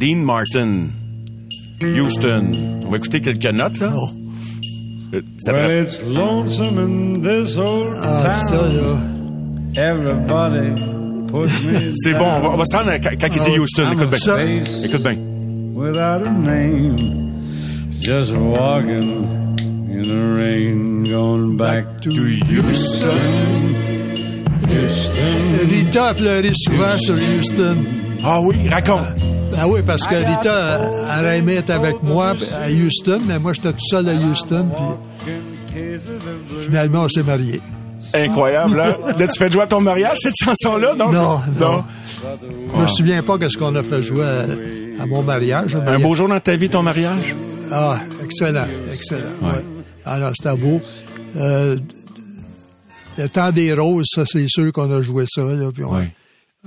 Dean 0.00 0.22
Martin, 0.24 0.88
Houston. 1.82 2.52
On 2.86 2.90
va 2.90 2.96
écouter 2.96 3.20
quelques 3.20 3.44
notes, 3.54 3.78
là. 3.80 3.92
Oh. 3.94 4.08
Euh, 5.12 5.20
Ça 5.42 5.52
Well, 5.52 5.82
it's 5.82 6.02
lonesome 6.02 6.78
in 6.78 7.20
this 7.22 7.56
old 7.58 7.96
Ah, 8.02 8.30
ça, 8.30 8.56
town. 8.56 8.76
là. 8.76 9.90
Everybody 9.90 10.74
puts 11.30 11.50
me 11.64 11.92
C'est 12.02 12.14
bon, 12.14 12.24
on 12.24 12.40
va, 12.40 12.50
on 12.52 12.56
va 12.56 12.64
se 12.64 12.76
rendre 12.76 12.90
à- 12.90 12.98
quand, 12.98 13.10
il 13.12 13.40
dit 13.40 13.50
Ah, 13.54 13.60
Houston. 13.60 13.82
I'm 13.84 14.00
Écoute 14.00 14.10
bien. 14.24 14.84
Écoute 14.84 15.02
bien. 15.02 15.16
without 15.74 16.26
a 16.26 16.30
name. 16.30 16.96
Just 18.00 18.32
walking 18.32 19.26
in 19.90 20.02
the 20.02 20.34
rain, 20.36 21.04
going 21.04 21.56
back, 21.56 21.84
Back 21.84 22.00
to 22.02 22.10
to 22.10 22.22
Houston. 22.48 23.10
Houston. 24.68 25.68
Rita 25.68 26.08
a 26.08 26.14
pleuré 26.14 26.52
souvent 26.54 26.98
sur 26.98 27.14
Houston. 27.16 27.76
Ah 28.24 28.40
oui, 28.40 28.68
raconte. 28.68 29.00
Ah 29.58 29.66
oui, 29.68 29.80
parce 29.84 30.06
que 30.06 30.14
Rita, 30.14 30.80
elle 31.18 31.38
aimé 31.38 31.54
être 31.54 31.70
avec 31.70 32.02
moi 32.02 32.34
à 32.62 32.68
Houston, 32.70 33.20
mais 33.26 33.38
moi, 33.38 33.52
j'étais 33.52 33.72
tout 33.72 33.86
seul 33.90 34.08
à 34.08 34.14
Houston, 34.14 34.66
puis 34.76 35.74
finalement, 36.64 37.04
on 37.04 37.08
s'est 37.08 37.22
mariés. 37.22 37.60
Incroyable, 38.14 38.80
hein? 38.80 38.96
Là, 39.18 39.28
tu 39.28 39.38
fais 39.38 39.50
jouer 39.50 39.62
à 39.62 39.66
ton 39.66 39.80
mariage, 39.80 40.16
cette 40.20 40.34
chanson-là, 40.42 40.94
non? 40.94 41.10
Non, 41.12 41.40
non. 41.60 41.84
Je 42.72 42.76
me 42.76 42.86
souviens 42.88 43.22
pas 43.22 43.38
qu'est-ce 43.38 43.56
qu'on 43.56 43.74
a 43.76 43.82
fait 43.82 44.02
jouer 44.02 44.24
à, 44.24 45.02
à 45.02 45.06
mon 45.06 45.22
mariage. 45.22 45.76
Un 45.86 45.98
beau 45.98 46.14
jour 46.14 46.28
dans 46.28 46.40
ta 46.40 46.56
vie, 46.56 46.68
ton 46.68 46.82
mariage? 46.82 47.34
Ah, 47.70 47.98
excellent, 48.24 48.66
excellent. 48.92 49.30
Ouais. 49.42 49.64
Alors, 50.04 50.32
c'était 50.34 50.56
beau. 50.56 50.80
Euh, 51.36 51.78
le 53.16 53.28
temps 53.28 53.52
des 53.52 53.72
roses, 53.74 54.06
ça, 54.14 54.24
c'est 54.26 54.46
sûr 54.48 54.72
qu'on 54.72 54.90
a 54.90 55.00
joué 55.02 55.24
ça. 55.28 55.42
Là, 55.42 55.70
puis 55.72 55.84
on- 55.84 55.94
Ouais. 55.94 56.12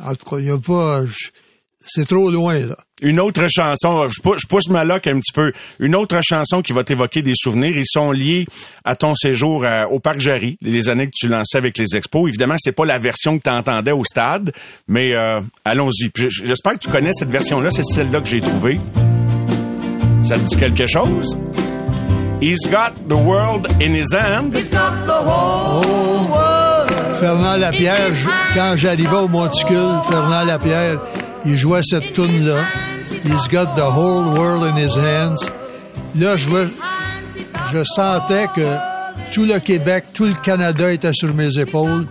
En 0.03 0.15
tout 0.15 0.27
cas, 0.29 0.37
il 0.39 0.45
n'y 0.45 0.51
a 0.51 0.57
pas... 0.57 1.03
je- 1.05 1.29
C'est 1.85 2.07
trop 2.07 2.31
loin, 2.31 2.59
là. 2.59 2.75
Une 3.01 3.19
autre 3.19 3.45
chanson, 3.49 4.07
je 4.09 4.21
pousse, 4.21 4.37
je 4.41 4.47
pousse 4.47 4.69
ma 4.69 4.85
loque 4.85 5.07
un 5.07 5.19
petit 5.19 5.33
peu. 5.33 5.51
Une 5.79 5.93
autre 5.95 6.17
chanson 6.23 6.61
qui 6.61 6.71
va 6.71 6.85
t'évoquer 6.85 7.21
des 7.21 7.33
souvenirs. 7.35 7.75
Ils 7.75 7.85
sont 7.85 8.11
liés 8.13 8.45
à 8.85 8.95
ton 8.95 9.13
séjour 9.15 9.65
à- 9.65 9.89
au 9.89 9.99
Parc 9.99 10.19
Jarry, 10.19 10.57
les 10.61 10.87
années 10.87 11.07
que 11.07 11.11
tu 11.13 11.27
lançais 11.27 11.57
avec 11.57 11.77
les 11.77 11.97
expos. 11.97 12.29
Évidemment, 12.29 12.55
c'est 12.57 12.71
pas 12.71 12.85
la 12.85 12.99
version 12.99 13.37
que 13.37 13.43
tu 13.43 13.49
entendais 13.49 13.91
au 13.91 14.05
stade, 14.05 14.53
mais 14.87 15.11
euh, 15.13 15.41
allons-y. 15.65 16.09
J'espère 16.15 16.73
que 16.73 16.79
tu 16.79 16.89
connais 16.89 17.11
cette 17.13 17.29
version-là. 17.29 17.69
C'est 17.71 17.83
celle-là 17.83 18.21
que 18.21 18.27
j'ai 18.27 18.39
trouvée. 18.39 18.79
Ça 20.21 20.35
te 20.35 20.41
dit 20.41 20.55
quelque 20.55 20.87
chose? 20.87 21.37
He's 22.41 22.59
got 22.69 22.93
the 23.09 23.13
world 23.13 23.67
in 23.81 23.93
his 23.93 24.13
hand. 24.13 24.55
He's 24.55 24.69
got 24.69 25.05
the 25.05 25.11
whole 25.11 26.29
world. 26.29 26.89
Fernand 27.19 27.57
Lapierre, 27.57 28.11
quand 28.53 28.73
j'arrivais 28.75 29.15
au 29.17 29.27
Monticule, 29.29 29.77
Fernand 30.09 30.43
Lapierre, 30.45 30.99
il 31.45 31.55
jouait 31.57 31.81
cette 31.83 32.13
tune-là. 32.13 32.63
He's 33.25 33.47
got 33.49 33.75
the 33.75 33.89
whole 33.89 34.33
world 34.33 34.63
in 34.63 34.75
his 34.75 34.97
hands. 34.97 35.51
Là, 36.15 36.37
je, 36.37 36.49
je 37.71 37.83
sentais 37.83 38.47
que 38.55 38.67
tout 39.31 39.45
le 39.45 39.59
Québec, 39.59 40.05
tout 40.13 40.25
le 40.25 40.33
Canada 40.33 40.91
était 40.91 41.13
sur 41.13 41.33
mes 41.33 41.57
épaules. 41.57 42.05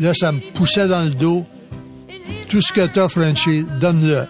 Là, 0.00 0.12
ça 0.14 0.32
me 0.32 0.40
poussait 0.54 0.86
dans 0.88 1.02
le 1.02 1.10
dos. 1.10 1.46
Tout 2.48 2.60
ce 2.60 2.72
que 2.72 2.86
t'as, 2.86 3.08
Frenchie, 3.08 3.64
donne-le. 3.80 4.26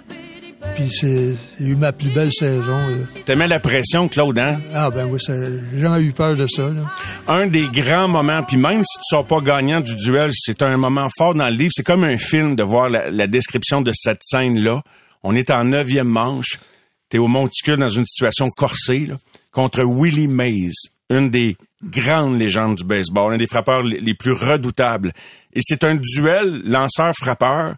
Puis 0.79 0.91
c'est 0.93 1.35
eu 1.59 1.75
ma 1.75 1.91
plus 1.93 2.11
belle 2.11 2.31
saison. 2.33 2.87
là. 2.87 2.95
T'aimais 3.27 3.49
la 3.49 3.59
pression, 3.59 4.07
Claude, 4.07 4.39
hein? 4.39 4.61
Ah 4.73 4.91
ben 4.93 5.07
oui, 5.11 5.19
j'ai 5.27 5.81
jamais 5.81 6.05
eu 6.05 6.13
peur 6.13 6.37
de 6.37 6.47
ça. 6.47 6.69
là. 6.69 6.87
un 7.27 7.49
des 7.49 7.67
grands 7.67 8.07
moments, 8.07 8.45
puis 8.45 8.57
même 8.57 8.85
si 8.85 8.97
tu 8.99 9.03
sors 9.11 9.27
pas 9.27 9.41
gagnant 9.41 9.81
du 9.81 9.97
duel, 9.97 10.31
c'est 10.33 10.63
un 10.63 10.77
moment 10.77 11.09
fort 11.17 11.35
dans 11.35 11.49
le 11.49 11.57
livre. 11.57 11.73
C'est 11.75 11.83
comme 11.83 12.05
un 12.05 12.17
film 12.17 12.55
de 12.55 12.63
voir 12.63 12.89
la, 12.91 13.11
la 13.11 13.27
description 13.27 13.81
de 13.83 13.91
cette 13.93 14.21
scène-là. 14.23 14.83
On 15.25 15.35
est 15.35 15.51
en 15.51 15.65
neuvième 15.65 16.07
manche. 16.07 16.61
T'es 17.09 17.19
au 17.19 17.27
monticule 17.27 17.79
dans 17.79 17.89
une 17.89 18.07
situation 18.07 18.49
corsée, 18.51 19.07
là, 19.07 19.17
contre 19.51 19.83
Willie 19.85 20.29
Mays, 20.29 20.71
une 21.11 21.31
des 21.31 21.57
grandes 21.83 22.39
légendes 22.39 22.77
du 22.77 22.85
baseball, 22.85 23.35
un 23.35 23.39
des 23.39 23.49
frappeurs 23.49 23.83
les 23.83 24.15
plus 24.15 24.33
redoutables. 24.33 25.13
Et 25.55 25.61
c'est 25.61 25.83
un 25.83 25.97
duel 25.97 26.63
lanceur-frappeur 26.65 27.75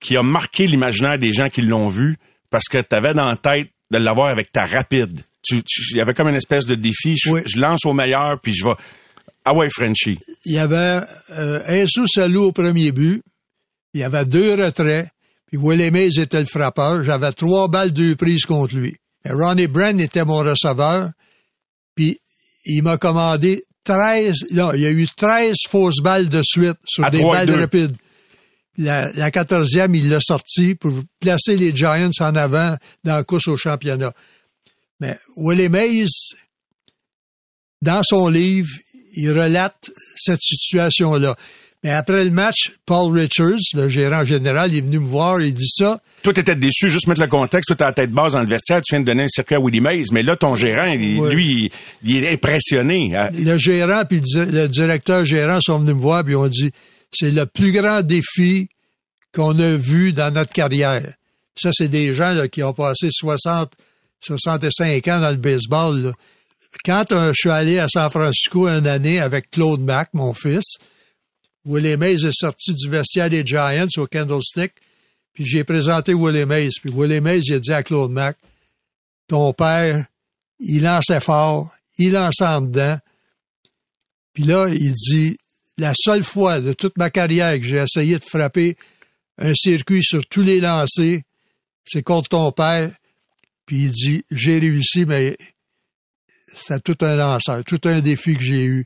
qui 0.00 0.16
a 0.16 0.22
marqué 0.22 0.66
l'imaginaire 0.66 1.18
des 1.18 1.32
gens 1.32 1.48
qui 1.48 1.62
l'ont 1.62 1.88
vu 1.88 2.16
parce 2.50 2.66
que 2.68 2.78
t'avais 2.78 3.14
dans 3.14 3.28
la 3.28 3.36
tête 3.36 3.68
de 3.90 3.98
l'avoir 3.98 4.28
avec 4.28 4.50
ta 4.52 4.64
rapide. 4.66 5.20
Tu, 5.42 5.62
tu- 5.62 5.82
il 5.92 5.96
y 5.98 6.00
avait 6.00 6.14
comme 6.14 6.28
une 6.28 6.36
espèce 6.36 6.66
de 6.66 6.74
défi. 6.74 7.16
Je, 7.16 7.30
Oui. 7.30 7.40
je 7.46 7.58
lance 7.58 7.84
au 7.86 7.92
meilleur, 7.92 8.40
puis 8.40 8.54
je 8.54 8.64
vais... 8.64 8.74
Ah 9.44 9.54
ouais, 9.54 9.68
Frenchie. 9.70 10.18
Il 10.44 10.54
y 10.54 10.58
avait 10.58 11.00
euh, 11.30 11.60
un 11.66 11.86
sous-salou 11.86 12.44
au 12.44 12.52
premier 12.52 12.92
but. 12.92 13.22
Il 13.94 14.00
y 14.00 14.04
avait 14.04 14.24
deux 14.26 14.54
retraits. 14.54 15.08
Puis 15.46 15.58
Willie 15.60 15.90
Mays 15.90 16.18
était 16.18 16.40
le 16.40 16.46
frappeur. 16.46 17.02
J'avais 17.02 17.32
trois 17.32 17.68
balles, 17.68 17.92
deux 17.92 18.14
prises 18.16 18.44
contre 18.44 18.76
lui. 18.76 18.96
Et 19.24 19.32
Ronnie 19.32 19.66
Brand 19.66 19.98
était 20.00 20.24
mon 20.24 20.38
receveur. 20.38 21.10
Puis 21.94 22.18
il 22.64 22.82
m'a 22.82 22.96
commandé 22.98 23.64
13... 23.84 24.34
Non, 24.52 24.72
il 24.74 24.80
y 24.82 24.86
a 24.86 24.90
eu 24.90 25.06
13 25.16 25.54
fausses 25.68 26.00
balles 26.02 26.28
de 26.28 26.42
suite 26.44 26.76
sur 26.86 27.04
À 27.04 27.10
des 27.10 27.22
balles 27.22 27.50
rapides. 27.50 27.96
La, 28.78 29.10
la 29.12 29.30
14e, 29.30 29.94
il 29.96 30.08
l'a 30.10 30.20
sorti 30.20 30.74
pour 30.74 30.92
placer 31.20 31.56
les 31.56 31.74
Giants 31.74 32.10
en 32.20 32.34
avant 32.36 32.76
dans 33.04 33.16
la 33.16 33.24
course 33.24 33.48
au 33.48 33.56
championnat. 33.56 34.12
Mais 35.00 35.18
Willie 35.36 35.68
Mays, 35.68 36.06
dans 37.82 38.02
son 38.02 38.28
livre, 38.28 38.70
il 39.14 39.30
relate 39.32 39.90
cette 40.16 40.40
situation-là. 40.42 41.34
Mais 41.82 41.90
après 41.90 42.24
le 42.24 42.30
match, 42.30 42.72
Paul 42.84 43.18
Richards, 43.18 43.56
le 43.72 43.88
gérant 43.88 44.22
général, 44.24 44.70
il 44.70 44.78
est 44.78 44.82
venu 44.82 44.98
me 44.98 45.06
voir, 45.06 45.40
il 45.40 45.54
dit 45.54 45.66
ça. 45.68 45.98
Toi, 46.22 46.34
t'étais 46.34 46.54
déçu, 46.54 46.90
juste 46.90 47.06
mettre 47.06 47.22
le 47.22 47.26
contexte, 47.26 47.68
toi, 47.68 47.76
t'as 47.76 47.86
la 47.86 47.92
tête 47.94 48.12
basse 48.12 48.34
dans 48.34 48.42
le 48.42 48.46
vestiaire, 48.46 48.82
tu 48.82 48.94
viens 48.94 49.00
de 49.00 49.06
donner 49.06 49.22
un 49.22 49.28
circuit 49.28 49.54
à 49.54 49.60
Willie 49.60 49.80
Mays, 49.80 50.04
mais 50.12 50.22
là, 50.22 50.36
ton 50.36 50.54
gérant, 50.56 50.84
il- 50.92 51.18
lui, 51.30 51.70
il, 52.04 52.16
il 52.16 52.24
est 52.24 52.32
impressionné. 52.34 53.16
hein. 53.16 53.30
Le 53.32 53.56
gérant 53.56 54.04
puis 54.04 54.20
le 54.20 54.46
di- 54.46 54.52
le 54.56 54.68
directeur 54.68 55.24
gérant 55.24 55.58
sont 55.62 55.78
venus 55.78 55.94
me 55.94 56.00
voir 56.00 56.22
puis 56.22 56.34
ont 56.36 56.48
dit 56.48 56.70
c'est 57.12 57.30
le 57.30 57.46
plus 57.46 57.72
grand 57.72 58.02
défi 58.02 58.68
qu'on 59.32 59.58
a 59.58 59.76
vu 59.76 60.12
dans 60.12 60.32
notre 60.32 60.52
carrière. 60.52 61.14
Ça, 61.56 61.70
c'est 61.72 61.88
des 61.88 62.14
gens 62.14 62.34
qui 62.50 62.62
ont 62.62 62.72
passé 62.72 63.08
60, 63.10 63.72
65 64.20 65.08
ans 65.08 65.20
dans 65.20 65.30
le 65.30 65.36
baseball. 65.36 66.02
là. 66.02 66.12
Quand 66.84 67.12
euh, 67.12 67.32
je 67.34 67.40
suis 67.40 67.50
allé 67.50 67.78
à 67.78 67.88
San 67.88 68.10
Francisco 68.10 68.68
une 68.68 68.86
année 68.86 69.20
avec 69.20 69.50
Claude 69.50 69.80
Mack, 69.80 70.10
mon 70.14 70.32
fils, 70.32 70.78
Willie 71.64 71.96
Mays 71.96 72.24
est 72.24 72.32
sorti 72.32 72.74
du 72.74 72.88
vestiaire 72.88 73.28
des 73.28 73.44
Giants 73.44 73.88
au 73.98 74.06
Candlestick, 74.06 74.72
puis 75.32 75.44
j'ai 75.44 75.64
présenté 75.64 76.14
Willie 76.14 76.46
Mays. 76.46 76.70
Puis 76.80 76.90
Willie 76.92 77.20
Mays, 77.20 77.40
il 77.46 77.54
a 77.54 77.58
dit 77.58 77.72
à 77.72 77.82
Claude 77.82 78.10
Mack, 78.10 78.36
ton 79.28 79.52
père, 79.52 80.06
il 80.58 80.82
lançait 80.82 81.20
fort, 81.20 81.70
il 81.98 82.12
lançait 82.12 82.46
en 82.46 82.62
dedans. 82.62 82.98
Puis 84.32 84.44
là, 84.44 84.68
il 84.68 84.92
dit, 84.94 85.36
la 85.80 85.92
seule 85.96 86.22
fois 86.22 86.60
de 86.60 86.72
toute 86.72 86.96
ma 86.98 87.10
carrière 87.10 87.58
que 87.58 87.64
j'ai 87.64 87.78
essayé 87.78 88.18
de 88.18 88.24
frapper 88.24 88.76
un 89.38 89.54
circuit 89.54 90.02
sur 90.02 90.24
tous 90.26 90.42
les 90.42 90.60
lancers, 90.60 91.20
c'est 91.84 92.02
contre 92.02 92.28
ton 92.28 92.52
père. 92.52 92.92
Puis 93.64 93.84
il 93.84 93.90
dit, 93.90 94.24
j'ai 94.30 94.58
réussi, 94.58 95.06
mais 95.06 95.36
c'est 96.54 96.82
tout 96.82 96.98
un 97.00 97.16
lanceur, 97.16 97.64
tout 97.64 97.80
un 97.84 98.00
défi 98.00 98.36
que 98.36 98.42
j'ai 98.42 98.64
eu. 98.64 98.84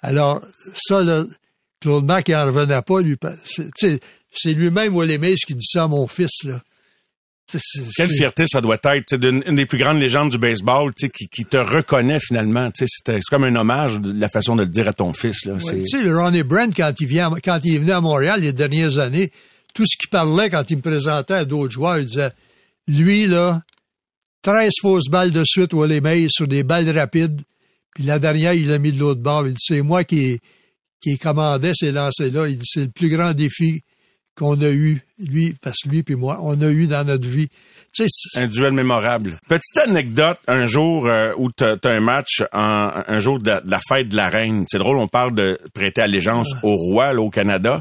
Alors, 0.00 0.40
ça, 0.74 1.02
là, 1.02 1.24
Claude 1.80 2.04
Mack, 2.04 2.28
il 2.28 2.36
en 2.36 2.46
revenait 2.46 2.82
pas. 2.82 3.02
C'est 3.44 4.52
lui-même, 4.52 4.94
Willie 4.94 5.18
Mays, 5.18 5.36
qui 5.36 5.54
dit 5.54 5.66
ça 5.66 5.84
à 5.84 5.88
mon 5.88 6.06
fils, 6.06 6.44
là. 6.44 6.62
C'est- 7.48 7.60
Quelle 7.96 8.10
c'est- 8.10 8.16
fierté 8.16 8.44
ça 8.48 8.60
doit 8.60 8.76
être, 8.82 9.16
d'une 9.16 9.42
une 9.46 9.54
des 9.54 9.66
plus 9.66 9.78
grandes 9.78 10.00
légendes 10.00 10.30
du 10.30 10.38
baseball, 10.38 10.92
qui, 10.92 11.08
qui 11.28 11.44
te 11.44 11.56
reconnaît 11.56 12.18
finalement. 12.20 12.68
C'est 12.74 12.86
c'est 12.88 13.20
comme 13.30 13.44
un 13.44 13.54
hommage 13.54 14.00
de 14.00 14.18
la 14.18 14.28
façon 14.28 14.56
de 14.56 14.62
le 14.64 14.68
dire 14.68 14.88
à 14.88 14.92
ton 14.92 15.12
fils. 15.12 15.44
Là. 15.44 15.54
Ouais, 15.54 15.60
C'est- 15.60 15.78
tu 15.84 15.98
sais, 15.98 16.02
le 16.02 16.18
Ronnie 16.18 16.42
Brand, 16.42 16.72
quand 16.76 16.92
il, 16.98 17.06
vient, 17.06 17.32
à- 17.32 17.40
quand 17.40 17.60
il 17.62 17.74
est 17.76 17.78
venu 17.78 17.92
à 17.92 18.00
Montréal 18.00 18.40
les 18.40 18.52
dernières 18.52 18.98
années, 18.98 19.30
tout 19.74 19.84
ce 19.86 19.96
qu'il 19.96 20.08
parlait 20.10 20.50
quand 20.50 20.68
il 20.70 20.76
me 20.78 20.82
présentait 20.82 21.34
à 21.34 21.44
d'autres 21.44 21.72
joueurs, 21.72 21.98
il 21.98 22.06
disait, 22.06 22.30
lui, 22.88 23.26
là, 23.26 23.62
13 24.42 24.72
fausses 24.80 25.08
balles 25.08 25.30
de 25.32 25.44
suite 25.44 25.72
au 25.74 25.84
les 25.86 26.00
Mays 26.00 26.26
sur 26.30 26.48
des 26.48 26.62
balles 26.64 26.88
rapides, 26.96 27.40
puis 27.94 28.04
la 28.04 28.18
dernière, 28.18 28.54
il 28.54 28.68
l'a 28.68 28.78
mis 28.78 28.92
de 28.92 28.98
l'autre 28.98 29.20
bord. 29.20 29.46
Il 29.46 29.52
dit, 29.54 29.64
c'est 29.64 29.82
moi 29.82 30.02
qui, 30.04 30.38
qui 31.00 31.16
commandais 31.18 31.72
ces 31.74 31.92
lancers-là. 31.92 32.48
Il 32.48 32.56
dit, 32.56 32.64
c'est 32.66 32.80
le 32.86 32.90
plus 32.90 33.08
grand 33.08 33.32
défi 33.34 33.82
qu'on 34.36 34.60
a 34.60 34.68
eu, 34.70 35.00
lui, 35.18 35.54
parce 35.62 35.78
que 35.82 35.88
lui 35.88 36.02
puis 36.02 36.14
moi, 36.14 36.38
on 36.42 36.60
a 36.62 36.68
eu 36.70 36.86
dans 36.86 37.04
notre 37.06 37.26
vie. 37.26 37.48
Tu 37.94 38.04
sais, 38.08 38.40
Un 38.40 38.46
duel 38.46 38.72
mémorable. 38.72 39.38
Petite 39.48 39.78
anecdote, 39.78 40.38
un 40.46 40.66
jour 40.66 41.06
euh, 41.06 41.32
où 41.38 41.50
tu 41.50 41.64
as 41.64 41.78
un 41.84 42.00
match, 42.00 42.42
en, 42.52 42.90
un 43.06 43.18
jour 43.18 43.38
de 43.38 43.48
la, 43.48 43.60
de 43.62 43.70
la 43.70 43.80
fête 43.88 44.08
de 44.08 44.16
la 44.16 44.26
reine. 44.28 44.64
C'est 44.68 44.78
drôle, 44.78 44.98
on 44.98 45.08
parle 45.08 45.34
de 45.34 45.58
prêter 45.74 46.02
allégeance 46.02 46.50
au 46.62 46.76
roi 46.76 47.12
là, 47.14 47.22
au 47.22 47.30
Canada. 47.30 47.80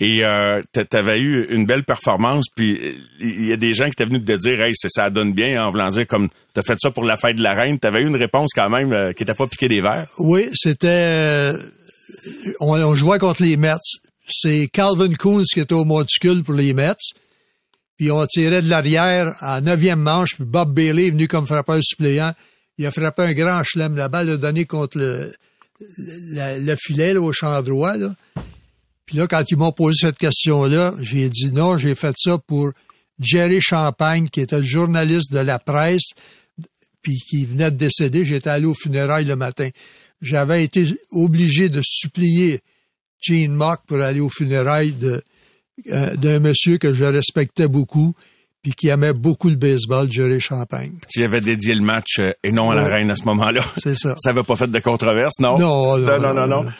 Et 0.00 0.24
euh, 0.24 0.60
tu 0.72 0.96
avais 0.96 1.20
eu 1.20 1.46
une 1.50 1.64
belle 1.64 1.84
performance, 1.84 2.46
puis 2.56 2.72
euh, 2.76 2.92
il 3.20 3.46
y 3.46 3.52
a 3.52 3.56
des 3.56 3.72
gens 3.72 3.84
qui 3.84 3.90
étaient 3.90 4.04
venus 4.04 4.24
te 4.24 4.36
dire, 4.36 4.60
hey, 4.60 4.72
ça 4.74 5.10
donne 5.10 5.32
bien, 5.32 5.64
en 5.64 5.70
voulant 5.70 5.90
dire 5.90 6.08
comme 6.08 6.28
t'as 6.54 6.62
fait 6.62 6.76
ça 6.80 6.90
pour 6.90 7.04
la 7.04 7.16
fête 7.16 7.36
de 7.36 7.42
la 7.44 7.54
reine. 7.54 7.78
T'avais 7.78 8.00
eu 8.00 8.08
une 8.08 8.16
réponse 8.16 8.50
quand 8.52 8.68
même 8.68 8.92
euh, 8.92 9.12
qui 9.12 9.22
était 9.22 9.34
pas 9.34 9.46
piqué 9.46 9.68
des 9.68 9.80
verres. 9.80 10.08
Oui, 10.18 10.48
c'était. 10.54 10.88
euh, 10.88 11.56
On, 12.58 12.74
on 12.82 12.96
jouait 12.96 13.18
contre 13.18 13.44
les 13.44 13.56
Mets. 13.56 13.76
C'est 14.32 14.66
Calvin 14.72 15.12
Coons 15.14 15.44
qui 15.44 15.60
était 15.60 15.74
au 15.74 15.84
monticule 15.84 16.42
pour 16.42 16.54
les 16.54 16.74
Mets. 16.74 16.94
Puis 17.96 18.10
on 18.10 18.26
tirait 18.26 18.62
de 18.62 18.68
l'arrière 18.68 19.36
en 19.40 19.60
neuvième 19.60 20.00
manche. 20.00 20.34
Puis 20.36 20.44
Bob 20.44 20.74
Bailey 20.74 21.08
est 21.08 21.10
venu 21.10 21.28
comme 21.28 21.46
frappeur 21.46 21.80
suppléant. 21.82 22.32
Il 22.78 22.86
a 22.86 22.90
frappé 22.90 23.22
un 23.22 23.32
grand 23.32 23.62
chelem. 23.64 23.94
La 23.94 24.08
balle 24.08 24.30
a 24.30 24.36
donné 24.36 24.64
contre 24.64 24.98
le, 24.98 25.32
le, 25.98 26.58
le 26.58 26.76
filet 26.76 27.14
là, 27.14 27.20
au 27.20 27.32
champ 27.32 27.60
droit. 27.62 27.96
Là. 27.96 28.14
Puis 29.06 29.18
là, 29.18 29.26
quand 29.26 29.44
ils 29.50 29.56
m'ont 29.56 29.72
posé 29.72 30.06
cette 30.06 30.18
question-là, 30.18 30.94
j'ai 31.00 31.28
dit 31.28 31.52
non, 31.52 31.78
j'ai 31.78 31.94
fait 31.94 32.14
ça 32.18 32.38
pour 32.38 32.72
Jerry 33.20 33.60
Champagne, 33.60 34.26
qui 34.26 34.40
était 34.40 34.58
le 34.58 34.64
journaliste 34.64 35.32
de 35.32 35.38
la 35.38 35.58
presse, 35.58 36.10
puis 37.02 37.18
qui 37.28 37.44
venait 37.44 37.70
de 37.70 37.76
décéder. 37.76 38.24
J'étais 38.24 38.50
allé 38.50 38.66
au 38.66 38.74
funérailles 38.74 39.24
le 39.24 39.36
matin. 39.36 39.68
J'avais 40.20 40.64
été 40.64 40.86
obligé 41.10 41.68
de 41.68 41.82
supplier 41.84 42.60
Gene 43.22 43.52
Mock 43.52 43.80
pour 43.86 44.00
aller 44.00 44.20
au 44.20 44.28
funérailles 44.28 44.92
de, 44.92 45.22
euh, 45.90 46.14
d'un 46.16 46.40
monsieur 46.40 46.78
que 46.78 46.92
je 46.92 47.04
respectais 47.04 47.68
beaucoup, 47.68 48.14
puis 48.62 48.72
qui 48.72 48.88
aimait 48.88 49.12
beaucoup 49.12 49.48
le 49.48 49.56
baseball, 49.56 50.10
Jerry 50.10 50.40
Champagne. 50.40 50.92
Tu 51.08 51.24
avais 51.24 51.40
dédié 51.40 51.74
le 51.74 51.80
match 51.80 52.18
euh, 52.18 52.32
et 52.44 52.52
non 52.52 52.70
à 52.70 52.74
la 52.74 52.84
reine 52.84 53.10
à 53.10 53.16
ce 53.16 53.24
moment-là. 53.24 53.64
C'est 53.78 53.96
ça. 53.96 54.14
Ça 54.18 54.30
n'avait 54.32 54.44
pas 54.44 54.56
fait 54.56 54.70
de 54.70 54.78
controverse, 54.80 55.38
non? 55.40 55.58
Non, 55.58 55.98
non, 55.98 56.18
non, 56.18 56.18
non, 56.18 56.34
non. 56.34 56.46
non. 56.46 56.64
non. 56.64 56.72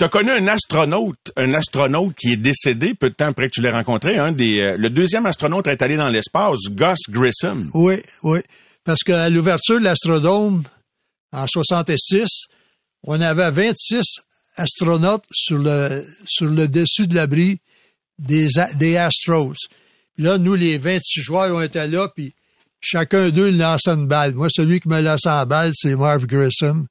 T'as 0.00 0.08
connu 0.08 0.30
un 0.30 0.46
astronaute, 0.48 1.30
un 1.36 1.52
astronaute 1.52 2.14
qui 2.14 2.32
est 2.32 2.38
décédé 2.38 2.94
peu 2.94 3.10
de 3.10 3.14
temps 3.14 3.26
après 3.26 3.50
que 3.50 3.54
tu 3.54 3.60
l'aies 3.60 3.70
rencontré, 3.70 4.16
un 4.16 4.32
des, 4.32 4.60
euh, 4.60 4.76
le 4.78 4.88
deuxième 4.88 5.26
astronaute 5.26 5.66
être 5.66 5.82
allé 5.82 5.98
dans 5.98 6.08
l'espace, 6.08 6.58
Gus 6.70 6.98
Grissom. 7.10 7.70
Oui, 7.74 7.96
oui. 8.22 8.38
Parce 8.82 9.02
qu'à 9.02 9.28
l'ouverture 9.28 9.78
de 9.78 9.84
l'Astrodome, 9.84 10.62
en 11.32 11.46
66, 11.46 12.46
on 13.04 13.20
avait 13.20 13.50
26 13.50 14.22
astronautes 14.60 15.24
sur 15.32 15.58
le, 15.58 16.66
dessus 16.66 17.06
de 17.06 17.14
l'abri 17.14 17.60
des, 18.18 18.48
Astros. 18.96 19.56
Puis 20.14 20.24
là, 20.24 20.38
nous, 20.38 20.54
les 20.54 20.76
26 20.76 21.22
joueurs 21.22 21.54
ont 21.56 21.62
été 21.62 21.86
là, 21.86 22.08
puis 22.14 22.34
chacun 22.80 23.30
d'eux 23.30 23.50
lançait 23.50 23.92
une 23.92 24.06
balle. 24.06 24.34
Moi, 24.34 24.48
celui 24.50 24.80
qui 24.80 24.88
me 24.88 25.00
lançait 25.00 25.30
la 25.30 25.46
balle, 25.46 25.72
c'est 25.74 25.96
Marv 25.96 26.26
Grissom. 26.26 26.86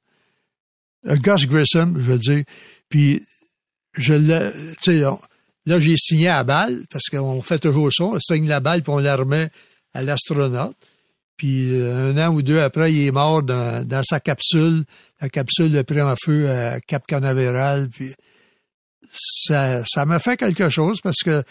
Euh, 1.06 1.16
Gus 1.16 1.46
Grissom, 1.46 1.94
je 1.96 2.02
veux 2.02 2.18
dire. 2.18 2.44
Puis, 2.88 3.24
je 3.96 4.14
on- 5.04 5.20
là, 5.66 5.80
j'ai 5.80 5.96
signé 5.96 6.28
à 6.28 6.38
la 6.38 6.44
balle, 6.44 6.84
parce 6.90 7.04
qu'on 7.08 7.40
fait 7.40 7.58
toujours 7.58 7.92
ça, 7.92 8.04
on 8.04 8.18
signe 8.18 8.48
la 8.48 8.60
balle, 8.60 8.82
puis 8.82 8.92
on 8.92 8.98
la 8.98 9.16
remet 9.16 9.50
à 9.94 10.02
l'astronaute. 10.02 10.76
Puis 11.40 11.70
euh, 11.72 12.12
un 12.12 12.18
an 12.18 12.34
ou 12.34 12.42
deux 12.42 12.60
après, 12.60 12.92
il 12.92 13.06
est 13.06 13.10
mort 13.10 13.42
dans, 13.42 13.82
dans 13.88 14.02
sa 14.02 14.20
capsule. 14.20 14.84
La 15.22 15.30
capsule 15.30 15.72
l'a 15.72 15.84
pris 15.84 16.02
en 16.02 16.14
feu 16.22 16.50
à 16.50 16.78
Cap 16.80 17.06
Canaveral. 17.06 17.88
Puis 17.88 18.12
ça, 19.10 19.82
ça 19.88 20.04
m'a 20.04 20.18
fait 20.18 20.36
quelque 20.36 20.68
chose 20.68 21.00
parce 21.02 21.16
que 21.24 21.42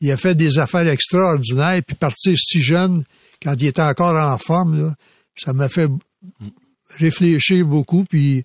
il 0.00 0.12
a 0.12 0.16
fait 0.16 0.36
des 0.36 0.60
affaires 0.60 0.86
extraordinaires. 0.86 1.82
Puis 1.84 1.96
partir 1.96 2.38
si 2.38 2.62
jeune, 2.62 3.02
quand 3.42 3.54
il 3.58 3.66
était 3.66 3.82
encore 3.82 4.14
en 4.14 4.38
forme, 4.38 4.80
là, 4.80 4.94
ça 5.36 5.52
m'a 5.52 5.68
fait 5.68 5.90
réfléchir 7.00 7.66
beaucoup. 7.66 8.04
Puis 8.04 8.44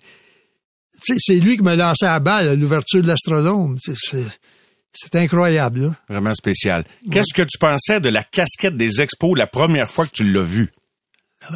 c'est 1.00 1.38
lui 1.38 1.58
qui 1.58 1.62
m'a 1.62 1.76
lancé 1.76 2.06
la 2.06 2.18
balle 2.18 2.48
à 2.48 2.54
l'ouverture 2.56 3.02
de 3.02 3.06
l'astronome. 3.06 3.78
C'est- 3.80 5.14
incroyable, 5.14 5.80
là. 5.82 5.96
Vraiment 6.08 6.34
spécial. 6.34 6.82
Qu'est-ce 7.12 7.32
que 7.32 7.42
tu 7.42 7.56
pensais 7.56 8.00
de 8.00 8.08
la 8.08 8.24
casquette 8.24 8.76
des 8.76 9.00
expos 9.00 9.38
la 9.38 9.46
première 9.46 9.88
fois 9.88 10.04
que 10.04 10.12
tu 10.12 10.24
l'as 10.24 10.42
vue? 10.42 10.72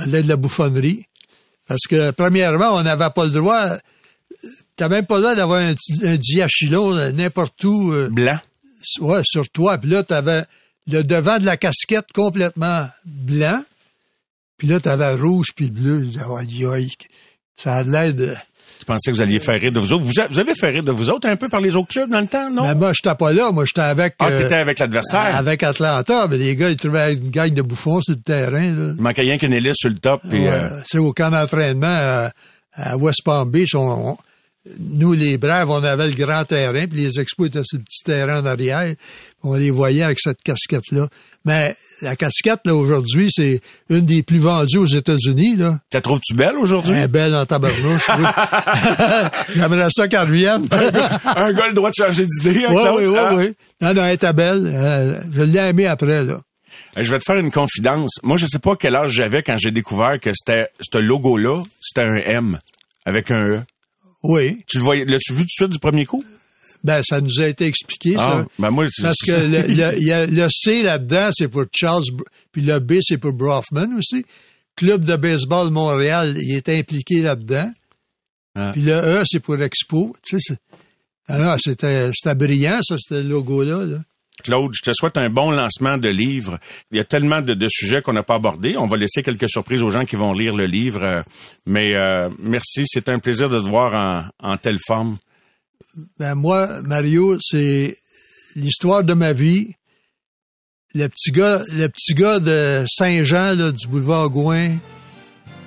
De 0.06 0.28
la 0.28 0.36
bouffonnerie. 0.36 1.06
Parce 1.66 1.82
que, 1.88 2.10
premièrement, 2.12 2.74
on 2.76 2.82
n'avait 2.82 3.10
pas 3.10 3.24
le 3.24 3.30
droit... 3.30 3.76
T'as 4.76 4.88
même 4.88 5.06
pas 5.06 5.16
le 5.16 5.20
droit 5.22 5.34
d'avoir 5.34 5.60
un, 5.60 5.74
un 6.04 6.16
diachylon 6.16 6.96
euh, 6.96 7.12
n'importe 7.12 7.62
où. 7.64 7.92
euh, 7.92 8.08
Blanc. 8.08 8.38
ouais, 9.00 9.20
sur 9.24 9.48
toi. 9.50 9.78
Puis 9.78 9.90
là, 9.90 10.02
t'avais 10.02 10.44
le 10.90 11.02
devant 11.04 11.38
de 11.38 11.44
la 11.44 11.56
casquette 11.56 12.06
complètement 12.14 12.88
blanc. 13.04 13.62
Puis 14.56 14.66
là, 14.68 14.80
t'avais 14.80 15.14
rouge 15.14 15.48
puis 15.54 15.70
bleu. 15.70 16.08
Aïe, 16.38 16.64
aïe. 16.66 16.92
Ça 17.56 17.74
a 17.76 17.82
l'air 17.82 18.14
de... 18.14 18.34
Tu 18.82 18.86
pensais 18.86 19.12
que 19.12 19.16
vous 19.16 19.22
alliez 19.22 19.38
faire 19.38 19.60
rire 19.60 19.70
de 19.70 19.78
vous 19.78 19.92
autres. 19.92 20.02
Vous, 20.02 20.18
a- 20.20 20.26
vous 20.26 20.40
avez 20.40 20.54
fait 20.56 20.66
rire 20.70 20.82
de 20.82 20.90
vous 20.90 21.08
autres 21.08 21.28
un 21.28 21.36
peu 21.36 21.48
par 21.48 21.60
les 21.60 21.76
autres 21.76 21.86
clubs 21.86 22.10
dans 22.10 22.20
le 22.20 22.26
temps, 22.26 22.50
non? 22.50 22.64
Mais 22.66 22.74
moi, 22.74 22.92
j'étais 22.92 23.14
pas 23.14 23.32
là. 23.32 23.52
Moi, 23.52 23.64
j'étais 23.64 23.80
avec... 23.82 24.14
ah, 24.18 24.26
euh, 24.28 24.38
t'étais 24.42 24.56
avec 24.56 24.80
l'adversaire. 24.80 25.36
Avec 25.36 25.62
Atlanta. 25.62 26.26
Mais 26.28 26.36
les 26.36 26.56
gars, 26.56 26.68
ils 26.68 26.76
trouvaient 26.76 27.12
une 27.14 27.30
gang 27.30 27.48
de 27.54 27.62
bouffons 27.62 28.00
sur 28.00 28.14
le 28.14 28.20
terrain. 28.20 28.72
Là. 28.74 28.92
Il 28.96 29.00
manquait 29.00 29.22
rien 29.22 29.38
qu'une 29.38 29.52
hélice 29.52 29.76
sur 29.76 29.88
le 29.88 29.94
top. 29.98 30.20
Puis, 30.28 30.40
Ouais, 30.42 30.48
euh, 30.48 30.80
C'est 30.84 30.98
au 30.98 31.12
camp 31.12 31.30
d'entraînement 31.30 31.86
à, 31.86 32.32
à 32.74 32.96
West 32.96 33.22
Palm 33.24 33.48
Beach. 33.50 33.76
On, 33.76 34.10
on- 34.10 34.16
nous, 34.78 35.12
les 35.12 35.38
Braves, 35.38 35.70
on 35.70 35.82
avait 35.82 36.06
le 36.08 36.14
grand 36.14 36.44
terrain, 36.44 36.86
puis 36.88 37.00
les 37.00 37.20
Expos 37.20 37.46
étaient 37.48 37.62
sur 37.64 37.78
le 37.78 37.84
petit 37.84 38.02
terrain 38.04 38.40
en 38.42 38.46
arrière. 38.46 38.94
On 39.42 39.54
les 39.54 39.70
voyait 39.70 40.02
avec 40.04 40.18
cette 40.20 40.40
casquette-là. 40.44 41.08
Mais 41.44 41.76
la 42.00 42.14
casquette, 42.16 42.60
là, 42.64 42.74
aujourd'hui, 42.74 43.28
c'est 43.30 43.60
une 43.90 44.06
des 44.06 44.22
plus 44.22 44.38
vendues 44.38 44.78
aux 44.78 44.86
États-Unis, 44.86 45.56
là. 45.56 45.78
t'as 45.90 46.00
trouves-tu 46.00 46.34
belle 46.34 46.56
aujourd'hui? 46.56 46.92
Elle 46.96 47.04
est 47.04 47.08
belle 47.08 47.34
en 47.34 47.44
tabarnouche. 47.46 48.08
oui. 48.18 48.24
J'aimerais 49.54 49.88
ça 49.90 50.08
qu'elle 50.08 50.20
revienne. 50.20 50.66
un 50.70 51.52
gars 51.52 51.64
a 51.64 51.68
le 51.68 51.74
droit 51.74 51.90
de 51.90 51.94
changer 51.96 52.26
d'idée, 52.26 52.64
hein, 52.64 52.70
Oui, 52.72 52.82
oui, 52.96 53.06
oui, 53.06 53.16
Ah. 53.18 53.34
oui. 53.34 53.52
Non, 53.80 53.94
non, 53.94 54.04
elle 54.04 54.14
était 54.14 54.32
belle. 54.32 54.70
Euh, 54.72 55.20
je 55.32 55.42
l'ai 55.42 55.58
aimée 55.58 55.86
après, 55.86 56.24
là. 56.24 56.40
Je 56.96 57.10
vais 57.10 57.18
te 57.18 57.24
faire 57.24 57.36
une 57.38 57.50
confidence. 57.50 58.12
Moi, 58.22 58.36
je 58.36 58.46
sais 58.46 58.58
pas 58.58 58.76
quel 58.76 58.94
âge 58.96 59.12
j'avais 59.12 59.42
quand 59.42 59.56
j'ai 59.58 59.70
découvert 59.70 60.18
que 60.20 60.30
c'était 60.34 60.68
ce 60.80 60.98
logo-là, 60.98 61.62
c'était 61.80 62.02
un 62.02 62.16
M 62.16 62.58
avec 63.04 63.30
un 63.30 63.46
E. 63.48 63.62
Oui. 64.22 64.58
Tu 64.68 64.78
le 64.78 64.84
voyais, 64.84 65.04
l'as-tu 65.06 65.32
vu 65.32 65.40
tout 65.40 65.46
de 65.46 65.50
suite 65.50 65.70
du 65.70 65.78
premier 65.78 66.06
coup? 66.06 66.22
Ben, 66.84 67.00
ça 67.04 67.20
nous 67.20 67.40
a 67.40 67.46
été 67.46 67.66
expliqué, 67.66 68.16
Ah, 68.18 68.42
ça. 68.42 68.46
ben 68.58 68.70
moi, 68.70 68.86
Parce 69.02 69.18
que 69.20 69.30
le, 69.32 69.62
le- 69.74 69.96
il 70.00 70.06
y 70.06 70.12
a 70.12 70.26
le 70.26 70.48
C 70.50 70.82
là-dedans, 70.82 71.30
c'est 71.32 71.48
pour 71.48 71.64
Charles, 71.72 72.02
puis 72.50 72.62
le 72.62 72.78
B, 72.80 72.94
c'est 73.00 73.18
pour 73.18 73.32
Brofman 73.32 73.92
aussi. 73.96 74.24
Club 74.74 75.04
de 75.04 75.16
baseball 75.16 75.70
Montréal, 75.70 76.34
il 76.40 76.56
est 76.56 76.68
impliqué 76.68 77.20
là-dedans. 77.22 77.70
Ah. 78.56 78.70
Puis 78.72 78.82
le 78.82 78.92
E, 78.92 79.22
c'est 79.26 79.40
pour 79.40 79.60
Expo. 79.62 80.16
Tu 80.26 80.38
sais, 80.40 80.54
c'est- 80.54 80.78
ah 81.28 81.56
c'était 81.58 82.34
brillant, 82.34 82.80
ça, 82.82 82.96
ce 82.98 83.14
logo-là. 83.22 83.84
Là. 83.84 83.98
Claude, 84.42 84.72
je 84.74 84.82
te 84.82 84.92
souhaite 84.92 85.16
un 85.18 85.30
bon 85.30 85.50
lancement 85.52 85.98
de 85.98 86.08
livre. 86.08 86.58
Il 86.90 86.96
y 86.96 87.00
a 87.00 87.04
tellement 87.04 87.42
de, 87.42 87.54
de 87.54 87.68
sujets 87.70 88.02
qu'on 88.02 88.12
n'a 88.14 88.24
pas 88.24 88.34
abordés. 88.36 88.76
On 88.76 88.86
va 88.86 88.96
laisser 88.96 89.22
quelques 89.22 89.48
surprises 89.48 89.82
aux 89.82 89.90
gens 89.90 90.04
qui 90.04 90.16
vont 90.16 90.32
lire 90.32 90.56
le 90.56 90.66
livre. 90.66 91.02
euh, 91.02 91.22
Mais 91.64 91.94
euh, 91.94 92.28
merci, 92.40 92.82
c'est 92.86 93.08
un 93.08 93.18
plaisir 93.20 93.48
de 93.48 93.60
te 93.60 93.68
voir 93.68 93.94
en, 94.42 94.52
en 94.52 94.56
telle 94.56 94.78
forme. 94.84 95.16
Ben, 96.18 96.34
moi, 96.34 96.80
Mario, 96.82 97.36
c'est 97.38 97.98
l'histoire 98.56 99.04
de 99.04 99.12
ma 99.12 99.34
vie. 99.34 99.74
Le 100.94 101.06
petit 101.08 101.30
gars, 101.32 101.62
le 101.68 101.86
petit 101.88 102.14
gars 102.14 102.38
de 102.38 102.84
Saint-Jean, 102.88 103.54
là, 103.54 103.72
du 103.72 103.86
boulevard 103.88 104.30
Gouin, 104.30 104.76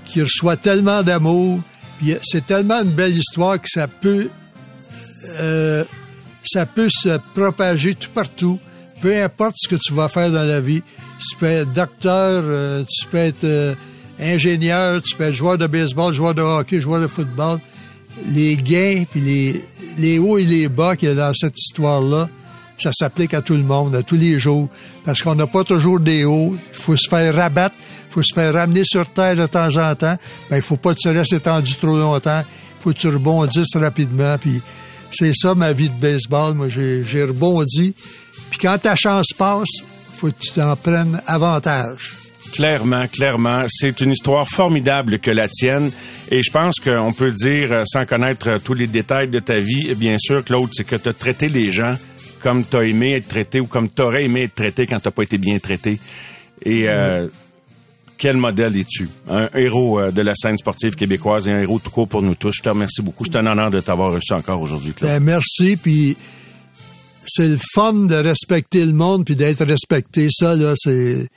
qui 0.05 0.23
reçoit 0.23 0.57
tellement 0.57 1.03
d'amour. 1.03 1.59
Puis 1.99 2.15
c'est 2.23 2.45
tellement 2.45 2.82
une 2.82 2.91
belle 2.91 3.15
histoire 3.15 3.61
que 3.61 3.69
ça 3.69 3.88
peut, 3.88 4.30
euh, 5.41 5.84
ça 6.43 6.65
peut 6.65 6.89
se 6.89 7.19
propager 7.36 7.93
tout 7.93 8.09
partout. 8.11 8.59
Peu 9.01 9.15
importe 9.21 9.55
ce 9.57 9.67
que 9.67 9.76
tu 9.76 9.93
vas 9.93 10.09
faire 10.09 10.32
dans 10.32 10.43
la 10.43 10.59
vie. 10.59 10.82
Tu 11.19 11.38
peux 11.38 11.45
être 11.45 11.71
docteur, 11.73 12.43
euh, 12.45 12.84
tu 12.84 13.05
peux 13.07 13.17
être 13.17 13.43
euh, 13.43 13.76
ingénieur, 14.19 15.01
tu 15.03 15.15
peux 15.15 15.26
être 15.26 15.34
joueur 15.34 15.59
de 15.59 15.67
baseball, 15.67 16.13
joueur 16.13 16.34
de 16.34 16.41
hockey, 16.41 16.82
joueur 16.82 17.01
de 17.01 17.07
football. 17.07 17.59
Les 18.32 18.55
gains 18.55 19.05
puis 19.09 19.61
les, 19.97 20.20
hauts 20.20 20.38
et 20.38 20.45
les 20.45 20.68
bas 20.68 20.95
qu'il 20.95 21.09
y 21.09 21.11
a 21.11 21.16
dans 21.16 21.34
cette 21.34 21.57
histoire-là, 21.57 22.30
ça 22.78 22.91
s'applique 22.93 23.34
à 23.34 23.41
tout 23.41 23.53
le 23.53 23.63
monde, 23.63 23.95
à 23.95 24.03
tous 24.03 24.16
les 24.16 24.39
jours. 24.39 24.70
Parce 25.05 25.22
qu'on 25.22 25.36
n'a 25.36 25.47
pas 25.47 25.63
toujours 25.63 25.99
des 25.99 26.26
hauts. 26.26 26.55
Il 26.74 26.78
faut 26.78 26.97
se 26.97 27.07
faire 27.09 27.36
rabattre, 27.36 27.76
il 28.09 28.13
faut 28.13 28.24
se 28.24 28.34
faire 28.34 28.53
ramener 28.53 28.84
sur 28.86 29.07
terre 29.07 29.36
de 29.36 29.45
temps 29.45 29.76
en 29.78 29.95
temps. 29.95 30.18
Ben, 30.49 30.57
il 30.57 30.61
faut 30.61 30.78
pas 30.78 30.93
que 30.93 30.99
tu 30.99 31.09
restes 31.09 31.34
étendu 31.34 31.76
trop 31.76 31.97
longtemps. 31.97 32.41
Il 32.41 32.84
faut 32.84 32.93
que 32.93 32.97
tu 32.97 33.07
rebondisses 33.07 33.76
rapidement. 33.76 34.38
Puis 34.38 34.61
c'est 35.11 35.34
ça 35.34 35.55
ma 35.55 35.74
vie 35.74 35.89
de 35.89 35.99
baseball. 35.99 36.55
Moi, 36.55 36.70
j'ai 36.70 37.03
j'ai 37.03 37.24
rebondi. 37.24 37.93
Puis 38.49 38.59
quand 38.59 38.78
ta 38.78 38.95
chance 38.95 39.28
passe, 39.38 39.70
faut 40.16 40.28
que 40.28 40.39
tu 40.39 40.51
t'en 40.51 40.76
prennes 40.76 41.22
avantage. 41.28 42.11
Clairement, 42.53 43.05
clairement, 43.07 43.63
c'est 43.70 43.99
une 44.01 44.11
histoire 44.11 44.47
formidable 44.47 45.20
que 45.20 45.32
la 45.32 45.49
tienne. 45.49 45.91
Et 46.32 46.41
je 46.41 46.51
pense 46.51 46.80
qu'on 46.80 47.13
peut 47.13 47.32
dire, 47.32 47.71
euh, 47.71 47.84
sans 47.86 48.05
connaître 48.05 48.49
euh, 48.49 48.59
tous 48.63 48.73
les 48.73 48.88
détails 48.88 49.30
de 49.30 49.39
ta 49.39 49.59
vie, 49.59 49.88
eh 49.89 49.95
bien 49.95 50.17
sûr, 50.17 50.43
Claude, 50.43 50.69
c'est 50.73 50.84
que 50.84 50.95
tu 50.95 51.09
as 51.09 51.13
traité 51.13 51.47
les 51.47 51.71
gens 51.71 51.95
comme 52.45 52.63
tu 52.63 52.78
as 52.78 52.84
aimé 52.84 53.13
être 53.13 53.28
traité 53.28 53.59
ou 53.59 53.65
comme 53.65 53.89
tu 53.89 54.03
aurais 54.03 54.26
aimé 54.26 54.43
être 54.43 54.53
traité 54.53 54.86
quand 54.86 54.99
tu 54.99 55.09
pas 55.09 55.23
été 55.23 55.39
bien 55.39 55.57
traité. 55.57 55.99
Et 56.63 56.88
euh, 56.88 57.28
quel 58.19 58.38
modèle 58.38 58.78
es-tu? 58.78 59.09
Un 59.28 59.49
héros 59.55 59.99
euh, 59.99 60.11
de 60.11 60.21
la 60.21 60.34
scène 60.36 60.55
sportive 60.55 60.93
québécoise 60.93 61.47
et 61.47 61.51
un 61.51 61.59
héros 61.59 61.80
tout 61.80 61.89
court 61.89 62.07
pour 62.07 62.21
nous 62.21 62.36
tous. 62.36 62.51
Je 62.51 62.61
te 62.61 62.69
remercie 62.69 63.01
beaucoup. 63.01 63.26
C'est 63.26 63.38
un 63.38 63.47
honneur 63.47 63.71
de 63.71 63.80
t'avoir 63.80 64.11
reçu 64.11 64.32
encore 64.34 64.61
aujourd'hui, 64.61 64.93
Claude. 64.93 65.09
Ben, 65.09 65.23
merci. 65.23 65.76
Puis 65.76 66.15
c'est 67.26 67.47
le 67.47 67.57
fun 67.73 67.93
de 67.93 68.13
respecter 68.13 68.86
le 68.86 68.93
monde 68.93 69.26
puis 69.26 69.36
d'être 69.36 69.65
respecté. 69.65 70.28
Ça, 70.30 70.55
là, 70.55 70.76
c'est 70.78 71.28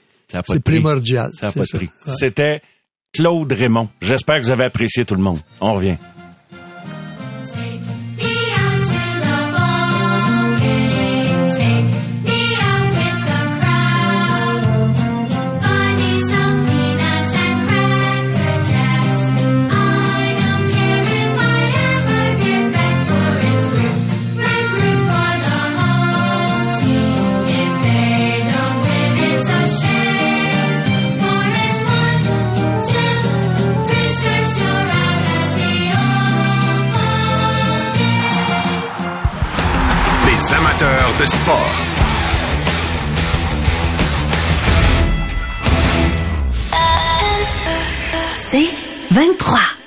c'est 0.47 0.63
primordial. 0.63 1.31
Ça 1.33 1.47
n'a 1.47 1.53
pas 1.53 1.63
de 1.63 1.77
prix. 1.79 1.89
C'était 2.19 2.61
Claude 3.19 3.53
Raymond. 3.53 3.89
J'espère 4.01 4.37
que 4.37 4.47
vous 4.47 4.53
avez 4.53 4.63
apprécié 4.63 5.05
tout 5.05 5.17
le 5.17 5.21
monde. 5.21 5.41
On 5.61 5.75
revient. 5.75 5.97
De 41.19 41.27
sport. 41.27 41.73
C'est 48.37 48.71
23. 49.11 49.78